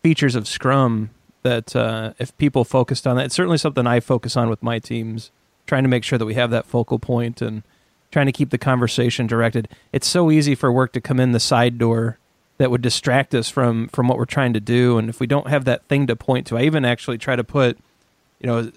features 0.03 0.35
of 0.35 0.47
Scrum 0.47 1.11
that 1.43 1.75
uh, 1.75 2.13
if 2.19 2.35
people 2.37 2.63
focused 2.63 3.07
on 3.07 3.15
that, 3.15 3.27
it's 3.27 3.35
certainly 3.35 3.57
something 3.57 3.87
I 3.87 3.99
focus 3.99 4.35
on 4.35 4.49
with 4.49 4.61
my 4.61 4.79
teams, 4.79 5.31
trying 5.65 5.83
to 5.83 5.89
make 5.89 6.03
sure 6.03 6.19
that 6.19 6.25
we 6.25 6.33
have 6.33 6.51
that 6.51 6.65
focal 6.65 6.99
point 6.99 7.41
and 7.41 7.63
trying 8.11 8.25
to 8.25 8.31
keep 8.31 8.49
the 8.49 8.57
conversation 8.57 9.27
directed. 9.27 9.67
It's 9.91 10.07
so 10.07 10.31
easy 10.31 10.55
for 10.55 10.71
work 10.71 10.93
to 10.93 11.01
come 11.01 11.19
in 11.19 11.31
the 11.31 11.39
side 11.39 11.77
door 11.77 12.17
that 12.57 12.71
would 12.71 12.81
distract 12.81 13.33
us 13.33 13.49
from 13.49 13.87
from 13.89 14.07
what 14.07 14.17
we're 14.17 14.25
trying 14.25 14.53
to 14.53 14.59
do. 14.59 14.97
And 14.97 15.09
if 15.09 15.19
we 15.19 15.27
don't 15.27 15.47
have 15.47 15.65
that 15.65 15.85
thing 15.85 16.07
to 16.07 16.15
point 16.15 16.47
to, 16.47 16.57
I 16.57 16.63
even 16.63 16.85
actually 16.85 17.17
try 17.17 17.35
to 17.35 17.43
put, 17.43 17.77
you 18.39 18.47
know, 18.47 18.71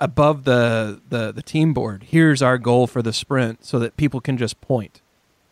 above 0.00 0.44
the 0.44 1.00
the, 1.08 1.32
the 1.32 1.42
team 1.42 1.72
board. 1.72 2.04
Here's 2.04 2.42
our 2.42 2.58
goal 2.58 2.86
for 2.86 3.02
the 3.02 3.12
sprint, 3.12 3.64
so 3.64 3.78
that 3.78 3.96
people 3.96 4.20
can 4.20 4.36
just 4.36 4.60
point 4.60 5.00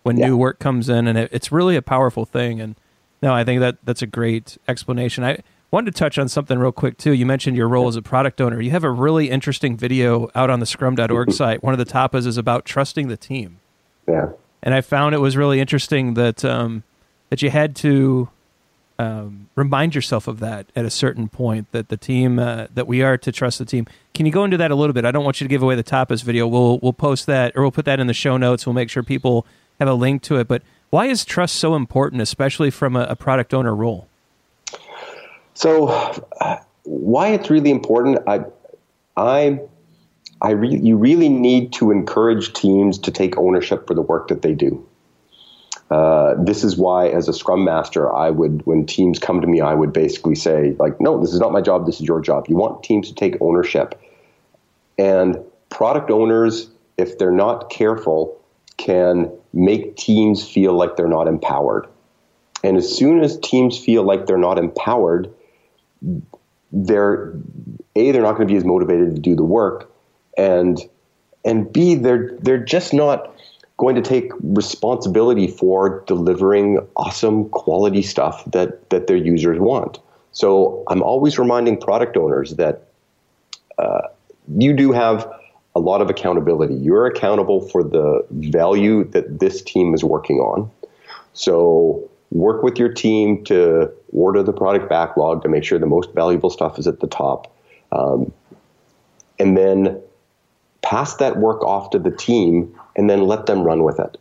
when 0.03 0.19
yeah. 0.19 0.27
new 0.27 0.37
work 0.37 0.59
comes 0.59 0.89
in, 0.89 1.09
and 1.09 1.17
it, 1.17 1.31
it's 1.33 1.51
really 1.51 1.77
a 1.77 1.83
powerful 1.83 2.27
thing. 2.27 2.61
And 2.61 2.75
no, 3.23 3.33
I 3.33 3.45
think 3.45 3.61
that 3.61 3.79
that's 3.85 4.03
a 4.03 4.07
great 4.07 4.59
explanation. 4.69 5.25
I 5.25 5.39
wanted 5.75 5.93
to 5.93 5.99
touch 5.99 6.19
on 6.19 6.29
something 6.29 6.57
real 6.57 6.71
quick 6.71 6.97
too. 6.97 7.13
You 7.13 7.27
mentioned 7.27 7.57
your 7.57 7.69
role 7.69 7.89
as 7.89 7.97
a 7.97 8.03
product 8.03 8.41
owner. 8.41 8.61
You 8.61 8.71
have 8.71 8.85
a 8.85 8.91
really 8.91 9.29
interesting 9.29 9.77
video 9.77 10.31
out 10.35 10.49
on 10.49 10.61
the 10.61 10.67
Scrum.org 10.67 11.33
site. 11.33 11.65
One 11.65 11.75
of 11.75 11.79
the 11.79 11.85
topics 11.85 12.27
is 12.27 12.39
about 12.39 12.65
trusting 12.65 13.09
the 13.09 13.17
team. 13.17 13.59
Yeah. 14.07 14.31
And 14.63 14.73
I 14.73 14.81
found 14.81 15.17
it 15.17 15.19
was 15.19 15.37
really 15.37 15.59
interesting 15.59 16.15
that 16.15 16.45
um, 16.45 16.85
that 17.29 17.43
you 17.43 17.51
had 17.51 17.75
to 17.77 18.29
um, 19.01 19.49
remind 19.57 19.97
yourself 19.97 20.29
of 20.29 20.39
that 20.39 20.71
at 20.77 20.85
a 20.85 20.91
certain 20.91 21.29
point 21.29 21.71
that 21.73 21.89
the 21.89 21.97
team 21.97 22.39
uh, 22.39 22.69
that 22.73 22.87
we 22.87 23.03
are 23.03 23.19
to 23.19 23.33
trust 23.33 23.59
the 23.59 23.65
team. 23.65 23.87
Can 24.15 24.27
you 24.27 24.33
go 24.33 24.45
into 24.45 24.57
that 24.57 24.71
a 24.71 24.77
little 24.77 24.95
bit? 24.95 25.05
I 25.05 25.11
don't 25.11 25.25
want 25.25 25.41
you 25.41 25.45
to 25.45 25.49
give 25.49 25.63
away 25.63 25.75
the 25.75 25.83
Tapas 25.83 26.23
video. 26.23 26.47
We'll 26.47 26.79
we'll 26.79 26.93
post 26.93 27.27
that 27.27 27.53
or 27.57 27.63
we'll 27.63 27.73
put 27.73 27.85
that 27.87 27.99
in 27.99 28.07
the 28.07 28.15
show 28.15 28.37
notes. 28.37 28.65
We'll 28.65 28.75
make 28.75 28.91
sure 28.91 29.03
people 29.03 29.45
have 29.81 29.89
a 29.89 29.95
link 29.95 30.23
to 30.23 30.37
it. 30.37 30.47
But 30.47 30.63
why 30.91 31.07
is 31.07 31.25
trust 31.25 31.57
so 31.57 31.75
important, 31.75 32.23
especially 32.23 32.71
from 32.71 32.95
a, 32.95 33.03
a 33.11 33.17
product 33.17 33.53
owner 33.53 33.75
role? 33.75 34.07
So, 35.55 35.89
uh, 36.41 36.59
why 36.85 37.29
it's 37.29 37.51
really 37.51 37.71
important, 37.71 38.19
I, 38.27 38.45
I, 39.17 39.61
I 40.43 40.51
re- 40.51 40.81
you 40.81 40.97
really 40.97 41.29
need 41.29 41.73
to 41.75 41.91
encourage 41.93 42.53
teams 42.53 42.99
to 43.01 43.11
take 43.11 43.39
ownership 43.39 43.87
for 43.87 43.95
the 43.95 44.03
work 44.03 44.29
that 44.29 44.43
they 44.43 44.55
do 44.55 44.85
Uh, 45.91 46.35
this 46.43 46.65
is 46.65 46.77
why, 46.77 47.09
as 47.09 47.29
a 47.29 47.33
Scrum 47.33 47.65
Master, 47.65 48.13
I 48.13 48.31
would, 48.31 48.67
when 48.67 48.87
teams 48.87 49.19
come 49.19 49.41
to 49.41 49.47
me, 49.47 49.61
I 49.61 49.75
would 49.75 49.93
basically 49.93 50.35
say, 50.35 50.75
like, 50.79 51.01
no, 51.01 51.21
this 51.21 51.33
is 51.33 51.41
not 51.41 51.53
my 51.53 51.61
job. 51.61 51.87
This 51.87 52.01
is 52.01 52.07
your 52.09 52.21
job. 52.21 52.47
You 52.49 52.57
want 52.57 52.83
teams 52.83 53.09
to 53.09 53.15
take 53.15 53.37
ownership, 53.41 54.01
and 54.99 55.39
product 55.71 56.11
owners, 56.11 56.71
if 56.99 57.19
they're 57.19 57.33
not 57.33 57.71
careful, 57.71 58.41
can 58.77 59.31
make 59.53 59.97
teams 59.97 60.47
feel 60.49 60.73
like 60.75 60.97
they're 60.97 61.09
not 61.09 61.29
empowered. 61.29 61.87
And 62.65 62.77
as 62.77 62.93
soon 62.97 63.21
as 63.23 63.39
teams 63.39 63.79
feel 63.79 64.03
like 64.03 64.27
they're 64.27 64.39
not 64.39 64.59
empowered, 64.59 65.31
they're 66.73 67.35
a 67.97 68.11
they're 68.13 68.23
not 68.23 68.37
going 68.37 68.47
to 68.47 68.53
be 68.53 68.57
as 68.57 68.65
motivated 68.65 69.15
to 69.15 69.21
do 69.21 69.35
the 69.35 69.45
work, 69.45 69.91
and 70.37 70.81
and 71.45 71.73
b 71.73 71.95
they're 71.95 72.37
they're 72.41 72.59
just 72.59 72.93
not 72.93 73.31
going 73.77 73.95
to 73.97 74.03
take 74.03 74.31
responsibility 74.41 75.49
for 75.49 76.05
delivering 76.07 76.79
awesome 76.97 77.49
quality 77.51 78.03
stuff 78.03 78.45
that 78.47 78.89
that 78.91 79.07
their 79.07 79.17
users 79.17 79.59
want. 79.59 79.99
So 80.33 80.83
I'm 80.89 81.03
always 81.03 81.39
reminding 81.39 81.81
product 81.81 82.17
owners 82.17 82.57
that 82.57 82.89
uh, 83.79 84.03
you 84.57 84.73
do 84.73 84.93
have 84.93 85.31
a 85.77 85.81
lot 85.81 86.01
of 86.01 86.11
accountability. 86.11 86.75
You're 86.75 87.07
accountable 87.07 87.69
for 87.69 87.83
the 87.83 88.25
value 88.31 89.05
that 89.11 89.41
this 89.41 89.63
team 89.63 89.95
is 89.95 90.05
working 90.05 90.39
on. 90.39 90.71
So 91.33 92.09
work 92.35 92.63
with 92.63 92.79
your 92.79 92.93
team 92.93 93.43
to 93.45 93.91
order 94.13 94.43
the 94.43 94.53
product 94.53 94.89
backlog 94.89 95.43
to 95.43 95.49
make 95.49 95.65
sure 95.65 95.79
the 95.79 95.87
most 95.87 96.13
valuable 96.13 96.51
stuff 96.51 96.79
is 96.79 96.87
at 96.87 97.01
the 97.01 97.07
top. 97.07 97.51
Um, 97.93 98.33
and 99.39 99.57
then 99.57 100.01
pass 100.83 101.15
that 101.17 101.39
work 101.39 101.63
off 101.63 101.91
to 101.91 101.99
the 101.99 102.11
team 102.11 102.79
and 102.97 103.09
then 103.09 103.23
let 103.23 103.47
them 103.47 103.63
run 103.63 103.85
with 103.85 103.99
it. 103.99 104.19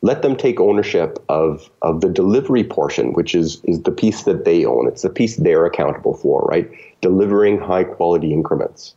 Let 0.00 0.22
them 0.22 0.36
take 0.36 0.60
ownership 0.60 1.18
of, 1.28 1.68
of 1.82 2.00
the 2.00 2.08
delivery 2.08 2.62
portion, 2.62 3.12
which 3.12 3.34
is, 3.34 3.60
is 3.64 3.82
the 3.82 3.90
piece 3.90 4.22
that 4.22 4.44
they 4.44 4.64
own. 4.64 4.86
It's 4.86 5.02
the 5.02 5.10
piece 5.10 5.36
they're 5.36 5.66
accountable 5.66 6.14
for, 6.14 6.42
right? 6.42 6.70
Delivering 7.00 7.58
high 7.58 7.82
quality 7.82 8.32
increments. 8.32 8.94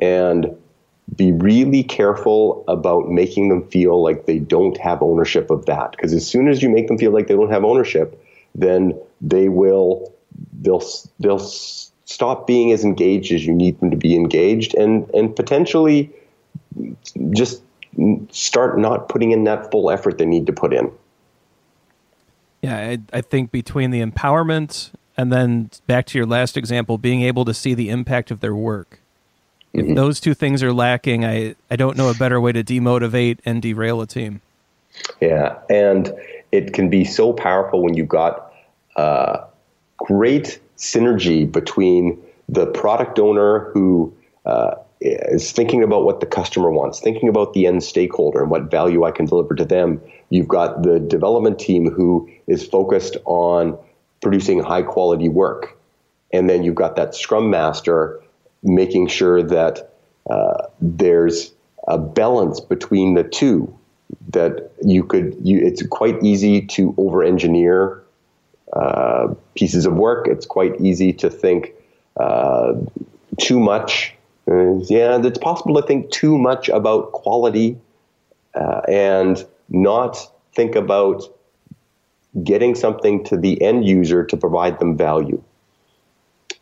And 0.00 0.56
be 1.16 1.32
really 1.32 1.82
careful 1.82 2.64
about 2.68 3.10
making 3.10 3.48
them 3.48 3.66
feel 3.68 4.02
like 4.02 4.26
they 4.26 4.38
don't 4.38 4.78
have 4.78 5.02
ownership 5.02 5.50
of 5.50 5.66
that. 5.66 5.90
Because 5.92 6.12
as 6.12 6.26
soon 6.26 6.48
as 6.48 6.62
you 6.62 6.70
make 6.70 6.88
them 6.88 6.98
feel 6.98 7.12
like 7.12 7.26
they 7.26 7.34
don't 7.34 7.50
have 7.50 7.64
ownership, 7.64 8.22
then 8.54 8.98
they 9.20 9.48
will 9.48 10.12
they'll 10.60 10.82
they'll 11.20 11.38
stop 11.38 12.46
being 12.46 12.72
as 12.72 12.84
engaged 12.84 13.32
as 13.32 13.46
you 13.46 13.54
need 13.54 13.78
them 13.80 13.90
to 13.90 13.96
be 13.96 14.14
engaged, 14.14 14.74
and 14.74 15.08
and 15.10 15.34
potentially 15.36 16.10
just 17.30 17.62
start 18.30 18.78
not 18.78 19.08
putting 19.08 19.32
in 19.32 19.44
that 19.44 19.70
full 19.70 19.90
effort 19.90 20.16
they 20.16 20.24
need 20.24 20.46
to 20.46 20.52
put 20.52 20.72
in. 20.72 20.90
Yeah, 22.62 22.76
I, 22.76 22.98
I 23.12 23.20
think 23.20 23.50
between 23.50 23.90
the 23.90 24.02
empowerment 24.02 24.92
and 25.16 25.30
then 25.30 25.70
back 25.86 26.06
to 26.06 26.18
your 26.18 26.26
last 26.26 26.56
example, 26.56 26.96
being 26.96 27.22
able 27.22 27.44
to 27.44 27.52
see 27.52 27.74
the 27.74 27.90
impact 27.90 28.30
of 28.30 28.40
their 28.40 28.54
work 28.54 29.01
if 29.72 29.84
mm-hmm. 29.84 29.94
those 29.94 30.20
two 30.20 30.34
things 30.34 30.62
are 30.62 30.72
lacking, 30.72 31.24
I, 31.24 31.54
I 31.70 31.76
don't 31.76 31.96
know 31.96 32.10
a 32.10 32.14
better 32.14 32.40
way 32.40 32.52
to 32.52 32.62
demotivate 32.62 33.38
and 33.44 33.62
derail 33.62 34.00
a 34.00 34.06
team. 34.06 34.40
Yeah, 35.20 35.58
and 35.70 36.12
it 36.50 36.74
can 36.74 36.90
be 36.90 37.04
so 37.04 37.32
powerful 37.32 37.82
when 37.82 37.94
you've 37.94 38.08
got 38.08 38.52
uh, 38.96 39.44
great 39.98 40.60
synergy 40.76 41.50
between 41.50 42.22
the 42.48 42.66
product 42.66 43.18
owner 43.18 43.70
who 43.72 44.12
uh, 44.44 44.74
is 45.00 45.52
thinking 45.52 45.82
about 45.82 46.04
what 46.04 46.20
the 46.20 46.26
customer 46.26 46.70
wants, 46.70 47.00
thinking 47.00 47.28
about 47.28 47.54
the 47.54 47.66
end 47.66 47.82
stakeholder 47.82 48.42
and 48.42 48.50
what 48.50 48.70
value 48.70 49.04
I 49.04 49.10
can 49.10 49.26
deliver 49.26 49.54
to 49.54 49.64
them. 49.64 50.00
You've 50.30 50.48
got 50.48 50.82
the 50.82 51.00
development 51.00 51.58
team 51.58 51.90
who 51.90 52.30
is 52.46 52.66
focused 52.66 53.16
on 53.24 53.78
producing 54.20 54.62
high 54.62 54.82
quality 54.82 55.28
work. 55.28 55.78
And 56.32 56.48
then 56.48 56.62
you've 56.62 56.74
got 56.74 56.96
that 56.96 57.14
scrum 57.14 57.50
master 57.50 58.20
making 58.62 59.08
sure 59.08 59.42
that 59.42 59.94
uh, 60.30 60.66
there's 60.80 61.52
a 61.88 61.98
balance 61.98 62.60
between 62.60 63.14
the 63.14 63.24
two. 63.24 63.76
That 64.28 64.70
you 64.82 65.04
could, 65.04 65.36
you, 65.42 65.58
it's 65.60 65.86
quite 65.86 66.22
easy 66.22 66.66
to 66.66 66.94
over 66.98 67.24
engineer 67.24 68.02
uh, 68.72 69.34
pieces 69.54 69.86
of 69.86 69.94
work. 69.94 70.28
It's 70.28 70.46
quite 70.46 70.80
easy 70.80 71.12
to 71.14 71.30
think 71.30 71.72
uh, 72.18 72.74
too 73.40 73.58
much. 73.58 74.14
Uh, 74.50 74.78
yeah, 74.84 75.18
it's 75.22 75.38
possible 75.38 75.80
to 75.80 75.86
think 75.86 76.10
too 76.10 76.36
much 76.36 76.68
about 76.68 77.12
quality 77.12 77.78
uh, 78.54 78.82
and 78.88 79.44
not 79.68 80.18
think 80.54 80.74
about 80.74 81.22
getting 82.42 82.74
something 82.74 83.24
to 83.24 83.36
the 83.36 83.60
end 83.62 83.84
user 83.84 84.24
to 84.24 84.36
provide 84.36 84.78
them 84.78 84.96
value. 84.96 85.42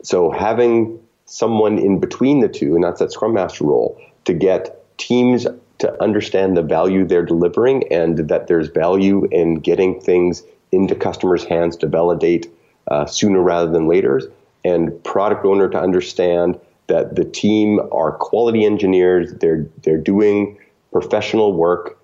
So 0.03 0.31
having 0.31 1.01
someone 1.31 1.79
in 1.79 2.01
between 2.01 2.41
the 2.41 2.49
two, 2.49 2.75
and 2.75 2.83
that's 2.83 2.99
that 2.99 3.13
Scrum 3.13 3.35
Master 3.35 3.65
role, 3.65 3.99
to 4.25 4.35
get 4.35 4.77
teams 4.99 5.47
to 5.79 6.03
understand 6.03 6.57
the 6.57 6.63
value 6.63 7.07
they're 7.07 7.25
delivering 7.25 7.91
and 7.91 8.19
that 8.29 8.49
there's 8.49 8.69
value 8.69 9.27
in 9.31 9.55
getting 9.55 9.99
things 10.01 10.43
into 10.73 10.95
customers' 10.95 11.45
hands 11.45 11.77
to 11.77 11.87
validate 11.87 12.53
uh, 12.89 13.07
sooner 13.07 13.41
rather 13.41 13.71
than 13.71 13.87
later, 13.87 14.21
and 14.65 15.03
product 15.05 15.45
owner 15.45 15.69
to 15.69 15.81
understand 15.81 16.59
that 16.89 17.15
the 17.15 17.25
team 17.25 17.81
are 17.93 18.13
quality 18.13 18.65
engineers, 18.65 19.33
they're 19.35 19.67
they're 19.83 19.97
doing 19.97 20.59
professional 20.91 21.53
work, 21.53 21.97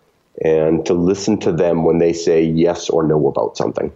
and 0.43 0.87
to 0.87 0.95
listen 0.95 1.39
to 1.41 1.51
them 1.51 1.85
when 1.85 1.99
they 1.99 2.13
say 2.13 2.43
yes 2.43 2.89
or 2.89 3.03
no 3.03 3.27
about 3.27 3.57
something. 3.57 3.93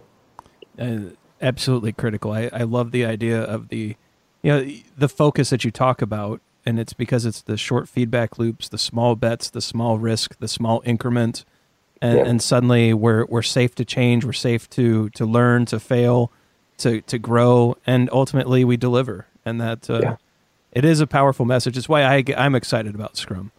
Uh, 0.77 0.99
absolutely 1.41 1.93
critical. 1.93 2.31
I, 2.31 2.49
I 2.51 2.63
love 2.63 2.91
the 2.91 3.05
idea 3.05 3.41
of 3.41 3.69
the 3.69 3.95
you 4.41 4.51
know 4.51 4.71
the 4.97 5.09
focus 5.09 5.49
that 5.49 5.63
you 5.63 5.71
talk 5.71 6.01
about 6.01 6.41
and 6.65 6.79
it's 6.79 6.93
because 6.93 7.25
it's 7.25 7.41
the 7.41 7.57
short 7.57 7.87
feedback 7.87 8.37
loops 8.37 8.69
the 8.69 8.77
small 8.77 9.15
bets 9.15 9.49
the 9.49 9.61
small 9.61 9.97
risk 9.97 10.37
the 10.39 10.47
small 10.47 10.81
increment 10.85 11.45
and, 12.01 12.17
yeah. 12.17 12.25
and 12.25 12.41
suddenly 12.41 12.93
we're 12.93 13.25
we're 13.25 13.41
safe 13.41 13.75
to 13.75 13.85
change 13.85 14.25
we're 14.25 14.33
safe 14.33 14.69
to 14.69 15.09
to 15.11 15.25
learn 15.25 15.65
to 15.65 15.79
fail 15.79 16.31
to 16.77 17.01
to 17.01 17.17
grow 17.17 17.77
and 17.85 18.09
ultimately 18.11 18.63
we 18.63 18.77
deliver 18.77 19.27
and 19.45 19.61
that 19.61 19.89
uh, 19.89 19.99
yeah. 20.01 20.15
it 20.71 20.85
is 20.85 20.99
a 20.99 21.07
powerful 21.07 21.45
message 21.45 21.77
it's 21.77 21.89
why 21.89 22.03
I, 22.03 22.23
i'm 22.37 22.55
excited 22.55 22.95
about 22.95 23.17
scrum 23.17 23.51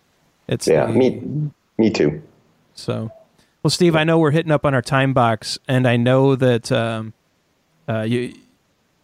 it's 0.49 0.66
yeah 0.66 0.87
the, 0.87 0.93
me 0.93 1.51
me 1.78 1.91
too 1.91 2.22
so 2.74 3.12
well 3.62 3.70
steve 3.70 3.95
i 3.95 4.05
know 4.05 4.18
we're 4.18 4.33
hitting 4.33 4.53
up 4.53 4.64
on 4.64 4.74
our 4.74 4.83
time 4.83 5.12
box 5.12 5.59
and 5.68 5.87
i 5.87 5.97
know 5.97 6.35
that 6.35 6.72
um, 6.72 7.12
uh, 7.89 8.03
you 8.03 8.35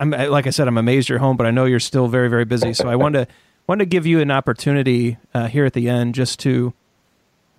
I'm 0.00 0.10
like 0.10 0.46
I 0.46 0.50
said, 0.50 0.68
I'm 0.68 0.78
amazed 0.78 1.08
you're 1.08 1.18
home, 1.18 1.36
but 1.36 1.46
I 1.46 1.50
know 1.50 1.64
you're 1.64 1.80
still 1.80 2.08
very, 2.08 2.28
very 2.28 2.44
busy. 2.44 2.72
So 2.72 2.88
I 2.88 2.96
wanted 2.96 3.26
to 3.26 3.34
wanted 3.66 3.84
to 3.84 3.88
give 3.88 4.06
you 4.06 4.20
an 4.20 4.30
opportunity 4.30 5.18
uh, 5.34 5.46
here 5.48 5.64
at 5.64 5.72
the 5.72 5.88
end 5.88 6.14
just 6.14 6.38
to 6.40 6.72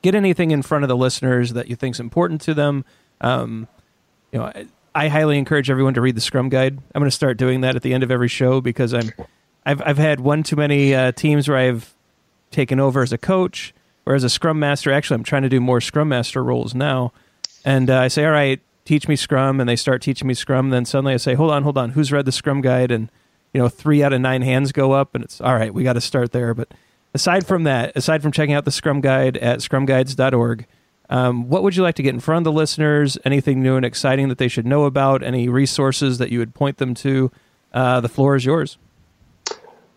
get 0.02 0.16
anything 0.16 0.52
in 0.52 0.62
front 0.62 0.84
of 0.84 0.88
the 0.88 0.98
listeners 0.98 1.54
that 1.54 1.68
you 1.68 1.76
think 1.76 1.96
is 1.96 2.00
important 2.00 2.42
to 2.42 2.54
them. 2.54 2.86
Um, 3.22 3.68
you 4.32 4.40
know, 4.40 4.46
I, 4.46 4.68
I, 4.96 5.08
highly 5.10 5.38
encourage 5.38 5.70
everyone 5.70 5.94
to 5.96 6.02
read 6.02 6.16
the 6.16 6.22
Scrum 6.22 6.48
Guide. 6.48 6.78
I'm 6.78 7.00
going 7.00 7.10
to 7.10 7.16
start 7.16 7.38
doing 7.38 7.62
that 7.62 7.76
at 7.76 7.82
the 7.82 7.94
end 7.94 8.04
of 8.04 8.12
every 8.12 8.30
show 8.30 8.62
because 8.62 8.94
I'm 8.94 9.12
I've 9.66 9.82
I've 9.86 9.98
had 9.98 10.22
one 10.22 10.44
too 10.44 10.56
many 10.56 10.96
uh, 10.96 11.12
teams 11.12 11.50
where 11.50 11.58
I've 11.58 11.94
taken 12.52 12.80
over 12.80 13.04
as 13.04 13.12
a 13.12 13.18
coach 13.18 13.74
or 14.06 14.16
as 14.16 14.24
a 14.24 14.30
Scrum 14.30 14.58
Master. 14.60 14.92
Actually, 14.92 15.16
I'm 15.16 15.24
trying 15.24 15.44
to 15.44 15.50
do 15.50 15.60
more 15.60 15.82
Scrum 15.82 16.10
Master 16.10 16.44
roles 16.44 16.74
now, 16.74 17.12
and 17.66 17.90
uh, 17.90 18.00
I 18.00 18.08
say, 18.08 18.26
all 18.26 18.32
right 18.32 18.62
teach 18.90 19.08
me 19.08 19.16
Scrum, 19.16 19.60
and 19.60 19.70
they 19.70 19.76
start 19.76 20.02
teaching 20.02 20.28
me 20.28 20.34
Scrum. 20.34 20.72
Then 20.72 20.84
suddenly 20.84 21.14
I 21.14 21.18
say, 21.18 21.36
hold 21.36 21.52
on, 21.52 21.62
hold 21.62 21.78
on, 21.78 21.92
who's 21.92 22.12
read 22.12 22.26
the 22.26 22.32
Scrum 22.32 22.60
guide? 22.60 22.90
And 22.90 23.12
you 23.54 23.62
know, 23.62 23.70
three 23.70 24.04
out 24.04 24.14
of 24.14 24.20
nine 24.20 24.42
hands 24.42 24.72
go 24.72 24.94
up, 24.94 25.14
and 25.14 25.24
it's 25.24 25.40
all 25.40 25.54
right. 25.54 25.72
We 25.72 25.84
got 25.84 25.94
to 25.94 26.02
start 26.02 26.32
there. 26.32 26.56
But 26.56 26.74
aside 27.14 27.46
from 27.46 27.64
that, 27.64 27.96
aside 27.96 28.24
from 28.24 28.32
checking 28.32 28.56
out 28.56 28.66
the 28.66 28.72
Scrum 28.72 29.00
guide 29.00 29.38
at 29.38 29.60
scrumguides.org, 29.60 30.66
um, 31.12 31.50
what 31.50 31.62
would 31.62 31.76
you 31.76 31.84
like 31.84 31.96
to 31.96 32.04
get 32.04 32.16
in 32.16 32.20
front 32.20 32.40
of 32.40 32.44
the 32.46 32.58
listeners? 32.58 33.18
Anything 33.24 33.62
new 33.62 33.76
and 33.76 33.86
exciting 33.86 34.28
that 34.30 34.40
they 34.40 34.48
should 34.48 34.66
know 34.66 34.86
about? 34.86 35.22
Any 35.22 35.50
resources 35.50 36.18
that 36.18 36.32
you 36.32 36.40
would 36.40 36.56
point 36.56 36.78
them 36.78 36.96
to? 36.96 37.32
Uh, 37.72 38.02
the 38.02 38.10
floor 38.10 38.36
is 38.36 38.46
yours. 38.46 38.80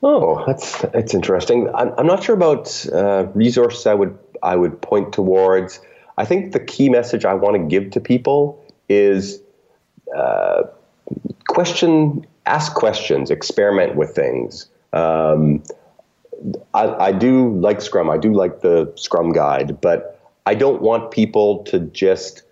Oh, 0.03 0.45
that's 0.47 0.83
that's 0.83 1.15
interesting. 1.15 1.71
I'm, 1.75 1.95
I'm 1.97 2.07
not 2.07 2.25
sure 2.25 2.35
about 2.35 2.87
uh, 2.93 3.27
resources 3.35 3.87
I 3.87 3.95
would 3.95 4.19
I 4.43 4.55
would 4.57 4.83
point 4.83 5.15
towards. 5.15 5.81
I 6.19 6.27
think 6.27 6.53
the 6.53 6.61
key 6.61 6.91
message 6.91 7.25
I 7.25 7.35
want 7.35 7.57
to 7.57 7.63
give 7.63 7.93
to 7.93 8.01
people 8.01 8.62
is 8.89 9.41
uh, 10.17 10.63
question, 11.49 12.27
ask 12.47 12.75
questions, 12.75 13.31
experiment 13.31 13.97
with 13.97 14.11
things. 14.11 14.69
Um, 14.93 15.63
I, 16.75 16.89
I, 16.89 17.13
do 17.13 17.55
like 17.59 17.81
Scrum. 17.81 18.11
I 18.11 18.19
do 18.19 18.33
like 18.33 18.61
the 18.61 18.93
Scrum 18.97 19.33
guide, 19.33 19.81
but 19.81 20.21
I 20.45 20.55
don't 20.55 20.83
want 20.83 21.11
people 21.11 21.63
to 21.65 21.81
just 21.81 22.43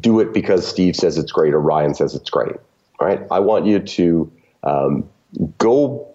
do 0.00 0.20
it 0.20 0.32
because 0.32 0.66
Steve 0.66 0.96
says 0.96 1.16
it's 1.16 1.32
great 1.32 1.54
or 1.54 1.60
Ryan 1.60 1.94
says 1.94 2.14
it's 2.14 2.30
great. 2.30 2.56
Right? 3.00 3.20
I 3.30 3.40
want 3.40 3.66
you 3.66 3.80
to 3.80 4.32
um, 4.62 5.08
go 5.58 6.08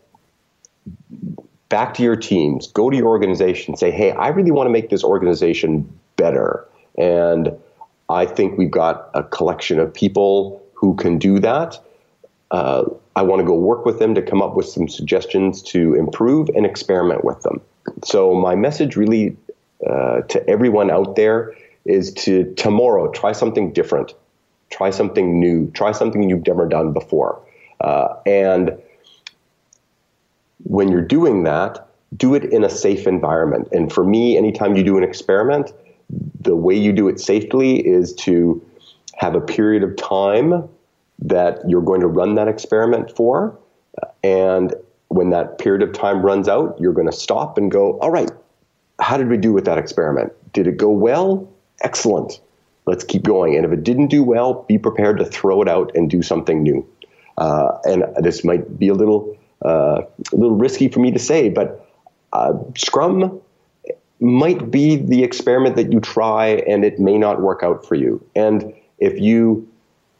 back 1.69 1.93
to 1.95 2.03
your 2.03 2.15
teams, 2.15 2.67
go 2.67 2.89
to 2.89 2.97
your 2.97 3.07
organization, 3.07 3.75
say, 3.75 3.91
"Hey, 3.91 4.11
I 4.11 4.29
really 4.29 4.51
want 4.51 4.67
to 4.67 4.71
make 4.71 4.89
this 4.89 5.03
organization 5.03 5.87
better," 6.15 6.67
and 6.97 7.51
I 8.09 8.25
think 8.25 8.57
we've 8.57 8.71
got 8.71 9.09
a 9.13 9.23
collection 9.23 9.79
of 9.79 9.93
people 9.93 10.61
who 10.73 10.95
can 10.95 11.19
do 11.19 11.39
that. 11.39 11.79
Uh, 12.51 12.85
I 13.15 13.21
want 13.21 13.41
to 13.41 13.45
go 13.45 13.53
work 13.53 13.85
with 13.85 13.99
them 13.99 14.15
to 14.15 14.21
come 14.21 14.41
up 14.41 14.55
with 14.55 14.65
some 14.65 14.87
suggestions 14.87 15.61
to 15.63 15.93
improve 15.93 16.49
and 16.49 16.65
experiment 16.65 17.23
with 17.23 17.41
them. 17.41 17.61
So, 18.03 18.33
my 18.33 18.55
message 18.55 18.95
really 18.95 19.37
uh, 19.87 20.21
to 20.21 20.49
everyone 20.49 20.89
out 20.89 21.15
there 21.15 21.53
is 21.85 22.13
to 22.13 22.51
tomorrow 22.55 23.11
try 23.11 23.31
something 23.31 23.71
different, 23.71 24.13
try 24.71 24.89
something 24.89 25.39
new, 25.39 25.69
try 25.71 25.91
something 25.91 26.29
you've 26.29 26.45
never 26.47 26.67
done 26.67 26.93
before. 26.93 27.41
Uh, 27.81 28.15
and 28.25 28.77
when 30.63 30.89
you're 30.89 31.01
doing 31.01 31.43
that, 31.43 31.87
do 32.15 32.33
it 32.33 32.45
in 32.45 32.63
a 32.63 32.69
safe 32.69 33.07
environment. 33.07 33.67
And 33.71 33.91
for 33.91 34.03
me, 34.03 34.37
anytime 34.37 34.75
you 34.75 34.83
do 34.83 34.97
an 34.97 35.03
experiment, 35.03 35.71
the 36.41 36.55
way 36.55 36.75
you 36.75 36.91
do 36.91 37.07
it 37.07 37.19
safely 37.19 37.85
is 37.85 38.13
to 38.13 38.63
have 39.15 39.35
a 39.35 39.41
period 39.41 39.83
of 39.83 39.95
time 39.97 40.67
that 41.19 41.59
you're 41.67 41.81
going 41.81 42.01
to 42.01 42.07
run 42.07 42.35
that 42.35 42.47
experiment 42.47 43.15
for. 43.15 43.57
And 44.23 44.73
when 45.09 45.29
that 45.31 45.57
period 45.57 45.81
of 45.81 45.93
time 45.93 46.21
runs 46.21 46.47
out, 46.47 46.77
you're 46.79 46.93
going 46.93 47.09
to 47.09 47.15
stop 47.15 47.57
and 47.57 47.69
go, 47.69 47.99
all 47.99 48.09
right, 48.09 48.31
how 48.99 49.17
did 49.17 49.27
we 49.27 49.37
do 49.37 49.51
with 49.51 49.65
that 49.65 49.77
experiment? 49.77 50.31
Did 50.53 50.67
it 50.67 50.77
go 50.77 50.89
well? 50.89 51.49
Excellent. 51.81 52.39
Let's 52.85 53.03
keep 53.03 53.23
going. 53.23 53.55
And 53.55 53.65
if 53.65 53.71
it 53.71 53.83
didn't 53.83 54.07
do 54.07 54.23
well, 54.23 54.65
be 54.67 54.77
prepared 54.77 55.19
to 55.19 55.25
throw 55.25 55.61
it 55.61 55.67
out 55.67 55.91
and 55.95 56.09
do 56.09 56.21
something 56.21 56.63
new. 56.63 56.87
Uh, 57.37 57.77
and 57.83 58.03
this 58.17 58.43
might 58.43 58.79
be 58.79 58.87
a 58.87 58.93
little 58.93 59.37
uh, 59.63 60.01
a 60.31 60.35
little 60.35 60.55
risky 60.55 60.87
for 60.87 60.99
me 60.99 61.11
to 61.11 61.19
say, 61.19 61.49
but 61.49 61.85
uh, 62.31 62.53
Scrum 62.77 63.41
might 64.19 64.69
be 64.69 64.97
the 64.97 65.23
experiment 65.23 65.75
that 65.75 65.91
you 65.91 65.99
try 65.99 66.63
and 66.67 66.83
it 66.83 66.99
may 66.99 67.17
not 67.17 67.41
work 67.41 67.63
out 67.63 67.85
for 67.85 67.95
you. 67.95 68.23
And 68.35 68.73
if 68.99 69.19
you 69.19 69.67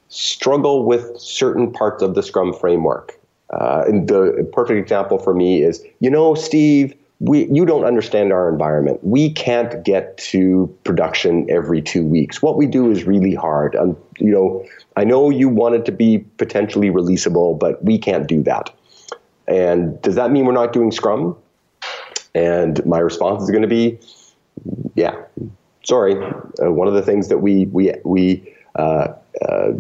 struggle 0.08 0.86
with 0.86 1.20
certain 1.20 1.72
parts 1.72 2.02
of 2.02 2.16
the 2.16 2.24
Scrum 2.24 2.54
framework, 2.54 3.20
uh, 3.52 3.86
the 3.86 4.50
perfect 4.54 4.80
example 4.80 5.18
for 5.18 5.34
me 5.34 5.64
is, 5.64 5.84
you 6.00 6.10
know, 6.10 6.34
Steve, 6.36 6.94
we, 7.20 7.48
you 7.52 7.66
don't 7.66 7.84
understand 7.84 8.32
our 8.32 8.48
environment. 8.50 9.04
We 9.04 9.32
can't 9.32 9.84
get 9.84 10.18
to 10.20 10.74
production 10.86 11.46
every 11.50 11.82
two 11.82 12.06
weeks. 12.06 12.42
What 12.42 12.56
we 12.56 12.66
do 12.66 12.90
is 12.90 13.04
really 13.04 13.36
hard. 13.36 13.76
Um, 13.76 13.98
you 14.20 14.32
know, 14.32 14.66
I 14.96 15.04
know 15.04 15.30
you 15.30 15.50
want 15.50 15.76
it 15.76 15.86
to 15.86 15.92
be 15.92 16.20
potentially 16.38 16.90
releasable, 16.90 17.60
but 17.60 17.84
we 17.84 17.98
can't 17.98 18.28
do 18.28 18.42
that. 18.44 18.74
And 19.48 20.02
does 20.02 20.16
that 20.16 20.32
mean 20.32 20.46
we're 20.46 20.54
not 20.54 20.72
doing 20.72 20.92
Scrum? 20.92 21.36
And 22.36 22.86
my 22.86 23.00
response 23.00 23.44
is 23.44 23.50
going 23.50 23.64
to 23.64 23.68
be, 23.68 24.00
yeah, 24.96 25.16
sorry. 25.84 26.16
Uh, 26.62 26.72
one 26.72 26.88
of 26.88 26.94
the 26.94 27.02
things 27.02 27.28
that 27.30 27.40
we 27.40 27.66
we 27.68 27.94
we 28.04 28.56
uh, 28.76 29.14
uh, 29.48 29.72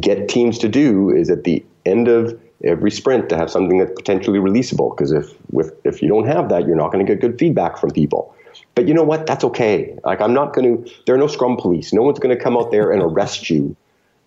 get 0.00 0.28
teams 0.28 0.58
to 0.58 0.68
do 0.68 1.10
is 1.10 1.30
at 1.30 1.44
the 1.44 1.64
end 1.84 2.08
of 2.08 2.38
every 2.64 2.90
sprint 2.90 3.28
to 3.28 3.36
have 3.36 3.50
something 3.50 3.78
that's 3.78 3.92
potentially 3.92 4.38
releasable. 4.38 4.96
Because 4.96 5.12
if 5.12 5.34
with 5.50 5.74
if 5.84 6.02
you 6.02 6.08
don't 6.08 6.26
have 6.26 6.48
that, 6.48 6.66
you're 6.66 6.76
not 6.76 6.92
going 6.92 7.04
to 7.04 7.12
get 7.12 7.20
good 7.20 7.38
feedback 7.38 7.78
from 7.78 7.90
people. 7.90 8.34
But 8.74 8.88
you 8.88 8.94
know 8.94 9.02
what? 9.02 9.26
That's 9.26 9.44
okay. 9.44 9.98
Like 10.04 10.20
I'm 10.20 10.32
not 10.32 10.54
going 10.54 10.84
to. 10.84 10.92
There 11.06 11.14
are 11.14 11.18
no 11.18 11.26
Scrum 11.26 11.56
police. 11.56 11.92
No 11.92 12.02
one's 12.02 12.18
going 12.18 12.36
to 12.36 12.42
come 12.42 12.56
out 12.56 12.70
there 12.70 12.92
and 12.92 13.02
arrest 13.02 13.50
you 13.50 13.76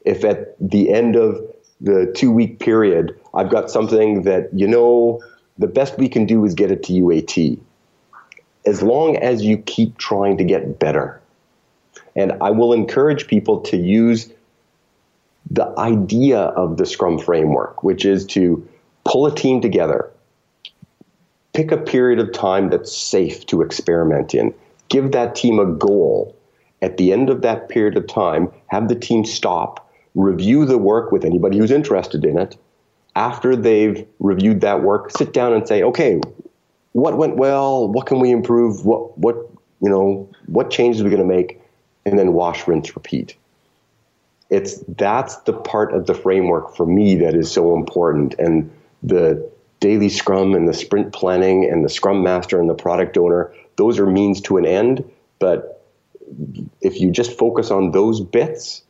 if 0.05 0.23
at 0.23 0.55
the 0.59 0.91
end 0.91 1.15
of 1.15 1.41
the 1.81 2.11
two 2.15 2.31
week 2.31 2.59
period 2.59 3.17
I've 3.33 3.49
got 3.49 3.69
something 3.69 4.23
that 4.23 4.49
you 4.53 4.67
know 4.67 5.21
the 5.57 5.67
best 5.67 5.97
we 5.97 6.09
can 6.09 6.25
do 6.25 6.45
is 6.45 6.53
get 6.53 6.71
it 6.71 6.83
to 6.83 6.93
UAT 6.93 7.59
as 8.65 8.81
long 8.81 9.17
as 9.17 9.43
you 9.43 9.57
keep 9.57 9.97
trying 9.97 10.37
to 10.37 10.43
get 10.43 10.79
better. 10.79 11.21
And 12.15 12.33
I 12.41 12.51
will 12.51 12.73
encourage 12.73 13.27
people 13.27 13.61
to 13.61 13.77
use 13.77 14.31
the 15.49 15.73
idea 15.79 16.39
of 16.39 16.77
the 16.77 16.85
Scrum 16.85 17.17
framework, 17.17 17.83
which 17.83 18.05
is 18.05 18.25
to 18.27 18.67
pull 19.05 19.25
a 19.25 19.33
team 19.33 19.61
together, 19.61 20.11
pick 21.53 21.71
a 21.71 21.77
period 21.77 22.19
of 22.19 22.31
time 22.31 22.69
that's 22.69 22.95
safe 22.95 23.45
to 23.47 23.61
experiment 23.61 24.35
in, 24.35 24.53
give 24.89 25.11
that 25.11 25.35
team 25.35 25.59
a 25.59 25.65
goal. 25.65 26.35
At 26.81 26.97
the 26.97 27.11
end 27.11 27.29
of 27.29 27.41
that 27.41 27.69
period 27.69 27.97
of 27.97 28.07
time, 28.07 28.51
have 28.67 28.87
the 28.87 28.95
team 28.95 29.25
stop, 29.25 29.91
review 30.15 30.65
the 30.65 30.77
work 30.77 31.11
with 31.11 31.25
anybody 31.25 31.57
who's 31.57 31.71
interested 31.71 32.23
in 32.23 32.37
it. 32.37 32.57
After 33.15 33.55
they've 33.55 34.05
reviewed 34.19 34.61
that 34.61 34.83
work, 34.83 35.11
sit 35.11 35.33
down 35.33 35.53
and 35.53 35.67
say, 35.67 35.83
okay, 35.83 36.21
what 36.93 37.17
went 37.17 37.37
well, 37.37 37.87
what 37.87 38.05
can 38.05 38.19
we 38.19 38.31
improve, 38.31 38.85
what 38.85 39.17
what 39.17 39.35
you 39.81 39.89
know, 39.89 40.29
what 40.47 40.69
changes 40.69 41.01
are 41.01 41.05
we 41.05 41.09
going 41.09 41.21
to 41.21 41.35
make, 41.35 41.61
and 42.05 42.19
then 42.19 42.33
wash, 42.33 42.67
rinse, 42.67 42.95
repeat. 42.95 43.35
It's 44.49 44.83
that's 44.87 45.37
the 45.37 45.53
part 45.53 45.93
of 45.93 46.07
the 46.07 46.13
framework 46.13 46.75
for 46.75 46.85
me 46.85 47.15
that 47.17 47.35
is 47.35 47.51
so 47.51 47.75
important, 47.75 48.35
and 48.39 48.71
the 49.03 49.49
daily 49.79 50.09
Scrum 50.09 50.55
and 50.55 50.67
the 50.67 50.73
sprint 50.73 51.13
planning 51.13 51.69
and 51.69 51.85
the 51.85 51.89
Scrum 51.89 52.23
Master 52.23 52.59
and 52.59 52.69
the 52.69 52.73
product 52.73 53.17
owner, 53.17 53.53
those 53.77 53.97
are 53.99 54.05
means 54.05 54.41
to 54.41 54.57
an 54.57 54.65
end. 54.65 55.09
But 55.39 55.81
if 56.81 56.99
you 56.99 57.11
just 57.11 57.37
focus 57.37 57.71
on 57.71 57.91
those 57.91 58.19
bits, 58.19 58.83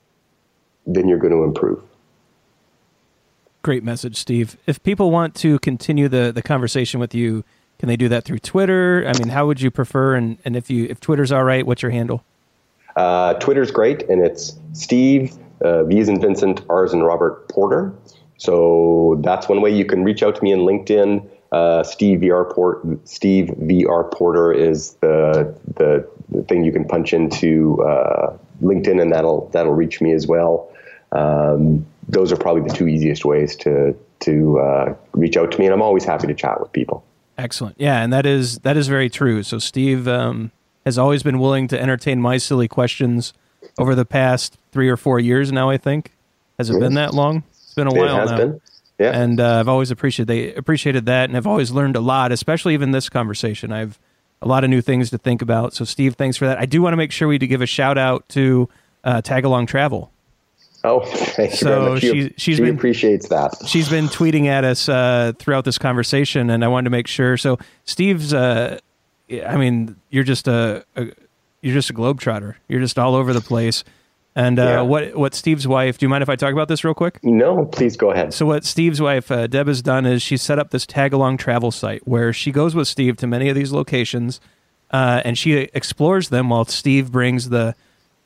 then 0.88 1.08
you're 1.08 1.20
going 1.20 1.34
to 1.34 1.44
improve. 1.44 1.82
Great 3.62 3.84
message, 3.84 4.16
Steve. 4.16 4.58
If 4.66 4.82
people 4.84 5.12
want 5.12 5.36
to 5.36 5.60
continue 5.60 6.08
the, 6.08 6.32
the 6.34 6.42
conversation 6.42 7.00
with 7.00 7.14
you, 7.14 7.44
can 7.80 7.88
they 7.88 7.96
do 7.96 8.10
that 8.10 8.26
through 8.26 8.40
Twitter? 8.40 9.06
I 9.08 9.18
mean, 9.18 9.30
how 9.30 9.48
would 9.48 9.62
you 9.62 9.72
prefer? 9.72 10.16
And, 10.16 10.38
and 10.46 10.56
if 10.56 10.70
you 10.70 10.86
if 10.90 11.00
Twitter's 11.00 11.32
all 11.32 11.44
right, 11.44 11.66
what's 11.66 11.82
your 11.82 11.92
handle? 11.92 12.24
Uh, 12.96 13.34
Twitter's 13.36 13.72
great, 13.72 14.04
and 14.10 14.22
it's 14.22 14.54
Steve 14.74 15.34
uh, 15.62 15.84
V 15.86 16.02
and 16.02 16.22
Vincent, 16.22 16.62
R's 16.70 16.94
and 16.94 17.06
Robert 17.06 17.48
Porter. 17.50 17.94
So 18.38 19.20
that's 19.24 19.50
one 19.50 19.62
way 19.62 19.74
you 19.74 19.86
can 19.86 20.04
reach 20.04 20.24
out 20.24 20.36
to 20.36 20.44
me 20.44 20.52
in 20.52 20.60
LinkedIn. 20.60 21.28
Uh, 21.52 21.84
Steve 21.84 22.20
VR 22.20 22.50
Port 22.54 22.86
Steve 23.08 23.48
VR 23.58 24.12
Porter 24.12 24.52
is 24.52 24.94
the, 24.96 25.56
the, 25.76 26.08
the 26.30 26.44
thing 26.44 26.64
you 26.64 26.72
can 26.72 26.86
punch 26.86 27.14
into 27.14 27.82
uh, 27.84 28.38
LinkedIn, 28.62 29.02
and 29.02 29.12
that'll 29.12 29.50
that'll 29.50 29.74
reach 29.74 30.02
me 30.02 30.12
as 30.12 30.28
well. 30.28 30.72
Um, 31.12 31.86
those 32.08 32.32
are 32.32 32.38
probably 32.38 32.64
the 32.64 32.76
two 32.76 32.88
easiest 32.88 33.26
ways 33.26 33.56
to 33.58 33.96
to 34.22 34.60
uh, 34.60 34.96
reach 35.14 35.38
out 35.38 35.52
to 35.52 35.60
me, 35.60 35.66
and 35.66 35.74
I'm 35.74 35.82
always 35.82 36.04
happy 36.04 36.28
to 36.28 36.34
chat 36.34 36.60
with 36.60 36.72
people. 36.72 37.04
Excellent. 37.40 37.76
Yeah, 37.80 38.02
and 38.02 38.12
that 38.12 38.26
is 38.26 38.60
that 38.60 38.78
is 38.78 38.88
very 38.88 39.10
true. 39.10 39.44
So 39.44 39.60
Steve 39.60 40.08
um, 40.08 40.52
has 40.86 40.98
always 40.98 41.24
been 41.24 41.40
willing 41.40 41.68
to 41.70 41.82
entertain 41.82 42.22
my 42.22 42.38
silly 42.38 42.68
questions 42.68 43.34
over 43.78 43.96
the 43.96 44.06
past 44.06 44.58
three 44.72 44.90
or 44.90 44.98
four 44.98 45.20
years 45.20 45.52
now. 45.52 45.70
I 45.70 45.78
think 45.78 46.12
has 46.58 46.70
it 46.70 46.80
been 46.80 46.96
that 46.96 47.14
long? 47.14 47.44
It's 47.52 47.74
been 47.74 47.88
a 47.88 47.94
it 47.94 47.98
while 47.98 48.26
now. 48.26 48.38
Been. 48.38 48.62
Yeah. 49.00 49.18
And 49.18 49.40
uh, 49.40 49.62
I've 49.62 49.70
always 49.70 49.92
appreciated 49.92 50.28
they 50.28 50.54
appreciated 50.54 51.06
that, 51.06 51.30
and 51.30 51.38
I've 51.38 51.48
always 51.48 51.72
learned 51.72 51.96
a 51.96 52.02
lot, 52.02 52.34
especially 52.34 52.74
even 52.74 52.92
this 52.92 53.08
conversation. 53.08 53.72
I've 53.72 53.98
a 54.42 54.48
lot 54.48 54.64
of 54.64 54.70
new 54.70 54.82
things 54.82 55.10
to 55.10 55.18
think 55.18 55.42
about. 55.42 55.74
So 55.74 55.86
Steve, 55.86 56.16
thanks 56.16 56.38
for 56.38 56.46
that. 56.46 56.58
I 56.58 56.66
do 56.66 56.82
want 56.82 56.94
to 56.94 56.98
make 56.98 57.12
sure 57.12 57.28
we 57.28 57.38
to 57.38 57.48
give 57.48 57.62
a 57.62 57.66
shout 57.66 57.98
out 57.98 58.28
to 58.30 58.70
uh, 59.04 59.22
Tag 59.22 59.46
Along 59.46 59.66
Travel. 59.66 60.12
Oh, 60.84 61.02
thank 61.06 61.54
so 61.54 61.96
you 61.96 62.00
she, 62.00 62.34
she's 62.38 62.58
she 62.58 62.64
been, 62.64 62.76
appreciates 62.76 63.28
that. 63.30 63.56
She's 63.66 63.90
been 63.90 64.08
tweeting 64.08 64.48
at 64.48 64.64
us 64.64 64.88
uh, 64.88 65.34
throughout 65.38 65.66
this 65.66 65.78
conversation, 65.78 66.50
and 66.50 66.64
I 66.64 66.68
wanted 66.68 66.86
to 66.86 66.90
make 66.92 67.08
sure. 67.08 67.38
So, 67.38 67.58
Steve's, 67.86 68.34
uh, 68.34 68.80
I 69.46 69.58
mean, 69.58 69.98
you're 70.10 70.24
just 70.24 70.48
a, 70.48 70.86
a, 70.96 71.08
you're 71.62 71.74
just 71.74 71.90
a 71.90 71.94
globetrotter. 71.94 72.56
You're 72.68 72.80
just 72.80 72.98
all 72.98 73.16
over 73.16 73.34
the 73.34 73.42
place. 73.42 73.84
And 74.36 74.60
uh, 74.60 74.64
yeah. 74.64 74.82
what 74.82 75.16
what 75.18 75.34
Steve's 75.34 75.68
wife? 75.68 75.98
Do 75.98 76.06
you 76.06 76.10
mind 76.10 76.22
if 76.22 76.30
I 76.30 76.36
talk 76.36 76.54
about 76.54 76.68
this 76.68 76.86
real 76.86 76.94
quick? 76.94 77.20
No, 77.24 77.66
please 77.66 77.98
go 77.98 78.12
ahead. 78.12 78.34
So, 78.34 78.46
what 78.46 78.64
Steve's 78.64 79.02
wife 79.02 79.32
uh, 79.32 79.48
Deb 79.48 79.68
has 79.68 79.82
done 79.82 80.06
is 80.06 80.22
she 80.22 80.38
set 80.38 80.60
up 80.60 80.70
this 80.70 80.86
tag 80.86 81.14
along 81.14 81.38
travel 81.38 81.72
site 81.72 82.08
where 82.08 82.32
she 82.32 82.52
goes 82.52 82.76
with 82.76 82.88
Steve 82.88 83.18
to 83.18 83.28
many 83.28 83.50
of 83.50 83.56
these 83.56 83.74
locations, 83.74 84.40
uh, 84.92 85.22
and 85.26 85.38
she 85.38 85.54
explores 85.74 86.30
them 86.30 86.50
while 86.50 86.64
Steve 86.66 87.12
brings 87.12 87.50
the 87.50 87.76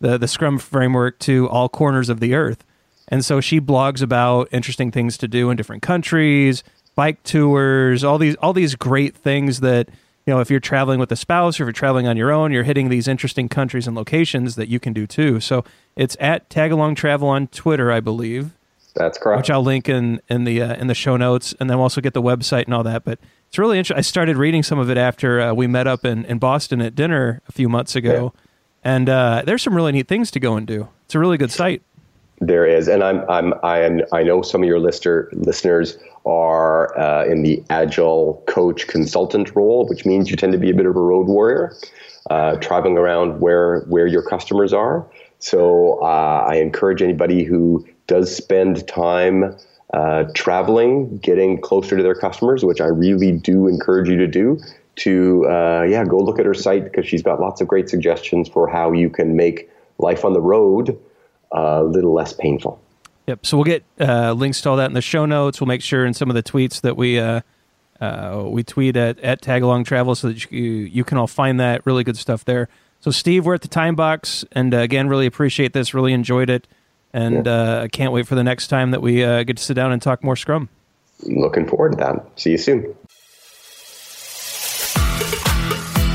the 0.04 0.18
the 0.18 0.28
Scrum 0.28 0.60
framework 0.60 1.18
to 1.20 1.49
all 1.49 1.70
corners 1.70 2.10
of 2.10 2.20
the 2.20 2.36
earth. 2.36 2.64
And 3.08 3.24
so 3.24 3.39
she 3.39 3.60
blogs 3.60 4.01
about 4.01 4.49
interesting 4.51 4.91
things 4.91 5.18
to 5.20 5.28
do 5.28 5.49
in 5.49 5.56
different 5.56 5.82
countries, 5.82 6.62
bike 6.93 7.24
tours, 7.24 8.04
all 8.04 8.18
these 8.18 8.36
all 8.36 8.54
these 8.54 8.76
great 8.76 9.16
things 9.16 9.62
that 9.62 9.88
you 10.28 10.34
know 10.34 10.41
if 10.41 10.51
you're 10.51 10.60
traveling 10.60 10.99
with 10.99 11.12
a 11.14 11.16
spouse 11.16 11.58
or 11.58 11.64
if 11.64 11.68
you're 11.68 11.74
traveling 11.74 12.06
on 12.06 12.18
your 12.18 12.32
own, 12.32 12.51
you're 12.51 12.64
hitting 12.64 12.89
these 12.89 13.08
interesting 13.08 13.47
countries 13.47 13.88
and 13.88 13.95
locations 13.95 14.56
that 14.56 14.68
you 14.68 14.80
can 14.80 14.91
do 14.91 15.08
too. 15.08 15.39
So 15.39 15.64
it's 15.95 16.18
at 16.20 16.49
Tagalong 16.49 16.97
Travel 16.97 17.30
on 17.30 17.47
Twitter, 17.47 17.89
I 17.89 18.01
believe. 18.01 18.51
That's 18.95 19.18
correct. 19.18 19.38
Which 19.38 19.49
I'll 19.49 19.64
link 19.64 19.88
in 19.88 20.22
in 20.28 20.43
the 20.43 20.62
uh, 20.62 20.76
in 20.76 20.88
the 20.88 20.95
show 20.95 21.16
notes, 21.16 21.56
and 21.62 21.70
then 21.70 21.78
we'll 21.78 21.84
also 21.84 22.01
get 22.01 22.14
the 22.14 22.22
website 22.22 22.66
and 22.66 22.74
all 22.74 22.84
that. 22.84 23.06
But 23.06 23.20
it's 23.47 23.58
really 23.58 23.78
interesting. 23.78 23.99
I 23.99 24.01
started 24.01 24.36
reading 24.36 24.64
some 24.64 24.80
of 24.80 24.89
it 24.89 24.97
after 24.97 25.39
uh, 25.39 25.54
we 25.54 25.66
met 25.66 25.88
up 25.88 26.04
in, 26.04 26.26
in 26.26 26.39
Boston 26.39 26.82
at 26.82 26.93
dinner 26.93 27.41
a 27.47 27.54
few 27.54 27.70
months 27.70 27.95
ago. 27.95 28.34
Yeah 28.36 28.41
and 28.84 29.09
uh, 29.09 29.43
there's 29.45 29.61
some 29.61 29.75
really 29.75 29.91
neat 29.91 30.07
things 30.07 30.31
to 30.31 30.39
go 30.39 30.55
and 30.55 30.67
do. 30.67 30.88
It's 31.05 31.15
a 31.15 31.19
really 31.19 31.38
good 31.38 31.51
site. 31.51 31.81
There 32.39 32.65
is, 32.65 32.88
and 32.88 33.03
I'm 33.03 33.29
I'm 33.29 33.53
I 33.63 33.79
am 33.79 34.01
I 34.11 34.23
know 34.23 34.41
some 34.41 34.63
of 34.63 34.67
your 34.67 34.79
lister 34.79 35.29
listeners 35.34 35.97
are 36.25 36.97
uh, 36.97 37.25
in 37.25 37.43
the 37.43 37.63
agile 37.69 38.43
coach 38.47 38.88
consultant 38.88 39.55
role, 39.55 39.88
which 39.88 40.05
means 40.05 40.29
you 40.29 40.36
tend 40.36 40.51
to 40.53 40.59
be 40.59 40.69
a 40.69 40.73
bit 40.73 40.86
of 40.86 40.95
a 40.95 40.99
road 40.99 41.27
warrior, 41.27 41.75
uh, 42.29 42.55
traveling 42.57 42.97
around 42.97 43.39
where 43.39 43.81
where 43.81 44.07
your 44.07 44.23
customers 44.23 44.73
are. 44.73 45.07
So 45.39 45.99
uh, 46.01 46.45
I 46.47 46.55
encourage 46.55 47.01
anybody 47.01 47.43
who 47.43 47.86
does 48.07 48.36
spend 48.36 48.88
time 48.88 49.55
uh, 49.93 50.25
traveling, 50.34 51.17
getting 51.19 51.61
closer 51.61 51.95
to 51.95 52.03
their 52.03 52.15
customers, 52.15 52.65
which 52.65 52.81
I 52.81 52.88
really 52.88 53.31
do 53.31 53.67
encourage 53.67 54.09
you 54.09 54.17
to 54.17 54.27
do, 54.27 54.59
to 54.96 55.46
uh, 55.48 55.84
yeah, 55.84 56.04
go 56.06 56.18
look 56.20 56.39
at 56.39 56.46
her 56.46 56.54
site 56.54 56.84
because 56.84 57.08
she's 57.08 57.24
got 57.24 57.39
lots 57.39 57.62
of 57.62 57.68
great 57.68 57.89
suggestions 57.89 58.48
for 58.48 58.68
how 58.68 58.91
you 58.91 59.10
can 59.10 59.36
make 59.36 59.70
life 59.98 60.24
on 60.26 60.34
the 60.34 60.41
road 60.41 60.98
a 61.52 61.84
little 61.84 62.14
less 62.14 62.34
painful. 62.34 62.80
Yep. 63.28 63.46
So 63.46 63.58
we'll 63.58 63.64
get 63.64 63.84
uh, 64.00 64.34
links 64.34 64.62
to 64.62 64.70
all 64.70 64.78
that 64.78 64.88
in 64.88 64.94
the 64.94 65.02
show 65.02 65.26
notes. 65.26 65.62
We'll 65.62 65.68
make 65.68 65.82
sure 65.82 66.06
in 66.06 66.14
some 66.14 66.30
of 66.30 66.36
the 66.36 66.44
tweets 66.44 66.82
that 66.82 66.98
we 66.98 67.20
uh, 67.20 67.41
uh, 68.02 68.44
we 68.48 68.64
tweet 68.64 68.98
at 68.98 69.20
at 69.20 69.41
Tagalong 69.41 69.86
Travel 69.86 70.16
so 70.16 70.28
that 70.28 70.52
you 70.52 70.62
you 70.62 71.04
can 71.04 71.18
all 71.18 71.28
find 71.28 71.60
that 71.60 71.86
really 71.86 72.04
good 72.04 72.18
stuff 72.18 72.44
there. 72.44 72.68
So 73.00 73.12
Steve, 73.12 73.46
we're 73.46 73.54
at 73.54 73.62
the 73.62 73.68
time 73.68 73.96
box, 73.96 74.46
and 74.52 74.74
uh, 74.74 74.78
again, 74.78 75.08
really 75.08 75.26
appreciate 75.26 75.74
this. 75.74 75.94
Really 75.94 76.14
enjoyed 76.14 76.50
it, 76.50 76.68
and 77.14 77.48
uh, 77.48 77.82
I 77.84 77.88
can't 77.88 78.12
wait 78.12 78.28
for 78.28 78.36
the 78.36 78.44
next 78.44 78.68
time 78.68 78.91
that 78.91 79.02
we 79.02 79.24
uh, 79.24 79.44
get 79.44 79.58
to 79.58 79.64
sit 79.64 79.76
down 79.76 79.91
and 79.91 80.02
talk 80.02 80.24
more 80.24 80.36
Scrum. 80.36 80.70
Looking 81.22 81.68
forward 81.68 81.94
to 81.94 81.98
that. 82.00 82.26
See 82.36 82.52
you 82.52 82.58
soon. 82.58 82.96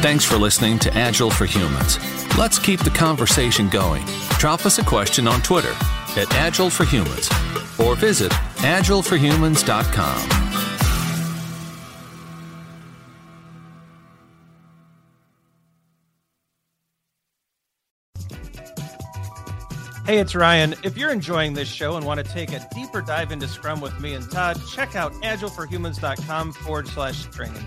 Thanks 0.00 0.24
for 0.24 0.36
listening 0.36 0.78
to 0.80 0.96
Agile 0.96 1.28
for 1.28 1.44
Humans. 1.44 1.98
Let's 2.38 2.60
keep 2.60 2.78
the 2.80 2.90
conversation 2.90 3.68
going. 3.68 4.04
Drop 4.38 4.64
us 4.64 4.78
a 4.78 4.84
question 4.84 5.26
on 5.26 5.42
Twitter 5.42 5.72
at 6.16 6.32
Agile 6.34 6.70
for 6.70 6.84
Humans 6.84 7.28
or 7.80 7.96
visit 7.96 8.30
agileforhumans.com. 8.30 10.30
Hey, 20.06 20.20
it's 20.20 20.36
Ryan. 20.36 20.76
If 20.84 20.96
you're 20.96 21.10
enjoying 21.10 21.54
this 21.54 21.68
show 21.68 21.96
and 21.96 22.06
want 22.06 22.24
to 22.24 22.32
take 22.32 22.52
a 22.52 22.64
deeper 22.72 23.02
dive 23.02 23.32
into 23.32 23.48
Scrum 23.48 23.80
with 23.80 24.00
me 24.00 24.14
and 24.14 24.30
Todd, 24.30 24.58
check 24.70 24.94
out 24.94 25.12
agileforhumans.com 25.24 26.52
forward 26.52 26.86
slash 26.86 27.26
training. 27.26 27.66